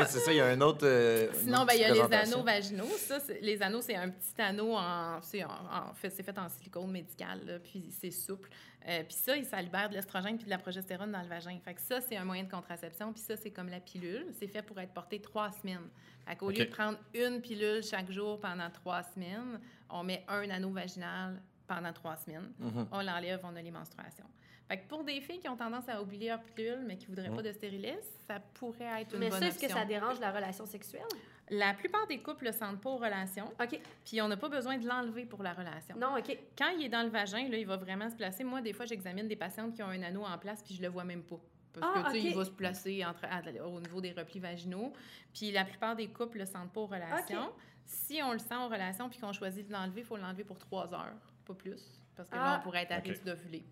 Oui, 0.00 0.06
c'est 0.08 0.18
ça, 0.20 0.32
il 0.32 0.36
y 0.36 0.40
a 0.40 0.46
un 0.46 0.60
autre. 0.60 0.80
euh, 0.86 1.28
Sinon, 1.34 1.64
ben, 1.64 1.74
il 1.74 1.80
y 1.80 1.84
a 1.84 1.92
les 1.92 2.00
anneaux 2.14 2.42
vaginaux. 2.42 2.88
Ça, 2.98 3.18
les 3.40 3.62
anneaux, 3.62 3.80
c'est 3.82 3.96
un 3.96 4.08
petit 4.10 4.40
anneau 4.40 4.74
en, 4.76 5.20
c'est 5.22 5.44
en, 5.44 5.48
en 5.48 5.94
fait, 5.94 6.10
c'est 6.10 6.22
fait 6.22 6.38
en 6.38 6.48
silicone 6.48 6.90
médical, 6.90 7.40
là, 7.46 7.58
puis 7.58 7.90
c'est 7.90 8.10
souple. 8.10 8.50
Euh, 8.88 9.02
puis 9.04 9.14
ça, 9.14 9.34
ça 9.44 9.60
libère 9.60 9.90
de 9.90 9.94
l'estrogène 9.94 10.36
puis 10.36 10.46
de 10.46 10.50
la 10.50 10.56
progestérone 10.58 11.12
dans 11.12 11.20
le 11.20 11.28
vagin. 11.28 11.56
Fait 11.62 11.74
que 11.74 11.80
ça, 11.82 12.00
c'est 12.00 12.16
un 12.16 12.24
moyen 12.24 12.44
de 12.44 12.50
contraception. 12.50 13.12
Puis 13.12 13.20
ça, 13.20 13.36
c'est 13.36 13.50
comme 13.50 13.68
la 13.68 13.80
pilule. 13.80 14.26
C'est 14.38 14.46
fait 14.48 14.62
pour 14.62 14.78
être 14.80 14.92
porté 14.94 15.20
trois 15.20 15.50
semaines. 15.52 15.86
Fait 16.26 16.34
qu'au 16.36 16.48
lieu 16.48 16.64
de 16.64 16.70
prendre 16.70 16.98
une 17.12 17.42
pilule 17.42 17.82
chaque 17.82 18.10
jour 18.10 18.40
pendant 18.40 18.70
trois 18.70 19.02
semaines, 19.02 19.60
on 19.90 20.02
met 20.02 20.24
un 20.28 20.48
anneau 20.48 20.70
vaginal 20.70 21.42
pendant 21.66 21.92
trois 21.92 22.16
semaines. 22.16 22.50
Mhm. 22.58 22.86
On 22.90 23.00
l'enlève, 23.02 23.40
on 23.44 23.54
a 23.54 23.60
les 23.60 23.70
menstruations. 23.70 24.24
Fait 24.70 24.78
que 24.78 24.86
pour 24.86 25.02
des 25.02 25.20
filles 25.20 25.40
qui 25.40 25.48
ont 25.48 25.56
tendance 25.56 25.88
à 25.88 26.00
oublier 26.00 26.28
leur 26.28 26.40
pilule, 26.42 26.84
mais 26.86 26.96
qui 26.96 27.06
voudraient 27.06 27.28
pas 27.28 27.42
de 27.42 27.50
stérilet, 27.50 27.98
ça 28.28 28.38
pourrait 28.54 29.02
être 29.02 29.14
une 29.14 29.18
Mais 29.18 29.28
bonne 29.28 29.40
ça, 29.40 29.46
est-ce 29.48 29.58
que 29.58 29.64
option. 29.64 29.78
ça 29.80 29.84
dérange 29.84 30.20
la 30.20 30.30
relation 30.30 30.64
sexuelle? 30.64 31.02
La 31.50 31.74
plupart 31.74 32.06
des 32.06 32.20
couples 32.20 32.44
ne 32.44 32.50
le 32.52 32.56
sentent 32.56 32.80
pas 32.80 32.90
aux 32.90 32.98
relations, 32.98 33.46
OK. 33.60 33.80
puis 34.04 34.22
on 34.22 34.28
n'a 34.28 34.36
pas 34.36 34.48
besoin 34.48 34.78
de 34.78 34.86
l'enlever 34.86 35.24
pour 35.24 35.42
la 35.42 35.54
relation. 35.54 35.96
Non, 35.96 36.16
OK. 36.16 36.38
Quand 36.56 36.68
il 36.68 36.84
est 36.84 36.88
dans 36.88 37.02
le 37.02 37.08
vagin, 37.08 37.48
là, 37.48 37.56
il 37.58 37.66
va 37.66 37.76
vraiment 37.78 38.08
se 38.08 38.14
placer. 38.14 38.44
Moi, 38.44 38.60
des 38.60 38.72
fois, 38.72 38.86
j'examine 38.86 39.26
des 39.26 39.34
patientes 39.34 39.74
qui 39.74 39.82
ont 39.82 39.88
un 39.88 40.02
anneau 40.04 40.22
en 40.24 40.38
place, 40.38 40.62
puis 40.62 40.76
je 40.76 40.82
le 40.82 40.86
vois 40.86 41.02
même 41.02 41.24
pas. 41.24 41.40
Parce 41.72 41.92
Ah, 41.92 42.02
que, 42.02 42.06
tu 42.14 42.20
sais, 42.20 42.28
il 42.28 42.36
va 42.36 42.44
se 42.44 42.50
placer 42.52 43.04
entre, 43.04 43.24
à- 43.24 43.66
au 43.66 43.80
niveau 43.80 44.00
des 44.00 44.12
replis 44.12 44.38
vaginaux. 44.38 44.92
Puis 45.34 45.50
la 45.50 45.64
plupart 45.64 45.96
des 45.96 46.06
couples 46.06 46.38
ne 46.38 46.44
le 46.44 46.46
sentent 46.48 46.72
pas 46.72 46.80
aux 46.82 46.86
relations. 46.86 47.50
Si 47.84 48.20
on 48.22 48.32
le 48.32 48.38
sent 48.38 48.54
aux 48.54 48.68
relations, 48.68 49.08
puis 49.08 49.18
qu'on 49.18 49.32
choisit 49.32 49.66
de 49.66 49.72
l'enlever, 49.72 50.02
il 50.02 50.06
faut 50.06 50.16
l'enlever 50.16 50.44
pour 50.44 50.58
trois 50.60 50.94
heures, 50.94 51.16
pas 51.44 51.54
plus. 51.54 52.00
Parce 52.14 52.28
que 52.28 52.36
là, 52.36 52.42
Ah. 52.44 52.58
on 52.60 52.62
pourrait 52.62 52.82
être 52.84 52.92
à 52.92 52.98
risque 52.98 53.24
d'ovuler. 53.24 53.64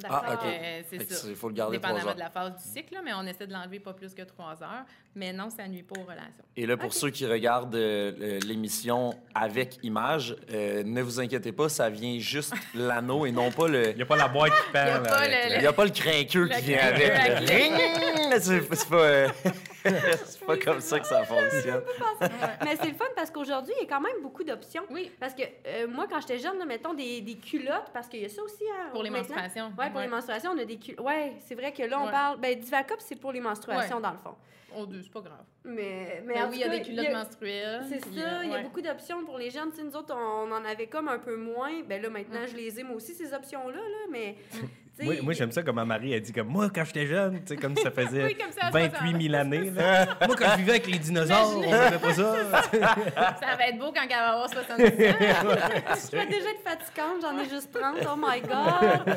D'accord. 0.00 0.22
Ah, 0.26 0.34
ok. 0.34 0.40
Euh, 0.44 0.82
c'est 0.88 1.10
ça. 1.10 1.14
c'est- 1.16 1.34
faut 1.34 1.48
le 1.48 1.54
garder 1.54 1.78
trois 1.78 1.88
Dépendamment 1.90 2.10
heures. 2.10 2.14
de 2.14 2.20
la 2.20 2.30
phase 2.30 2.52
du 2.56 2.62
cycle, 2.70 2.94
là, 2.94 3.00
mais 3.04 3.12
on 3.12 3.22
essaie 3.26 3.46
de 3.46 3.52
l'enlever 3.52 3.80
pas 3.80 3.92
plus 3.92 4.14
que 4.14 4.22
trois 4.22 4.62
heures. 4.62 4.84
Mais 5.16 5.32
non, 5.32 5.50
ça 5.50 5.66
nuit 5.66 5.82
pas 5.82 5.98
aux 6.00 6.04
relations. 6.04 6.44
Et 6.56 6.64
là, 6.66 6.76
pour 6.76 6.92
ceux 6.94 7.10
qui 7.10 7.26
regardent 7.26 7.74
euh, 7.74 8.38
l'émission 8.46 9.12
avec 9.34 9.78
image, 9.82 10.36
euh, 10.52 10.84
ne 10.84 11.02
vous 11.02 11.18
inquiétez 11.18 11.50
pas, 11.52 11.68
ça 11.68 11.90
vient 11.90 12.18
juste 12.20 12.54
l'anneau 12.74 13.26
et 13.26 13.32
non 13.32 13.50
pas 13.50 13.66
le. 13.66 13.90
Il 13.90 13.96
n'y 13.96 14.02
a 14.02 14.06
pas 14.06 14.16
la 14.16 14.28
boîte 14.28 14.52
qui 14.52 14.76
Y 14.76 14.78
a 14.78 14.84
parle. 15.00 15.02
pas 15.02 15.16
avec 15.16 15.30
le- 15.44 15.48
le- 15.50 15.54
Il 15.56 15.60
n'y 15.60 15.66
a 15.66 15.72
pas 15.72 15.84
le 15.84 15.90
crinqueux 15.90 16.48
qui 16.48 16.60
vient 16.62 16.78
avec. 16.78 17.48
C'est 18.40 18.74
c'est 18.74 18.88
pas, 18.88 18.96
euh, 18.96 19.28
c'est 20.24 20.44
pas 20.46 20.56
comme 20.58 20.80
ça 20.80 21.00
que 21.00 21.06
ça 21.06 21.24
fonctionne. 21.24 21.82
Mais 22.64 22.76
c'est 22.76 22.88
le 22.88 22.94
fun 22.94 23.04
parce 23.16 23.30
qu'aujourd'hui, 23.30 23.72
il 23.78 23.84
y 23.84 23.86
a 23.86 23.88
quand 23.88 24.00
même 24.00 24.20
beaucoup 24.22 24.44
d'options. 24.44 24.82
Oui. 24.90 25.10
Parce 25.18 25.34
que 25.34 25.42
euh, 25.66 25.86
moi, 25.88 26.06
quand 26.08 26.20
j'étais 26.20 26.38
jeune, 26.38 26.58
là, 26.58 26.64
mettons 26.66 26.94
des, 26.94 27.20
des 27.20 27.36
culottes, 27.36 27.90
parce 27.92 28.08
qu'il 28.08 28.20
y 28.20 28.24
a 28.24 28.28
ça 28.28 28.42
aussi. 28.42 28.64
hein, 28.70 28.88
Pour 28.92 29.02
les 29.02 29.10
maintenant. 29.10 29.36
menstruations. 29.36 29.72
Ouais, 29.78 29.86
pour 29.88 29.96
Ouais. 29.96 30.04
les 30.04 30.10
menstruations, 30.10 30.50
on 30.54 30.58
a 30.58 30.64
des 30.64 30.76
culottes. 30.78 31.04
Ouais, 31.06 31.34
c'est 31.40 31.54
vrai 31.54 31.72
que 31.72 31.82
là, 31.82 31.98
on 32.00 32.04
Ouais. 32.06 32.10
parle. 32.10 32.40
Ben, 32.40 32.58
Divacop, 32.58 33.00
c'est 33.00 33.16
pour 33.16 33.32
les 33.32 33.40
menstruations, 33.40 33.96
Ouais. 33.96 34.02
dans 34.02 34.12
le 34.12 34.18
fond. 34.18 34.34
Oh, 34.76 34.86
deux, 34.86 35.02
c'est 35.02 35.10
pas 35.12 35.20
grave. 35.20 35.42
Mais, 35.64 36.22
mais 36.24 36.34
Mais 36.34 36.42
en 36.42 36.48
oui, 36.48 36.56
il 36.56 36.60
y 36.60 36.64
a 36.64 36.68
des 36.68 36.82
culottes 36.82 37.06
a- 37.06 37.12
menstruelles. 37.12 37.82
C'est 37.88 37.98
ça, 38.04 38.08
euh, 38.20 38.40
il 38.44 38.50
y 38.50 38.52
a 38.52 38.56
ouais. 38.58 38.62
beaucoup 38.62 38.80
d'options 38.80 39.24
pour 39.24 39.36
les 39.36 39.50
jeunes. 39.50 39.70
Tu 39.72 39.78
sais, 39.78 39.82
nous 39.82 39.96
autres, 39.96 40.14
on 40.14 40.50
en 40.52 40.64
avait 40.64 40.86
comme 40.86 41.08
un 41.08 41.18
peu 41.18 41.34
moins. 41.36 41.82
Ben 41.88 42.00
là, 42.00 42.08
maintenant, 42.08 42.46
je 42.48 42.54
les 42.54 42.78
ai, 42.78 42.84
moi 42.84 42.96
aussi, 42.96 43.14
ces 43.14 43.32
options-là, 43.34 43.76
là, 43.80 44.06
mais... 44.10 44.36
Moi, 45.02 45.14
moi, 45.22 45.32
j'aime 45.32 45.50
ça 45.50 45.62
comme 45.62 45.76
ma 45.76 45.84
Marie 45.86 46.14
a 46.14 46.20
dit 46.20 46.32
comme 46.32 46.48
moi 46.48 46.68
quand 46.68 46.84
j'étais 46.84 47.06
jeune, 47.06 47.40
tu 47.40 47.46
sais 47.48 47.56
comme 47.56 47.74
ça 47.76 47.90
faisait 47.90 48.24
Oui, 48.26 48.34
comme 48.36 48.52
ça, 48.52 48.66
à 48.66 48.70
28 48.70 49.22
000 49.30 49.34
années. 49.34 49.70
là. 49.70 50.06
moi 50.26 50.36
quand 50.36 50.50
je 50.52 50.56
vivais 50.58 50.72
avec 50.72 50.86
les 50.88 50.98
dinosaures, 50.98 51.56
on 51.58 51.62
faisait 51.62 51.98
pas 51.98 52.12
ça. 52.14 52.62
Ça 53.40 53.56
va 53.56 53.66
être 53.68 53.78
beau 53.78 53.92
quand 53.92 54.02
elle 54.02 54.08
va 54.10 54.28
avoir 54.32 54.50
70 54.50 54.84
ans. 54.84 54.88
Je 56.12 56.16
vais 56.16 56.26
déjà 56.26 56.50
être 56.50 56.62
fatigante, 56.62 57.22
j'en 57.22 57.38
ai 57.38 57.48
juste 57.48 57.72
30, 57.72 57.96
oh 58.12 58.16
my 58.18 58.40
God! 58.42 59.16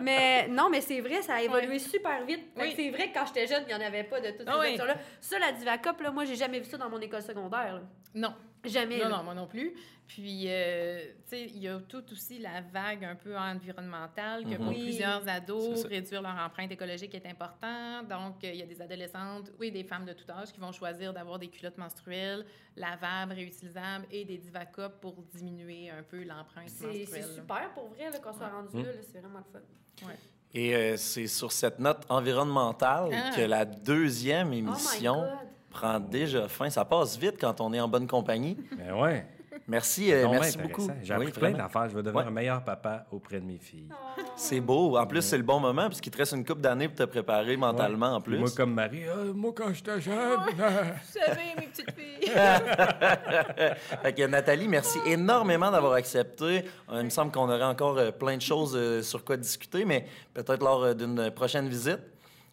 mais 0.00 0.48
non, 0.48 0.68
mais 0.70 0.80
c'est 0.80 1.00
vrai, 1.00 1.22
ça 1.22 1.34
a 1.34 1.42
évolué 1.42 1.78
super 1.78 2.24
vite. 2.26 2.46
Oui. 2.56 2.72
C'est 2.74 2.90
vrai 2.90 3.08
que 3.10 3.14
quand 3.18 3.26
j'étais 3.26 3.46
jeune, 3.46 3.62
il 3.68 3.76
n'y 3.76 3.82
en 3.82 3.86
avait 3.86 4.04
pas 4.04 4.20
de 4.20 4.28
toutes 4.30 4.40
ces 4.40 4.44
Ah 4.48 4.58
oui. 4.60 4.70
options-là. 4.70 4.96
Ça, 5.20 5.38
la 5.38 5.52
Divacop, 5.52 6.00
là, 6.00 6.10
moi, 6.10 6.24
j'ai 6.24 6.36
jamais 6.36 6.58
vu 6.58 6.64
ça 6.66 6.76
dans 6.76 6.88
mon 6.90 7.00
école 7.00 7.22
secondaire. 7.22 7.74
là. 7.74 7.80
Non. 8.14 8.34
Jamais. 8.64 8.98
Non, 8.98 9.04
là. 9.08 9.16
non, 9.18 9.22
moi 9.22 9.34
non 9.34 9.46
plus. 9.46 9.72
Puis, 10.12 10.46
euh, 10.48 11.04
tu 11.28 11.36
sais, 11.36 11.44
il 11.54 11.58
y 11.62 11.68
a 11.68 11.78
tout 11.88 12.02
aussi 12.10 12.40
la 12.40 12.62
vague 12.62 13.04
un 13.04 13.14
peu 13.14 13.36
environnementale 13.38 14.44
que 14.44 14.56
pour 14.56 14.68
Oui. 14.68 14.80
plusieurs 14.82 15.22
C'est 15.22 15.30
ados, 15.30 15.84
réduire 15.84 16.20
leur 16.22 16.34
empreinte 16.36 16.72
écologique 16.72 17.14
est 17.14 17.26
important. 17.26 18.02
Donc, 18.02 18.42
euh, 18.42 18.50
il 18.52 18.56
y 18.56 18.62
a 18.62 18.66
des 18.66 18.82
adolescentes 18.82 19.52
oui, 19.60 19.70
des 19.70 19.84
femmes 19.84 20.04
de 20.04 20.12
tout 20.12 20.28
âge 20.32 20.50
qui 20.52 20.58
vont 20.58 20.72
choisir 20.72 21.12
d'avoir 21.12 21.38
des 21.38 21.46
culottes 21.46 21.78
menstruelles 21.78 22.44
lavables, 22.76 23.34
réutilisables 23.34 24.06
et 24.10 24.24
des 24.24 24.38
divacop 24.38 25.00
pour 25.00 25.14
diminuer 25.32 25.90
un 25.90 26.02
peu 26.02 26.24
l'empreinte 26.24 26.68
C'est 26.70 26.86
menstruelle. 26.86 27.06
c'est 27.24 27.34
super 27.34 27.70
pour 27.74 27.88
vrai 27.90 28.10
qu'on 28.20 28.32
soit 28.32 28.48
rendu 28.48 28.76
là, 28.82 28.92
là, 28.92 28.98
c'est 29.12 29.20
vraiment 29.20 29.38
le 29.38 29.60
fun. 29.60 30.08
Et 30.52 30.74
euh, 30.74 30.96
c'est 30.96 31.28
sur 31.28 31.52
cette 31.52 31.78
note 31.78 32.04
environnementale 32.08 33.10
Ah. 33.14 33.30
que 33.36 33.42
la 33.42 33.64
deuxième 33.64 34.48
Oh 34.50 34.54
émission 34.54 35.24
prend 35.70 36.00
déjà 36.00 36.48
fin. 36.48 36.68
Ça 36.68 36.84
passe 36.84 37.16
vite 37.16 37.36
quand 37.40 37.60
on 37.60 37.72
est 37.72 37.78
en 37.80 37.86
bonne 37.86 38.08
compagnie. 38.08 38.56
Ben 38.76 38.92
ouais. 39.00 39.24
Merci, 39.70 40.12
euh, 40.12 40.26
merci 40.28 40.58
beaucoup. 40.58 40.88
J'ai 41.00 41.14
Oui, 41.14 41.26
appris 41.28 41.38
plein 41.40 41.52
d'affaires. 41.52 41.88
Je 41.88 41.94
vais 41.94 42.02
devenir 42.02 42.22
Ouais. 42.22 42.26
un 42.26 42.32
meilleur 42.32 42.60
papa 42.64 43.06
auprès 43.12 43.38
de 43.38 43.44
mes 43.46 43.58
filles. 43.58 43.86
C'est 44.34 44.58
beau. 44.60 44.96
En 44.98 45.06
plus, 45.06 45.22
c'est 45.22 45.36
le 45.36 45.44
bon 45.44 45.60
moment 45.60 45.86
puisqu'il 45.86 46.10
te 46.10 46.18
reste 46.18 46.32
une 46.32 46.44
couple 46.44 46.60
d'années 46.60 46.88
pour 46.88 46.96
te 46.96 47.04
préparer 47.04 47.56
mentalement 47.56 48.14
en 48.16 48.20
plus. 48.20 48.36
Moi 48.38 48.48
comme 48.56 48.74
Marie, 48.74 49.04
Ah, 49.08 49.16
moi 49.32 49.52
quand 49.54 49.72
j'étais 49.72 50.00
jeune. 50.00 50.14
euh, 50.18 50.82
Vous 51.04 51.20
savez, 51.20 51.40
mes 51.56 51.66
petites 51.68 51.92
filles. 51.92 52.30
Fait 54.02 54.12
que 54.12 54.26
Nathalie, 54.26 54.66
merci 54.66 54.98
énormément 55.06 55.70
d'avoir 55.70 55.92
accepté. 55.92 56.64
Euh, 56.90 56.98
il 56.98 57.04
me 57.04 57.10
semble 57.10 57.30
qu'on 57.30 57.48
aurait 57.48 57.62
encore 57.62 57.96
euh, 57.98 58.10
plein 58.10 58.36
de 58.36 58.42
choses 58.42 58.74
euh, 58.74 59.02
sur 59.02 59.24
quoi 59.24 59.36
discuter, 59.36 59.84
mais 59.84 60.04
peut-être 60.34 60.64
lors 60.64 60.82
euh, 60.82 60.94
d'une 60.94 61.30
prochaine 61.30 61.68
visite. 61.68 62.00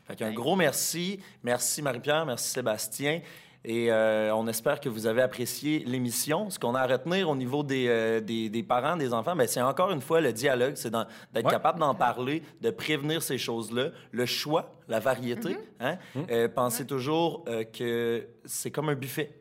Fait 0.06 0.15
qu'un 0.15 0.32
gros 0.34 0.56
merci. 0.56 1.19
Merci 1.43 1.82
Marie-Pierre, 1.82 2.25
merci 2.27 2.49
Sébastien. 2.49 3.21
Et 3.65 3.91
euh, 3.91 4.33
on 4.33 4.47
espère 4.47 4.79
que 4.79 4.87
vous 4.87 5.07
avez 5.07 5.21
apprécié 5.21 5.83
l'émission. 5.85 6.49
Ce 6.49 6.57
qu'on 6.57 6.73
a 6.75 6.79
à 6.81 6.87
retenir 6.87 7.29
au 7.29 7.35
niveau 7.35 7.63
des, 7.63 7.87
euh, 7.89 8.21
des, 8.21 8.49
des 8.49 8.63
parents, 8.63 8.95
des 8.95 9.13
enfants, 9.13 9.35
ben, 9.35 9.45
c'est 9.47 9.61
encore 9.61 9.91
une 9.91 9.99
fois 10.01 10.21
le 10.21 10.31
dialogue, 10.31 10.73
c'est 10.75 10.89
d'être 10.91 11.07
Ouais. 11.33 11.43
capable 11.51 11.79
d'en 11.79 11.93
parler, 11.95 12.43
de 12.61 12.69
prévenir 12.69 13.21
ces 13.21 13.37
choses-là, 13.37 13.89
le 14.11 14.25
choix, 14.25 14.71
la 14.87 14.99
variété. 14.99 15.57
hein. 15.81 15.97
Euh, 16.31 16.47
pensez 16.47 16.85
toujours 16.85 17.43
euh, 17.49 17.63
que 17.65 18.27
c'est 18.45 18.71
comme 18.71 18.89
un 18.89 18.95
buffet. 18.95 19.31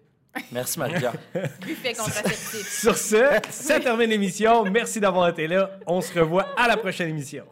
Merci 0.53 0.79
Marie-Pierre. 0.79 1.15
Buffet 1.61 1.95
contraceptif. 1.95 2.69
Sur 2.81 2.97
ce, 2.97 3.25
ça 3.49 3.81
termine 3.81 4.11
l'émission. 4.11 4.65
Merci 4.65 5.01
d'avoir 5.01 5.29
été 5.31 5.47
là. 5.47 5.71
On 5.87 6.01
se 6.03 6.19
revoit 6.19 6.47
à 6.59 6.69
la 6.69 6.77
prochaine 6.77 7.09
émission. 7.09 7.45